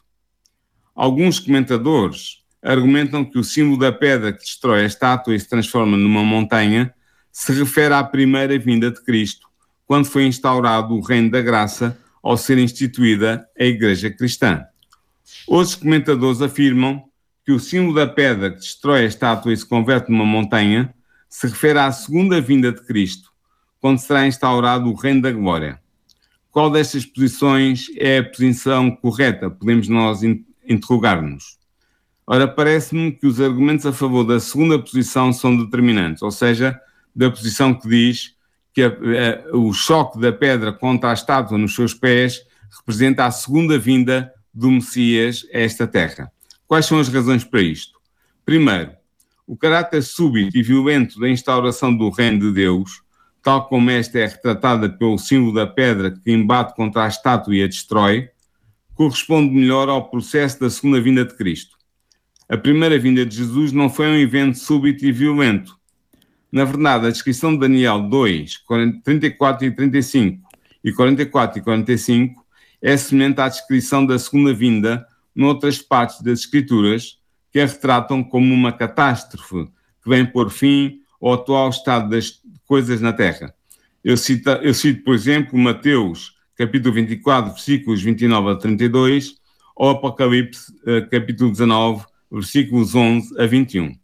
Alguns 0.95 1.38
comentadores 1.38 2.44
argumentam 2.65 3.23
que 3.23 3.38
o 3.38 3.43
símbolo 3.43 3.78
da 3.78 3.91
pedra 3.91 4.34
que 4.34 4.39
destrói 4.39 4.82
a 4.82 4.86
estátua 4.86 5.36
e 5.36 5.39
se 5.39 5.47
transforma 5.47 5.95
numa 5.95 6.23
montanha 6.23 6.91
se 7.32 7.54
refere 7.54 7.93
à 7.93 8.04
primeira 8.04 8.58
vinda 8.58 8.89
de 8.89 9.04
Cristo, 9.04 9.47
quando 9.86 10.06
foi 10.06 10.25
instaurado 10.25 10.95
o 10.95 11.01
Reino 11.01 11.30
da 11.30 11.41
Graça 11.41 11.97
ao 12.23 12.36
ser 12.36 12.58
instituída 12.58 13.47
a 13.60 13.63
Igreja 13.63 14.10
Cristã. 14.10 14.65
Outros 15.47 15.75
comentadores 15.75 16.41
afirmam 16.41 17.04
que 17.45 17.51
o 17.51 17.60
símbolo 17.60 17.93
da 17.93 18.08
pedra 18.08 18.49
que 18.49 18.58
destrói 18.58 19.01
a 19.01 19.06
estátua 19.06 19.54
e 19.54 19.58
se 19.58 19.65
converte 19.65 20.12
numa 20.12 20.25
montanha 20.25 20.91
se 21.30 21.45
refere 21.45 21.78
à 21.78 21.91
segunda 21.91 22.41
vinda 22.41 22.71
de 22.71 22.82
Cristo, 22.82 23.30
quando 23.80 23.99
será 23.99 24.25
instaurado 24.25 24.89
o 24.89 24.95
Reino 24.95 25.21
da 25.21 25.32
Glória. 25.32 25.80
Qual 26.49 26.71
destas 26.71 27.06
posições 27.06 27.88
é 27.97 28.19
a 28.19 28.23
posição 28.23 28.89
correta? 28.89 29.51
Podemos 29.51 29.88
nós 29.88 30.21
interrogar-nos. 30.67 31.60
Ora, 32.27 32.47
parece-me 32.47 33.11
que 33.11 33.27
os 33.27 33.39
argumentos 33.39 33.85
a 33.85 33.93
favor 33.93 34.23
da 34.23 34.39
segunda 34.39 34.79
posição 34.79 35.31
são 35.31 35.55
determinantes, 35.55 36.23
ou 36.23 36.31
seja, 36.31 36.79
da 37.15 37.29
posição 37.29 37.71
que 37.71 37.88
diz 37.88 38.33
que 38.73 38.81
a, 38.81 38.88
a, 38.88 39.55
o 39.55 39.71
choque 39.71 40.19
da 40.19 40.33
pedra 40.33 40.73
contra 40.73 41.11
a 41.11 41.13
estátua 41.13 41.55
nos 41.55 41.75
seus 41.75 41.93
pés 41.93 42.41
representa 42.79 43.25
a 43.25 43.31
segunda 43.31 43.77
vinda 43.77 44.33
do 44.51 44.71
Messias 44.71 45.45
a 45.53 45.59
esta 45.59 45.85
terra. 45.85 46.31
Quais 46.67 46.88
são 46.88 46.99
as 46.99 47.09
razões 47.09 47.43
para 47.43 47.61
isto? 47.61 47.93
Primeiro, 48.43 48.91
o 49.45 49.55
caráter 49.55 50.01
súbito 50.01 50.57
e 50.57 50.63
violento 50.63 51.19
da 51.19 51.29
instauração 51.29 51.95
do 51.95 52.09
reino 52.09 52.39
de 52.39 52.51
Deus, 52.51 53.03
tal 53.43 53.67
como 53.67 53.91
esta 53.91 54.17
é 54.17 54.25
retratada 54.25 54.89
pelo 54.89 55.19
símbolo 55.19 55.53
da 55.53 55.67
pedra 55.67 56.09
que 56.09 56.31
embate 56.31 56.73
contra 56.75 57.05
a 57.05 57.07
estátua 57.07 57.55
e 57.55 57.63
a 57.63 57.67
destrói, 57.67 58.29
corresponde 58.95 59.53
melhor 59.53 59.89
ao 59.89 60.09
processo 60.09 60.59
da 60.59 60.71
segunda 60.71 60.99
vinda 60.99 61.23
de 61.23 61.35
Cristo 61.35 61.74
a 62.47 62.58
primeira 62.58 62.97
vinda 62.99 63.25
de 63.25 63.36
Jesus 63.36 63.71
não 63.71 63.89
foi 63.89 64.08
um 64.08 64.15
evento 64.15 64.58
súbito 64.58 65.05
e 65.05 65.12
violento. 65.12 65.77
Na 66.51 66.63
verdade, 66.63 67.08
a 67.08 67.10
descrição 67.10 67.53
de 67.53 67.60
Daniel 67.60 68.01
2, 68.01 68.63
34 69.03 69.65
e 69.67 69.71
35 69.71 70.47
e 70.84 70.93
44 70.93 71.60
e 71.60 71.62
45 71.63 72.45
é 72.81 72.95
semelhante 72.95 73.41
à 73.41 73.49
descrição 73.49 74.05
da 74.05 74.19
segunda 74.19 74.53
vinda 74.53 75.05
noutras 75.36 75.79
partes 75.81 76.21
das 76.21 76.39
Escrituras 76.39 77.17
que 77.51 77.60
a 77.60 77.65
retratam 77.65 78.23
como 78.23 78.53
uma 78.53 78.71
catástrofe 78.71 79.65
que 80.03 80.10
vem 80.10 80.25
por 80.25 80.51
fim 80.51 80.99
ao 81.21 81.34
atual 81.34 81.69
estado 81.69 82.10
das 82.10 82.39
coisas 82.67 83.01
na 83.01 83.12
Terra. 83.12 83.53
Eu 84.03 84.15
cito, 84.15 84.49
eu 84.49 84.73
cito 84.73 85.03
por 85.03 85.15
exemplo, 85.15 85.58
Mateus, 85.58 86.36
capítulo 86.55 86.93
24, 86.93 87.51
versículos 87.51 88.01
29 88.03 88.51
a 88.51 88.55
32, 88.55 89.36
ou 89.75 89.89
Apocalipse, 89.89 90.71
eh, 90.86 91.01
capítulo 91.01 91.51
19, 91.51 92.05
versículos 92.35 92.93
11 92.93 93.39
a 93.39 93.45
21. 93.45 93.95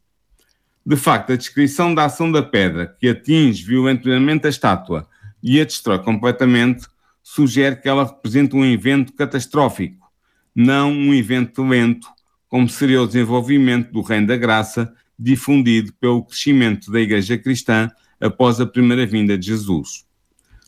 De 0.85 0.95
facto, 0.95 1.33
a 1.33 1.35
descrição 1.35 1.93
da 1.93 2.05
ação 2.05 2.31
da 2.31 2.41
pedra 2.41 2.95
que 2.99 3.09
atinge 3.09 3.63
violentamente 3.63 4.47
a 4.47 4.49
estátua 4.49 5.07
e 5.43 5.59
a 5.59 5.65
destrói 5.65 5.99
completamente 5.99 6.87
sugere 7.21 7.75
que 7.75 7.89
ela 7.89 8.05
representa 8.05 8.55
um 8.55 8.65
evento 8.65 9.13
catastrófico, 9.13 10.09
não 10.55 10.91
um 10.91 11.13
evento 11.13 11.63
lento, 11.63 12.07
como 12.47 12.67
seria 12.67 13.01
o 13.01 13.07
desenvolvimento 13.07 13.91
do 13.91 14.01
Reino 14.01 14.27
da 14.27 14.37
Graça 14.37 14.91
difundido 15.19 15.93
pelo 15.99 16.23
crescimento 16.23 16.91
da 16.91 16.99
Igreja 16.99 17.37
Cristã 17.37 17.91
após 18.19 18.59
a 18.59 18.65
primeira 18.65 19.05
vinda 19.05 19.37
de 19.37 19.47
Jesus. 19.47 20.05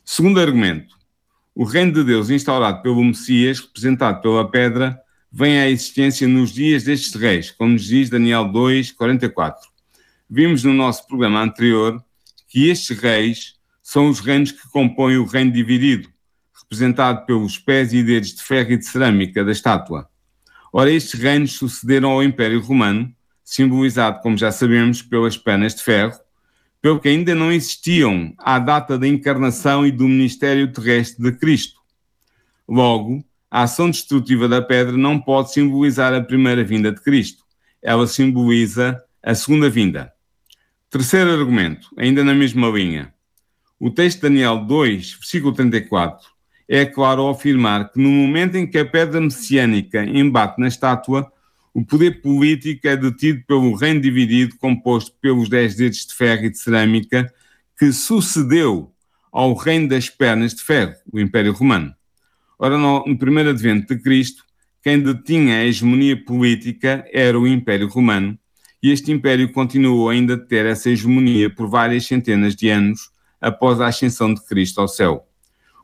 Segundo 0.05 0.39
argumento, 0.39 0.95
o 1.55 1.64
Reino 1.64 1.93
de 1.93 2.03
Deus 2.03 2.30
instaurado 2.30 2.82
pelo 2.82 3.03
Messias, 3.03 3.59
representado 3.59 4.22
pela 4.22 4.49
pedra, 4.49 5.03
vem 5.36 5.60
à 5.60 5.68
existência 5.68 6.28
nos 6.28 6.54
dias 6.54 6.84
destes 6.84 7.16
reis, 7.16 7.50
como 7.50 7.72
nos 7.72 7.86
diz 7.86 8.08
Daniel 8.08 8.46
2, 8.52 8.92
44. 8.92 9.68
Vimos 10.30 10.64
no 10.64 10.72
nosso 10.72 11.08
programa 11.08 11.42
anterior 11.42 12.04
que 12.48 12.70
estes 12.70 12.96
reis 13.00 13.56
são 13.82 14.10
os 14.10 14.20
reinos 14.20 14.52
que 14.52 14.70
compõem 14.70 15.18
o 15.18 15.26
reino 15.26 15.52
dividido, 15.52 16.08
representado 16.62 17.26
pelos 17.26 17.58
pés 17.58 17.94
e 17.94 18.04
dedos 18.04 18.36
de 18.36 18.44
ferro 18.44 18.74
e 18.74 18.78
de 18.78 18.86
cerâmica 18.86 19.44
da 19.44 19.52
estátua. 19.52 20.08
Ora, 20.72 20.92
estes 20.92 21.20
reinos 21.20 21.54
sucederam 21.54 22.12
ao 22.12 22.24
Império 22.24 22.62
Romano, 22.62 23.12
simbolizado, 23.44 24.22
como 24.22 24.38
já 24.38 24.52
sabemos, 24.52 25.02
pelas 25.02 25.36
penas 25.36 25.74
de 25.74 25.84
ferro, 25.84 26.18
pelo 26.80 27.00
que 27.00 27.10
ainda 27.10 27.34
não 27.34 27.52
existiam 27.52 28.36
à 28.38 28.60
data 28.60 29.00
da 29.00 29.08
encarnação 29.08 29.86
e 29.86 29.92
do 29.92 30.08
ministério 30.08 30.72
terrestre 30.72 31.24
de 31.24 31.32
Cristo. 31.40 31.80
Logo, 32.68 33.26
a 33.54 33.62
ação 33.62 33.88
destrutiva 33.88 34.49
da 34.49 34.64
pedra 34.64 34.97
não 34.97 35.20
pode 35.20 35.54
simbolizar 35.54 36.12
a 36.12 36.20
primeira 36.20 36.64
vinda 36.64 36.91
de 36.91 36.99
Cristo. 36.99 37.43
Ela 37.84 38.08
simboliza 38.08 38.99
a 39.22 39.36
segunda 39.36 39.70
vinda. 39.70 40.12
Terceiro 40.89 41.30
argumento, 41.30 41.88
ainda 41.95 42.24
na 42.24 42.34
mesma 42.34 42.68
linha. 42.70 43.14
O 43.80 43.91
texto 43.91 44.16
de 44.16 44.22
Daniel 44.24 44.58
2, 44.66 45.14
versículo 45.20 45.54
34, 45.54 46.28
é 46.68 46.84
claro 46.84 47.22
ao 47.22 47.30
afirmar 47.30 47.91
que 47.91 48.01
no 48.01 48.10
momento 48.10 48.56
em 48.56 48.66
que 48.66 48.80
a 48.80 48.86
pedra 48.86 49.22
messiânica 49.22 50.04
embate 50.04 50.60
na 50.60 50.68
estátua, 50.68 51.32
o 51.76 51.86
poder 51.86 52.24
político 52.24 52.88
é 52.88 52.97
detido 52.97 53.43
pelo 53.45 53.76
reino 53.76 54.01
dividido, 54.01 54.58
composto 54.58 55.16
pelos 55.22 55.47
dez 55.47 55.76
dedos 55.76 56.08
de 56.08 56.16
ferro 56.16 56.45
e 56.45 56.49
de 56.49 56.58
cerâmica, 56.58 57.32
que 57.78 57.93
sucedeu 57.93 58.91
ao 59.32 59.54
reino 59.54 59.89
das 59.89 60.10
pernas 60.10 60.56
de 60.56 60.64
ferro, 60.64 60.95
o 61.12 61.20
Império 61.20 61.54
Romano. 61.54 61.93
Ora, 62.64 62.78
no, 62.78 63.03
no 63.05 63.18
primeiro 63.18 63.49
advento 63.49 63.93
de 63.93 64.01
Cristo, 64.01 64.45
quem 64.82 64.97
detinha 64.97 65.57
a 65.57 65.66
hegemonia 65.66 66.16
política 66.16 67.05
era 67.11 67.38
o 67.38 67.45
Império 67.45 67.89
Romano, 67.89 68.39
e 68.82 68.89
este 68.89 69.11
império 69.11 69.51
continuou 69.51 70.07
ainda 70.07 70.36
a 70.36 70.38
ter 70.38 70.66
essa 70.66 70.89
hegemonia 70.89 71.53
por 71.53 71.68
várias 71.68 72.05
centenas 72.05 72.55
de 72.55 72.70
anos 72.70 73.11
após 73.41 73.82
a 73.82 73.88
ascensão 73.88 74.34
de 74.34 74.41
Cristo 74.45 74.80
ao 74.80 74.88
céu. 74.88 75.28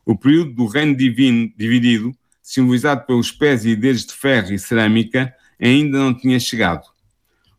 O 0.05 0.17
período 0.17 0.53
do 0.53 0.67
reino 0.67 0.95
divino 0.95 1.51
dividido, 1.57 2.13
simbolizado 2.41 3.05
pelos 3.05 3.29
pés 3.29 3.65
e 3.65 3.75
dedos 3.75 4.05
de 4.05 4.13
ferro 4.13 4.53
e 4.53 4.57
cerâmica, 4.57 5.33
ainda 5.61 5.97
não 5.97 6.13
tinha 6.13 6.39
chegado. 6.39 6.85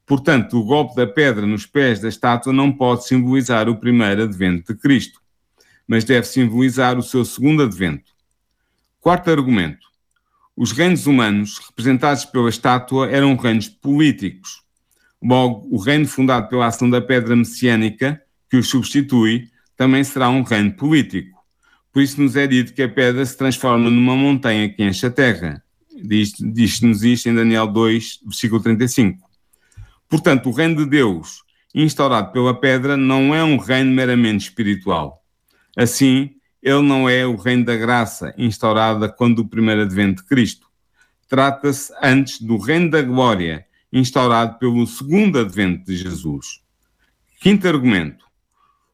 Portanto, 0.06 0.58
o 0.58 0.64
golpe 0.64 0.96
da 0.96 1.06
pedra 1.06 1.46
nos 1.46 1.66
pés 1.66 2.00
da 2.00 2.08
estátua 2.08 2.54
não 2.54 2.72
pode 2.72 3.06
simbolizar 3.06 3.68
o 3.68 3.76
primeiro 3.76 4.22
advento 4.22 4.72
de 4.72 4.80
Cristo, 4.80 5.20
mas 5.86 6.04
deve 6.04 6.26
simbolizar 6.26 6.96
o 6.96 7.02
seu 7.02 7.22
segundo 7.22 7.62
advento. 7.62 8.09
Quarto 9.00 9.30
argumento. 9.30 9.88
Os 10.54 10.72
reinos 10.72 11.06
humanos, 11.06 11.58
representados 11.66 12.26
pela 12.26 12.50
estátua, 12.50 13.10
eram 13.10 13.34
reinos 13.34 13.66
políticos. 13.66 14.62
Logo, 15.22 15.66
o 15.70 15.78
reino 15.78 16.06
fundado 16.06 16.50
pela 16.50 16.66
ação 16.66 16.90
da 16.90 17.00
pedra 17.00 17.34
messiânica, 17.34 18.20
que 18.50 18.58
os 18.58 18.68
substitui, 18.68 19.48
também 19.74 20.04
será 20.04 20.28
um 20.28 20.42
reino 20.42 20.72
político. 20.72 21.42
Por 21.90 22.02
isso 22.02 22.20
nos 22.20 22.36
é 22.36 22.46
dito 22.46 22.74
que 22.74 22.82
a 22.82 22.88
pedra 22.90 23.24
se 23.24 23.38
transforma 23.38 23.88
numa 23.88 24.14
montanha 24.14 24.68
que 24.68 24.84
enche 24.84 25.06
a 25.06 25.10
terra. 25.10 25.64
Diz-nos 26.02 27.02
isto 27.02 27.26
em 27.26 27.34
Daniel 27.34 27.66
2, 27.66 28.20
versículo 28.26 28.62
35. 28.62 29.18
Portanto, 30.10 30.50
o 30.50 30.52
reino 30.52 30.76
de 30.76 30.84
Deus, 30.84 31.42
instaurado 31.74 32.32
pela 32.32 32.52
pedra, 32.52 32.98
não 32.98 33.34
é 33.34 33.42
um 33.42 33.56
reino 33.56 33.92
meramente 33.92 34.48
espiritual. 34.48 35.24
Assim, 35.74 36.34
ele 36.62 36.82
não 36.82 37.08
é 37.08 37.26
o 37.26 37.36
reino 37.36 37.64
da 37.64 37.76
graça, 37.76 38.34
instaurada 38.36 39.08
quando 39.08 39.40
o 39.40 39.48
primeiro 39.48 39.82
advento 39.82 40.22
de 40.22 40.28
Cristo. 40.28 40.66
Trata-se 41.28 41.92
antes 42.02 42.40
do 42.40 42.58
reino 42.58 42.90
da 42.90 43.00
glória, 43.00 43.64
instaurado 43.92 44.58
pelo 44.58 44.86
segundo 44.86 45.38
advento 45.38 45.84
de 45.86 45.96
Jesus. 45.96 46.60
Quinto 47.40 47.66
argumento. 47.66 48.24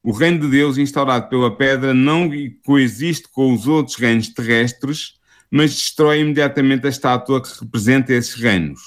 O 0.03 0.13
reino 0.13 0.41
de 0.41 0.49
Deus, 0.49 0.79
instaurado 0.79 1.29
pela 1.29 1.57
pedra, 1.57 1.93
não 1.93 2.31
coexiste 2.65 3.29
com 3.29 3.53
os 3.53 3.67
outros 3.67 3.97
reinos 3.97 4.29
terrestres, 4.29 5.15
mas 5.51 5.75
destrói 5.75 6.21
imediatamente 6.21 6.87
a 6.87 6.91
estátua 6.91 7.43
que 7.43 7.49
representa 7.61 8.13
esses 8.13 8.35
reinos. 8.35 8.81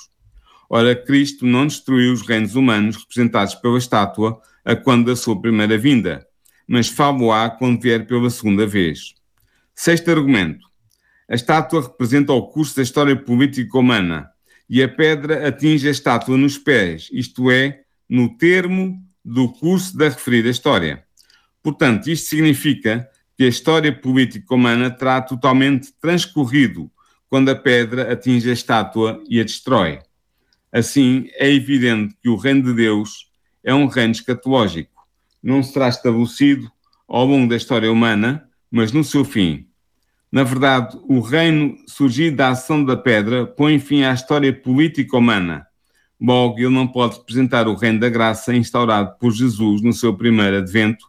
Ora, 0.70 0.96
Cristo 0.96 1.46
não 1.46 1.68
destruiu 1.68 2.14
os 2.14 2.22
reinos 2.22 2.56
humanos 2.56 2.96
representados 2.96 3.56
pela 3.56 3.78
estátua 3.78 4.40
a 4.64 4.76
quando 4.76 5.08
da 5.08 5.16
sua 5.16 5.42
primeira 5.42 5.78
vinda, 5.78 6.26
mas 6.70 6.88
fá-lo-á 6.88 7.50
quando 7.50 7.82
vier 7.82 8.06
pela 8.06 8.30
segunda 8.30 8.68
vez. 8.68 9.16
Sexto 9.74 10.12
argumento. 10.12 10.68
A 11.28 11.34
estátua 11.34 11.82
representa 11.82 12.32
o 12.32 12.48
curso 12.48 12.76
da 12.76 12.84
história 12.84 13.16
política 13.16 13.76
humana 13.76 14.30
e 14.70 14.84
a 14.84 14.88
pedra 14.88 15.48
atinge 15.48 15.88
a 15.88 15.92
estátua 15.92 16.38
nos 16.38 16.60
pés, 16.60 17.10
isto 17.12 17.50
é, 17.50 17.82
no 18.08 18.38
termo 18.38 19.04
do 19.26 19.50
curso 19.50 19.98
da 19.98 20.10
referida 20.10 20.48
história. 20.48 21.04
Portanto, 21.64 22.08
isto 22.08 22.30
significa 22.30 23.10
que 23.36 23.46
a 23.46 23.48
história 23.48 23.92
política 23.92 24.54
humana 24.54 24.92
terá 24.92 25.22
totalmente 25.24 25.92
transcorrido 26.00 26.92
quando 27.28 27.50
a 27.50 27.56
pedra 27.56 28.14
atinge 28.14 28.48
a 28.48 28.54
estátua 28.54 29.24
e 29.28 29.40
a 29.40 29.44
destrói. 29.44 30.00
Assim, 30.72 31.30
é 31.34 31.52
evidente 31.52 32.16
que 32.22 32.30
o 32.30 32.36
reino 32.36 32.62
de 32.62 32.74
Deus 32.74 33.32
é 33.64 33.74
um 33.74 33.88
reino 33.88 34.12
escatológico. 34.12 34.99
Não 35.42 35.64
será 35.64 35.88
estabelecido 35.88 36.72
ao 37.08 37.26
longo 37.26 37.50
da 37.50 37.56
história 37.56 37.92
humana, 37.92 38.48
mas 38.70 38.92
no 38.92 39.04
seu 39.04 39.26
fim. 39.26 39.68
Na 40.32 40.44
verdade, 40.44 40.98
o 41.08 41.20
reino 41.22 41.76
surgido 41.88 42.38
da 42.38 42.50
ação 42.50 42.86
da 42.86 42.96
pedra 42.96 43.48
põe 43.48 43.80
fim 43.80 44.04
à 44.04 44.14
história 44.14 44.54
política 44.54 45.18
humana. 45.18 45.66
Logo, 46.22 46.60
ele 46.60 46.70
não 46.70 46.88
pode 46.88 47.18
representar 47.18 47.68
o 47.68 47.76
reino 47.76 48.00
da 48.00 48.10
graça 48.10 48.54
instaurado 48.54 49.18
por 49.18 49.32
Jesus 49.32 49.82
no 49.82 49.94
seu 49.94 50.16
primeiro 50.16 50.58
advento, 50.58 51.08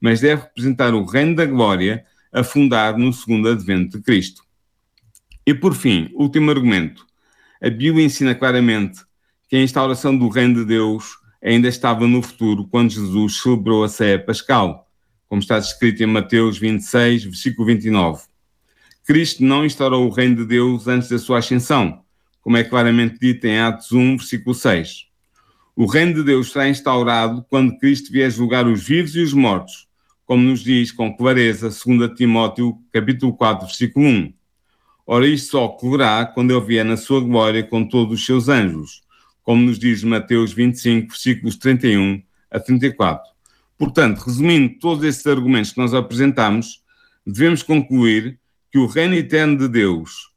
mas 0.00 0.20
deve 0.20 0.42
representar 0.42 0.94
o 0.94 1.04
reino 1.04 1.34
da 1.34 1.44
glória 1.44 2.04
a 2.32 2.42
fundar 2.42 2.96
no 2.96 3.12
segundo 3.12 3.48
advento 3.48 3.98
de 3.98 4.04
Cristo. 4.04 4.42
E 5.46 5.52
por 5.52 5.74
fim, 5.74 6.10
último 6.14 6.50
argumento. 6.50 7.04
A 7.60 7.68
Bíblia 7.68 8.06
ensina 8.06 8.34
claramente 8.34 9.00
que 9.48 9.56
a 9.56 9.62
instauração 9.62 10.16
do 10.16 10.28
reino 10.28 10.60
de 10.60 10.64
Deus 10.64 11.18
ainda 11.42 11.68
estava 11.68 12.06
no 12.06 12.22
futuro 12.22 12.66
quando 12.68 12.90
Jesus 12.90 13.40
celebrou 13.40 13.82
a 13.82 13.88
ceia 13.88 14.18
pascal, 14.18 14.88
como 15.28 15.40
está 15.40 15.58
descrito 15.58 16.02
em 16.02 16.06
Mateus 16.06 16.56
26, 16.58 17.24
versículo 17.24 17.66
29. 17.66 18.22
Cristo 19.04 19.42
não 19.42 19.66
instaurou 19.66 20.06
o 20.06 20.10
reino 20.10 20.36
de 20.36 20.44
Deus 20.44 20.86
antes 20.86 21.08
da 21.08 21.18
sua 21.18 21.38
ascensão, 21.38 22.02
como 22.40 22.56
é 22.56 22.62
claramente 22.62 23.18
dito 23.18 23.46
em 23.46 23.58
Atos 23.58 23.90
1, 23.90 24.18
versículo 24.18 24.54
6. 24.54 25.06
O 25.74 25.86
reino 25.86 26.14
de 26.14 26.22
Deus 26.22 26.52
será 26.52 26.68
instaurado 26.68 27.44
quando 27.48 27.76
Cristo 27.78 28.12
vier 28.12 28.30
julgar 28.30 28.66
os 28.66 28.84
vivos 28.84 29.16
e 29.16 29.20
os 29.20 29.32
mortos, 29.32 29.88
como 30.24 30.42
nos 30.44 30.60
diz 30.60 30.92
com 30.92 31.16
clareza 31.16 31.70
2 31.70 32.14
Timóteo, 32.16 32.78
capítulo 32.92 33.32
4, 33.34 33.66
versículo 33.66 34.06
1. 34.06 34.32
Ora, 35.06 35.26
isto 35.26 35.52
só 35.52 35.64
ocorrerá 35.64 36.24
quando 36.26 36.52
ele 36.52 36.64
vier 36.64 36.84
na 36.84 36.96
sua 36.96 37.20
glória 37.20 37.62
com 37.62 37.84
todos 37.84 38.20
os 38.20 38.26
seus 38.26 38.48
anjos, 38.48 39.02
como 39.42 39.62
nos 39.62 39.78
diz 39.78 40.02
Mateus 40.04 40.52
25, 40.52 41.08
versículos 41.08 41.56
31 41.56 42.22
a 42.50 42.60
34. 42.60 43.32
Portanto, 43.76 44.18
resumindo 44.20 44.78
todos 44.78 45.04
esses 45.04 45.26
argumentos 45.26 45.72
que 45.72 45.80
nós 45.80 45.92
apresentamos, 45.92 46.82
devemos 47.26 47.62
concluir 47.62 48.38
que 48.70 48.78
o 48.78 48.86
reino 48.86 49.14
eterno 49.14 49.58
de 49.58 49.68
Deus, 49.68 50.30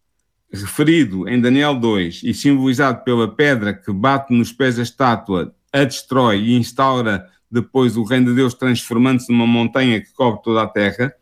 referido 0.52 1.28
em 1.30 1.40
Daniel 1.40 1.76
2 1.76 2.22
e 2.24 2.34
simbolizado 2.34 3.04
pela 3.04 3.34
pedra 3.34 3.74
que 3.74 3.92
bate 3.92 4.34
nos 4.34 4.52
pés 4.52 4.78
da 4.78 4.84
estátua, 4.84 5.56
a 5.72 5.84
destrói 5.84 6.40
e 6.40 6.56
instaura 6.56 7.30
depois 7.52 7.96
o 7.96 8.04
reino 8.04 8.28
de 8.28 8.36
Deus 8.36 8.54
transformando-se 8.54 9.32
numa 9.32 9.48
montanha 9.48 10.02
que 10.02 10.12
cobre 10.14 10.42
toda 10.44 10.64
a 10.64 10.68
terra, 10.68 11.14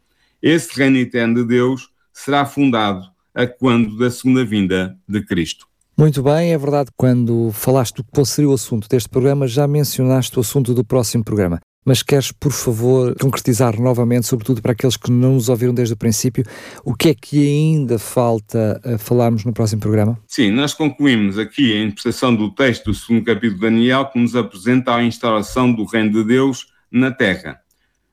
esse 0.42 0.78
reino 0.78 0.98
eterno 0.98 1.36
de 1.36 1.46
Deus 1.46 1.90
será 2.12 2.46
fundado 2.46 3.06
a 3.34 3.46
quando 3.48 3.98
da 3.98 4.10
segunda 4.10 4.46
vinda 4.46 4.98
de 5.08 5.22
Cristo. 5.24 5.68
Muito 5.98 6.24
bem, 6.24 6.54
é 6.54 6.58
verdade, 6.58 6.90
quando 6.98 7.52
falaste 7.52 7.98
do 7.98 8.04
qual 8.04 8.26
seria 8.26 8.50
o 8.50 8.54
assunto 8.54 8.88
deste 8.90 9.10
programa, 9.10 9.48
já 9.48 9.68
mencionaste 9.68 10.38
o 10.38 10.42
assunto 10.42 10.74
do 10.74 10.84
próximo 10.84 11.24
programa 11.24 11.60
mas 11.86 12.02
queres, 12.02 12.32
por 12.32 12.52
favor, 12.52 13.16
concretizar 13.20 13.80
novamente, 13.80 14.26
sobretudo 14.26 14.62
para 14.62 14.72
aqueles 14.72 14.96
que 14.96 15.12
não 15.12 15.34
nos 15.34 15.50
ouviram 15.50 15.74
desde 15.74 15.94
o 15.94 15.98
princípio, 15.98 16.44
o 16.84 16.94
que 16.94 17.10
é 17.10 17.14
que 17.14 17.46
ainda 17.46 18.00
falta 18.00 18.82
falarmos 19.00 19.44
no 19.44 19.54
próximo 19.54 19.82
programa? 19.82 20.18
Sim, 20.28 20.52
nós 20.52 20.74
concluímos 20.74 21.38
aqui 21.38 21.74
a 21.74 21.84
interpretação 21.84 22.34
do 22.36 22.50
texto 22.54 22.86
do 22.86 22.94
segundo 22.94 23.26
capítulo 23.26 23.56
de 23.56 23.62
Daniel, 23.62 24.06
que 24.06 24.20
nos 24.20 24.36
apresenta 24.36 24.96
a 24.96 25.04
instalação 25.04 25.72
do 25.74 25.84
reino 25.86 26.12
de 26.12 26.24
Deus 26.24 26.68
na 26.92 27.12
terra. 27.12 27.60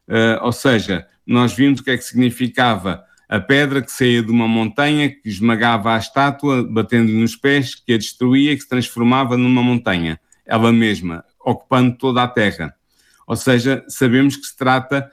Uh, 0.09 0.43
ou 0.45 0.53
seja, 0.53 1.07
nós 1.25 1.53
vimos 1.53 1.81
o 1.81 1.85
que 1.85 1.91
é 1.91 1.97
que 1.97 2.03
significava 2.03 3.05
a 3.31 3.39
pedra 3.39 3.81
que 3.81 3.93
saía 3.93 4.25
de 4.25 4.31
uma 4.33 4.49
montanha, 4.49 5.09
que 5.09 5.29
esmagava 5.29 5.95
a 5.95 5.99
estátua, 5.99 6.67
batendo 6.69 7.13
nos 7.13 7.37
pés, 7.37 7.77
que 7.77 7.93
a 7.93 7.97
destruía, 7.97 8.57
que 8.57 8.63
se 8.63 8.69
transformava 8.69 9.37
numa 9.37 9.63
montanha, 9.63 10.19
ela 10.45 10.73
mesma, 10.73 11.25
ocupando 11.39 11.97
toda 11.97 12.25
a 12.25 12.27
terra. 12.27 12.75
Ou 13.29 13.37
seja, 13.37 13.85
sabemos 13.87 14.35
que 14.35 14.45
se 14.45 14.57
trata 14.57 15.09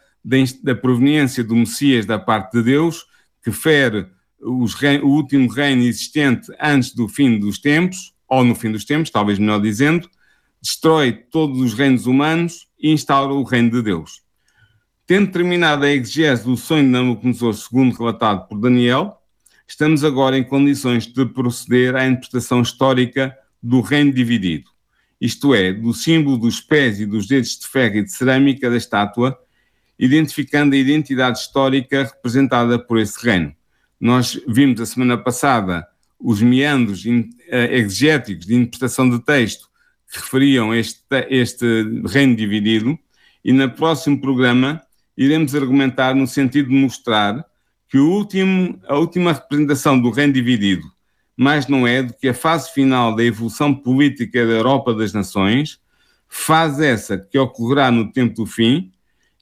da 0.63 0.73
proveniência 0.73 1.43
do 1.43 1.55
Messias 1.55 2.07
da 2.07 2.17
parte 2.17 2.53
de 2.53 2.63
Deus, 2.63 3.05
que 3.43 3.51
fere 3.51 4.07
o 4.41 4.65
último 5.03 5.47
reino 5.47 5.83
existente 5.83 6.51
antes 6.59 6.95
do 6.95 7.07
fim 7.07 7.37
dos 7.37 7.59
tempos, 7.59 8.15
ou 8.27 8.43
no 8.43 8.55
fim 8.55 8.71
dos 8.71 8.83
tempos, 8.83 9.11
talvez 9.11 9.37
melhor 9.37 9.61
dizendo, 9.61 10.09
destrói 10.59 11.11
todos 11.13 11.61
os 11.61 11.75
reinos 11.75 12.07
humanos 12.07 12.67
e 12.79 12.91
instaura 12.91 13.31
o 13.31 13.43
reino 13.43 13.69
de 13.69 13.83
Deus. 13.83 14.23
Tendo 15.07 15.31
terminado 15.31 15.85
a 15.85 15.89
exegese 15.89 16.43
do 16.43 16.57
sonho 16.57 16.83
de 16.83 16.89
Nabucodonosor 16.89 17.55
II 17.73 17.95
relatado 17.97 18.45
por 18.45 18.59
Daniel, 18.59 19.21
estamos 19.65 20.03
agora 20.03 20.37
em 20.37 20.43
condições 20.43 21.07
de 21.07 21.25
proceder 21.25 21.95
à 21.95 22.05
interpretação 22.05 22.61
histórica 22.61 23.33
do 23.63 23.79
reino 23.79 24.11
dividido. 24.11 24.69
isto 25.19 25.55
é, 25.55 25.71
do 25.71 25.93
símbolo 25.93 26.37
dos 26.37 26.59
pés 26.59 26.99
e 26.99 27.05
dos 27.05 27.25
dedos 27.25 27.57
de 27.57 27.65
ferro 27.67 27.95
e 27.95 28.03
de 28.03 28.11
cerâmica 28.11 28.69
da 28.69 28.75
estátua, 28.75 29.39
identificando 29.97 30.75
a 30.75 30.77
identidade 30.77 31.39
histórica 31.39 32.03
representada 32.03 32.77
por 32.77 32.99
esse 32.99 33.25
reino. 33.25 33.55
Nós 33.97 34.37
vimos 34.45 34.81
a 34.81 34.85
semana 34.85 35.17
passada 35.17 35.87
os 36.19 36.41
meandros 36.41 37.05
eh, 37.05 37.77
exegéticos 37.77 38.45
de 38.45 38.55
interpretação 38.55 39.09
de 39.09 39.23
texto 39.23 39.69
que 40.11 40.19
referiam 40.19 40.75
este, 40.75 41.01
este 41.29 41.65
reino 42.05 42.35
dividido, 42.35 42.99
e 43.43 43.53
no 43.53 43.71
próximo 43.71 44.19
programa 44.19 44.81
iremos 45.17 45.55
argumentar 45.55 46.15
no 46.15 46.27
sentido 46.27 46.69
de 46.69 46.75
mostrar 46.75 47.45
que 47.89 47.97
último, 47.97 48.79
a 48.87 48.95
última 48.95 49.33
representação 49.33 49.99
do 49.99 50.11
reino 50.11 50.33
dividido 50.33 50.83
mais 51.37 51.67
não 51.67 51.85
é 51.85 52.01
do 52.01 52.13
que 52.13 52.27
a 52.27 52.33
fase 52.33 52.73
final 52.73 53.15
da 53.15 53.23
evolução 53.23 53.73
política 53.73 54.43
da 54.43 54.53
Europa 54.53 54.91
das 54.95 55.13
Nações, 55.13 55.79
fase 56.27 56.83
essa 56.83 57.15
que 57.15 57.37
ocorrerá 57.37 57.91
no 57.91 58.11
tempo 58.11 58.33
do 58.33 58.45
fim 58.47 58.91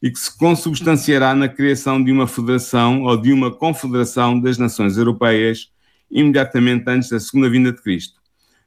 e 0.03 0.11
que 0.11 0.19
se 0.19 0.37
consubstanciará 0.37 1.33
na 1.33 1.47
criação 1.47 2.03
de 2.03 2.11
uma 2.11 2.27
federação 2.27 3.03
ou 3.03 3.15
de 3.15 3.31
uma 3.31 3.49
confederação 3.49 4.37
das 4.37 4.57
nações 4.57 4.97
europeias 4.97 5.71
imediatamente 6.11 6.83
antes 6.87 7.09
da 7.09 7.19
segunda 7.19 7.49
vinda 7.49 7.71
de 7.71 7.81
Cristo. 7.81 8.19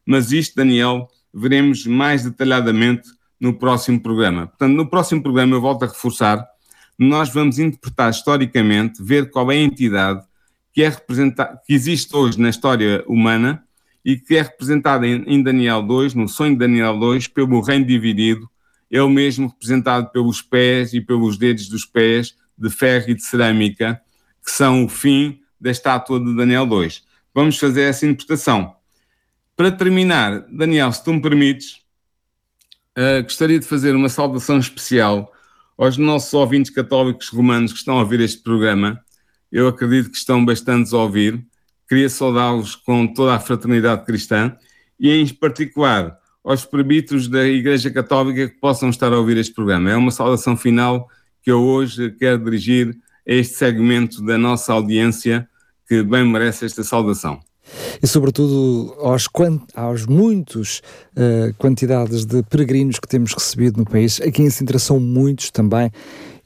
Mas 0.06 0.32
isto, 0.32 0.56
Daniel, 0.56 1.06
veremos 1.32 1.86
mais 1.86 2.24
detalhadamente 2.24 3.08
no 3.38 3.56
próximo 3.56 4.00
programa. 4.00 4.46
Portanto, 4.46 4.72
no 4.72 4.88
próximo 4.88 5.22
programa 5.22 5.54
eu 5.54 5.60
volto 5.60 5.84
a 5.84 5.86
reforçar, 5.86 6.44
nós 6.98 7.32
vamos 7.32 7.58
interpretar 7.58 8.10
historicamente, 8.10 9.02
ver 9.02 9.30
qual 9.30 9.52
é 9.52 9.56
a 9.56 9.62
entidade 9.62 10.26
que, 10.72 10.82
é 10.82 10.90
que 10.90 11.72
existe 11.74 12.14
hoje 12.14 12.40
na 12.40 12.48
história 12.48 13.04
humana 13.06 13.64
e 14.04 14.16
que 14.16 14.36
é 14.36 14.42
representada 14.42 15.06
em, 15.06 15.22
em 15.26 15.42
Daniel 15.42 15.82
2, 15.82 16.14
no 16.14 16.28
sonho 16.28 16.52
de 16.52 16.58
Daniel 16.58 16.98
2, 16.98 17.28
pelo 17.28 17.60
reino 17.60 17.84
dividido, 17.84 18.48
ele 18.90 19.08
mesmo 19.08 19.48
representado 19.48 20.10
pelos 20.10 20.40
pés 20.40 20.92
e 20.94 21.00
pelos 21.00 21.36
dedos 21.36 21.68
dos 21.68 21.84
pés 21.84 22.34
de 22.56 22.70
ferro 22.70 23.10
e 23.10 23.14
de 23.14 23.22
cerâmica, 23.22 24.00
que 24.44 24.50
são 24.50 24.84
o 24.84 24.88
fim 24.88 25.40
da 25.60 25.70
estátua 25.70 26.18
de 26.18 26.34
Daniel 26.36 26.66
2. 26.66 27.02
Vamos 27.34 27.58
fazer 27.58 27.82
essa 27.82 28.06
interpretação. 28.06 28.74
Para 29.56 29.70
terminar, 29.70 30.46
Daniel, 30.48 30.92
se 30.92 31.02
tu 31.02 31.12
me 31.12 31.20
permites, 31.20 31.80
uh, 32.96 33.22
gostaria 33.22 33.58
de 33.58 33.66
fazer 33.66 33.94
uma 33.94 34.08
saudação 34.08 34.58
especial 34.58 35.32
aos 35.78 35.96
nossos 35.96 36.34
ouvintes 36.34 36.70
católicos 36.70 37.28
romanos 37.28 37.72
que 37.72 37.78
estão 37.78 37.96
a 37.96 38.00
ouvir 38.00 38.20
este 38.20 38.42
programa 38.42 39.00
eu 39.50 39.66
acredito 39.66 40.10
que 40.10 40.16
estão 40.16 40.44
bastantes 40.44 40.92
a 40.92 40.98
ouvir. 40.98 41.42
Queria 41.88 42.08
saudá-los 42.08 42.76
com 42.76 43.06
toda 43.06 43.34
a 43.34 43.40
fraternidade 43.40 44.04
cristã 44.04 44.54
e, 45.00 45.10
em 45.10 45.26
particular, 45.28 46.18
aos 46.44 46.64
presbíteros 46.64 47.28
da 47.28 47.46
Igreja 47.46 47.90
Católica 47.90 48.48
que 48.48 48.60
possam 48.60 48.90
estar 48.90 49.12
a 49.12 49.18
ouvir 49.18 49.38
este 49.38 49.54
programa. 49.54 49.90
É 49.90 49.96
uma 49.96 50.10
saudação 50.10 50.56
final 50.56 51.08
que 51.42 51.50
eu 51.50 51.62
hoje 51.62 52.10
quero 52.18 52.44
dirigir 52.44 52.94
a 53.26 53.32
este 53.32 53.54
segmento 53.54 54.22
da 54.22 54.36
nossa 54.36 54.72
audiência 54.72 55.48
que 55.86 56.02
bem 56.02 56.24
merece 56.26 56.66
esta 56.66 56.84
saudação 56.84 57.40
e, 58.02 58.06
sobretudo, 58.06 58.94
aos, 59.00 59.28
aos 59.74 60.06
muitos 60.06 60.80
uh, 61.16 61.54
quantidades 61.58 62.24
de 62.24 62.42
peregrinos 62.44 62.98
que 62.98 63.08
temos 63.08 63.32
recebido 63.32 63.78
no 63.78 63.84
país. 63.84 64.20
Aqui 64.20 64.42
em 64.42 64.50
Sintra 64.50 64.78
são 64.78 64.98
muitos 65.00 65.50
também. 65.50 65.90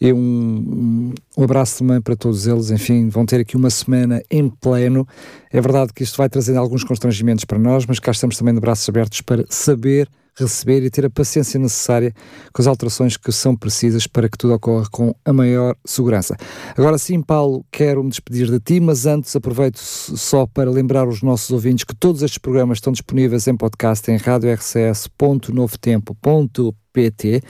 E 0.00 0.12
um, 0.12 1.12
um 1.36 1.44
abraço 1.44 1.78
também 1.78 2.00
para 2.00 2.16
todos 2.16 2.46
eles. 2.46 2.70
Enfim, 2.70 3.08
vão 3.08 3.24
ter 3.24 3.40
aqui 3.40 3.56
uma 3.56 3.70
semana 3.70 4.20
em 4.30 4.48
pleno. 4.48 5.06
É 5.50 5.60
verdade 5.60 5.92
que 5.92 6.02
isto 6.02 6.16
vai 6.16 6.28
trazendo 6.28 6.58
alguns 6.58 6.82
constrangimentos 6.82 7.44
para 7.44 7.58
nós, 7.58 7.86
mas 7.86 8.00
cá 8.00 8.10
estamos 8.10 8.36
também 8.36 8.52
de 8.52 8.60
braços 8.60 8.88
abertos 8.88 9.20
para 9.20 9.44
saber 9.48 10.08
receber 10.38 10.82
e 10.82 10.90
ter 10.90 11.06
a 11.06 11.10
paciência 11.10 11.58
necessária 11.58 12.14
com 12.52 12.62
as 12.62 12.66
alterações 12.66 13.16
que 13.16 13.32
são 13.32 13.56
precisas 13.56 14.06
para 14.06 14.28
que 14.28 14.36
tudo 14.36 14.52
ocorra 14.54 14.86
com 14.90 15.14
a 15.24 15.32
maior 15.32 15.74
segurança. 15.84 16.36
Agora 16.76 16.98
sim, 16.98 17.22
Paulo, 17.22 17.64
quero 17.70 18.02
me 18.02 18.10
despedir 18.10 18.50
de 18.50 18.58
ti, 18.60 18.80
mas 18.80 19.06
antes 19.06 19.36
aproveito 19.36 19.78
só 19.78 20.46
para 20.46 20.70
lembrar 20.70 21.08
os 21.08 21.22
nossos 21.22 21.50
ouvintes 21.50 21.84
que 21.84 21.94
todos 21.94 22.22
estes 22.22 22.38
programas 22.38 22.78
estão 22.78 22.92
disponíveis 22.92 23.46
em 23.46 23.56
podcast 23.56 24.10
em 24.10 24.16
radiorcs.novotempo.pt 24.16 26.81
PT, 26.92 27.42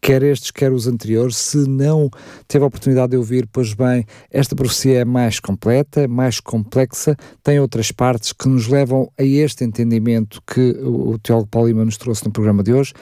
quer 0.00 0.22
estes, 0.22 0.50
quer 0.50 0.72
os 0.72 0.86
anteriores. 0.86 1.36
Se 1.36 1.68
não 1.68 2.08
teve 2.46 2.64
a 2.64 2.68
oportunidade 2.68 3.10
de 3.10 3.16
ouvir, 3.16 3.48
pois 3.52 3.74
bem, 3.74 4.06
esta 4.30 4.54
profecia 4.54 5.00
é 5.00 5.04
mais 5.04 5.40
completa, 5.40 6.06
mais 6.08 6.40
complexa, 6.40 7.14
tem 7.42 7.60
outras 7.60 7.92
partes 7.92 8.32
que 8.32 8.48
nos 8.48 8.68
levam 8.68 9.10
a 9.18 9.22
este 9.22 9.64
entendimento 9.64 10.40
que 10.46 10.70
o, 10.82 11.18
Teólogo 11.18 11.48
Paulima 11.48 11.84
nos 11.84 11.96
trouxe 11.96 12.24
no 12.24 12.30
programa 12.30 12.62
de 12.62 12.72
hoje. 12.72 12.92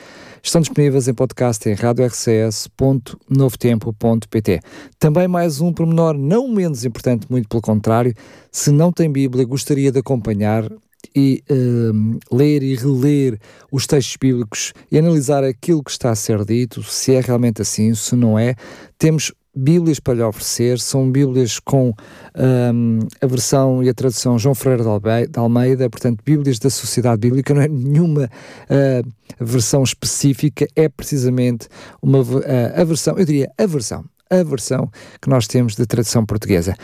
Estão 0.43 0.61
disponíveis 0.61 1.07
em 1.09 1.15
podcast 1.15 1.69
em 1.69 1.75
radiorcs.novotempo.pt. 1.75 4.61
Também 4.99 5.29
mais 5.29 5.61
um 5.61 5.73
pormenor 5.73 6.17
não 6.17 6.49
menos 6.49 6.85
importante, 6.85 7.27
muito 7.31 7.49
pelo 7.49 7.63
contrário, 7.63 8.15
se 8.51 8.71
não 8.71 8.93
tem 8.93 9.11
Bíblia, 9.11 9.45
gostaria 9.45 9.91
de 9.91 9.99
acompanhar 9.99 10.71
e 11.15 11.43
uh, 11.51 12.19
ler 12.35 12.63
e 12.63 12.75
reler 12.75 13.39
os 13.71 13.87
textos 13.87 14.17
bíblicos 14.17 14.73
e 14.91 14.99
analisar 14.99 15.45
aquilo 15.45 15.83
que 15.83 15.91
está 15.91 16.11
a 16.11 16.15
ser 16.15 16.45
dito, 16.45 16.83
se 16.83 17.15
é 17.15 17.21
realmente 17.21 17.63
assim, 17.63 17.95
se 17.95 18.15
não 18.15 18.39
é. 18.39 18.55
Temos 18.99 19.33
Bíblias 19.57 20.01
para 20.01 20.15
lhe 20.15 20.23
oferecer, 20.23 20.81
são 20.81 21.11
Bíblias 21.11 21.61
com 21.61 21.95
um, 22.37 22.99
a 23.21 23.27
versão 23.27 23.85
e 23.85 23.89
a 23.89 23.95
tradução 23.95 24.37
João 24.37 24.55
Ferreira 24.55 24.83
de 25.29 25.39
Almeida, 25.39 25.89
portanto, 25.89 26.21
Bíblias 26.25 26.59
da 26.59 26.69
Sociedade 26.69 27.21
Bíblica, 27.21 27.55
não 27.55 27.63
é 27.63 27.69
nenhuma 27.69 28.25
uh, 28.25 29.13
versão 29.39 29.85
específica, 29.85 30.67
é 30.75 30.89
precisamente 30.89 31.69
uma, 32.03 32.21
uh, 32.21 32.43
a 32.75 32.83
versão, 32.83 33.17
eu 33.17 33.25
diria 33.25 33.49
a 33.57 33.67
versão, 33.67 34.05
a 34.29 34.43
versão 34.43 34.91
que 35.23 35.29
nós 35.29 35.47
temos 35.47 35.77
de 35.77 35.87
tradução 35.87 36.27
portuguesa. 36.27 36.75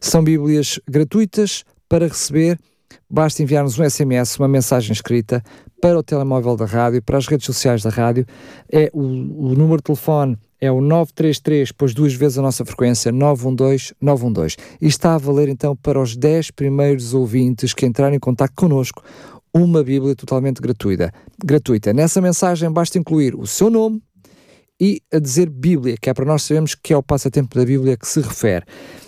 São 0.00 0.22
Bíblias 0.22 0.78
gratuitas 0.88 1.64
para 1.88 2.06
receber 2.06 2.56
basta 3.08 3.42
enviar-nos 3.42 3.78
um 3.78 3.88
SMS, 3.88 4.38
uma 4.38 4.48
mensagem 4.48 4.92
escrita 4.92 5.42
para 5.80 5.98
o 5.98 6.02
telemóvel 6.02 6.56
da 6.56 6.66
rádio, 6.66 7.02
para 7.02 7.18
as 7.18 7.26
redes 7.26 7.46
sociais 7.46 7.82
da 7.82 7.90
rádio. 7.90 8.26
É 8.70 8.90
o, 8.92 9.00
o 9.00 9.54
número 9.54 9.78
de 9.78 9.84
telefone 9.84 10.36
é 10.60 10.70
o 10.70 10.80
933, 10.80 11.72
pois 11.72 11.94
duas 11.94 12.12
vezes 12.12 12.36
a 12.36 12.42
nossa 12.42 12.64
frequência, 12.64 13.10
912 13.10 13.94
912. 14.00 14.56
E 14.80 14.86
está 14.86 15.14
a 15.14 15.18
valer 15.18 15.48
então 15.48 15.74
para 15.74 15.98
os 15.98 16.16
10 16.16 16.50
primeiros 16.50 17.14
ouvintes 17.14 17.72
que 17.72 17.86
entrarem 17.86 18.16
em 18.16 18.20
contato 18.20 18.52
connosco 18.54 19.02
uma 19.52 19.82
Bíblia 19.82 20.14
totalmente 20.14 20.60
gratuita. 20.60 21.12
gratuita. 21.42 21.92
Nessa 21.92 22.20
mensagem 22.20 22.70
basta 22.70 22.98
incluir 22.98 23.34
o 23.34 23.46
seu 23.46 23.70
nome, 23.70 24.00
e 24.80 25.02
a 25.12 25.18
dizer 25.18 25.50
Bíblia, 25.50 25.96
que 26.00 26.08
é 26.08 26.14
para 26.14 26.24
nós 26.24 26.42
sabermos 26.42 26.74
que 26.74 26.92
é 26.92 26.96
o 26.96 27.02
passatempo 27.02 27.54
da 27.54 27.64
Bíblia 27.64 27.96
que 27.96 28.08
se 28.08 28.20
refere. 28.20 28.64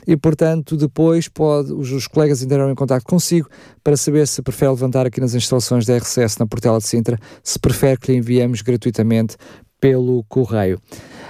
E, 0.07 0.17
portanto, 0.17 0.77
depois 0.77 1.29
pode, 1.29 1.73
os, 1.73 1.91
os 1.91 2.07
colegas 2.07 2.43
entrarão 2.43 2.71
em 2.71 2.75
contato 2.75 3.05
consigo 3.05 3.49
para 3.83 3.97
saber 3.97 4.29
se 4.29 4.43
prefere 4.43 4.71
levantar 4.71 5.07
aqui 5.07 5.21
nas 5.21 5.35
instalações 5.35 5.87
da 5.87 5.97
RCS 5.97 6.37
na 6.39 6.47
Portela 6.47 6.79
de 6.79 6.87
Sintra, 6.87 7.19
se 7.43 7.59
prefere 7.59 7.99
que 7.99 8.13
lhe 8.13 8.19
enviemos 8.19 8.61
gratuitamente 8.61 9.37
pelo 9.81 10.23
correio. 10.25 10.79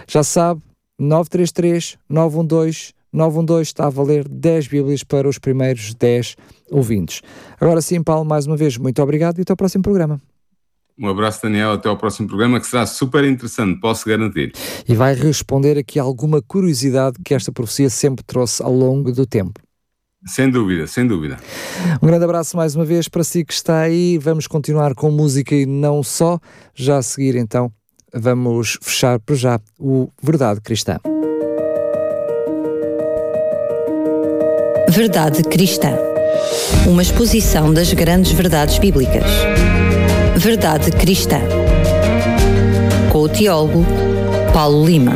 Já 0.08 0.24
sabe, 0.24 0.60
933 0.98 1.96
912 2.08 2.92
912 3.12 3.62
está 3.62 3.86
a 3.86 3.90
valer 3.90 4.26
10 4.26 4.68
Bíblias 4.68 5.04
para 5.04 5.28
os 5.28 5.38
primeiros 5.38 5.94
10 5.94 6.34
ouvintes. 6.70 7.20
Agora 7.60 7.82
sim, 7.82 8.02
Paulo, 8.02 8.24
mais 8.24 8.46
uma 8.46 8.56
vez, 8.56 8.78
muito 8.78 9.02
obrigado 9.02 9.38
e 9.38 9.42
até 9.42 9.52
ao 9.52 9.56
próximo 9.56 9.82
programa. 9.82 10.20
Um 11.02 11.08
abraço, 11.08 11.42
Daniel. 11.42 11.72
Até 11.72 11.88
ao 11.88 11.96
próximo 11.96 12.28
programa, 12.28 12.60
que 12.60 12.66
será 12.66 12.86
super 12.86 13.24
interessante, 13.24 13.80
posso 13.80 14.08
garantir. 14.08 14.52
E 14.88 14.94
vai 14.94 15.14
responder 15.14 15.76
aqui 15.76 15.98
alguma 15.98 16.40
curiosidade 16.40 17.16
que 17.24 17.34
esta 17.34 17.50
profecia 17.50 17.90
sempre 17.90 18.24
trouxe 18.24 18.62
ao 18.62 18.72
longo 18.72 19.10
do 19.10 19.26
tempo. 19.26 19.60
Sem 20.24 20.48
dúvida, 20.48 20.86
sem 20.86 21.04
dúvida. 21.04 21.36
Um 22.00 22.06
grande 22.06 22.24
abraço 22.24 22.56
mais 22.56 22.76
uma 22.76 22.84
vez 22.84 23.08
para 23.08 23.24
si 23.24 23.44
que 23.44 23.52
está 23.52 23.80
aí. 23.80 24.16
Vamos 24.18 24.46
continuar 24.46 24.94
com 24.94 25.10
música 25.10 25.52
e 25.56 25.66
não 25.66 26.04
só. 26.04 26.38
Já 26.72 26.98
a 26.98 27.02
seguir, 27.02 27.34
então, 27.34 27.72
vamos 28.14 28.78
fechar 28.80 29.18
por 29.18 29.34
já 29.34 29.58
o 29.80 30.08
Verdade 30.22 30.60
Cristã. 30.60 30.98
Verdade 34.88 35.42
Cristã. 35.42 35.98
Uma 36.86 37.02
exposição 37.02 37.74
das 37.74 37.92
grandes 37.92 38.30
verdades 38.30 38.78
bíblicas 38.78 39.24
Verdade 40.36 40.90
Cristã. 40.90 41.40
Com 43.10 43.20
o 43.20 43.28
teólogo 43.28 43.84
Paulo 44.52 44.84
Lima. 44.84 45.12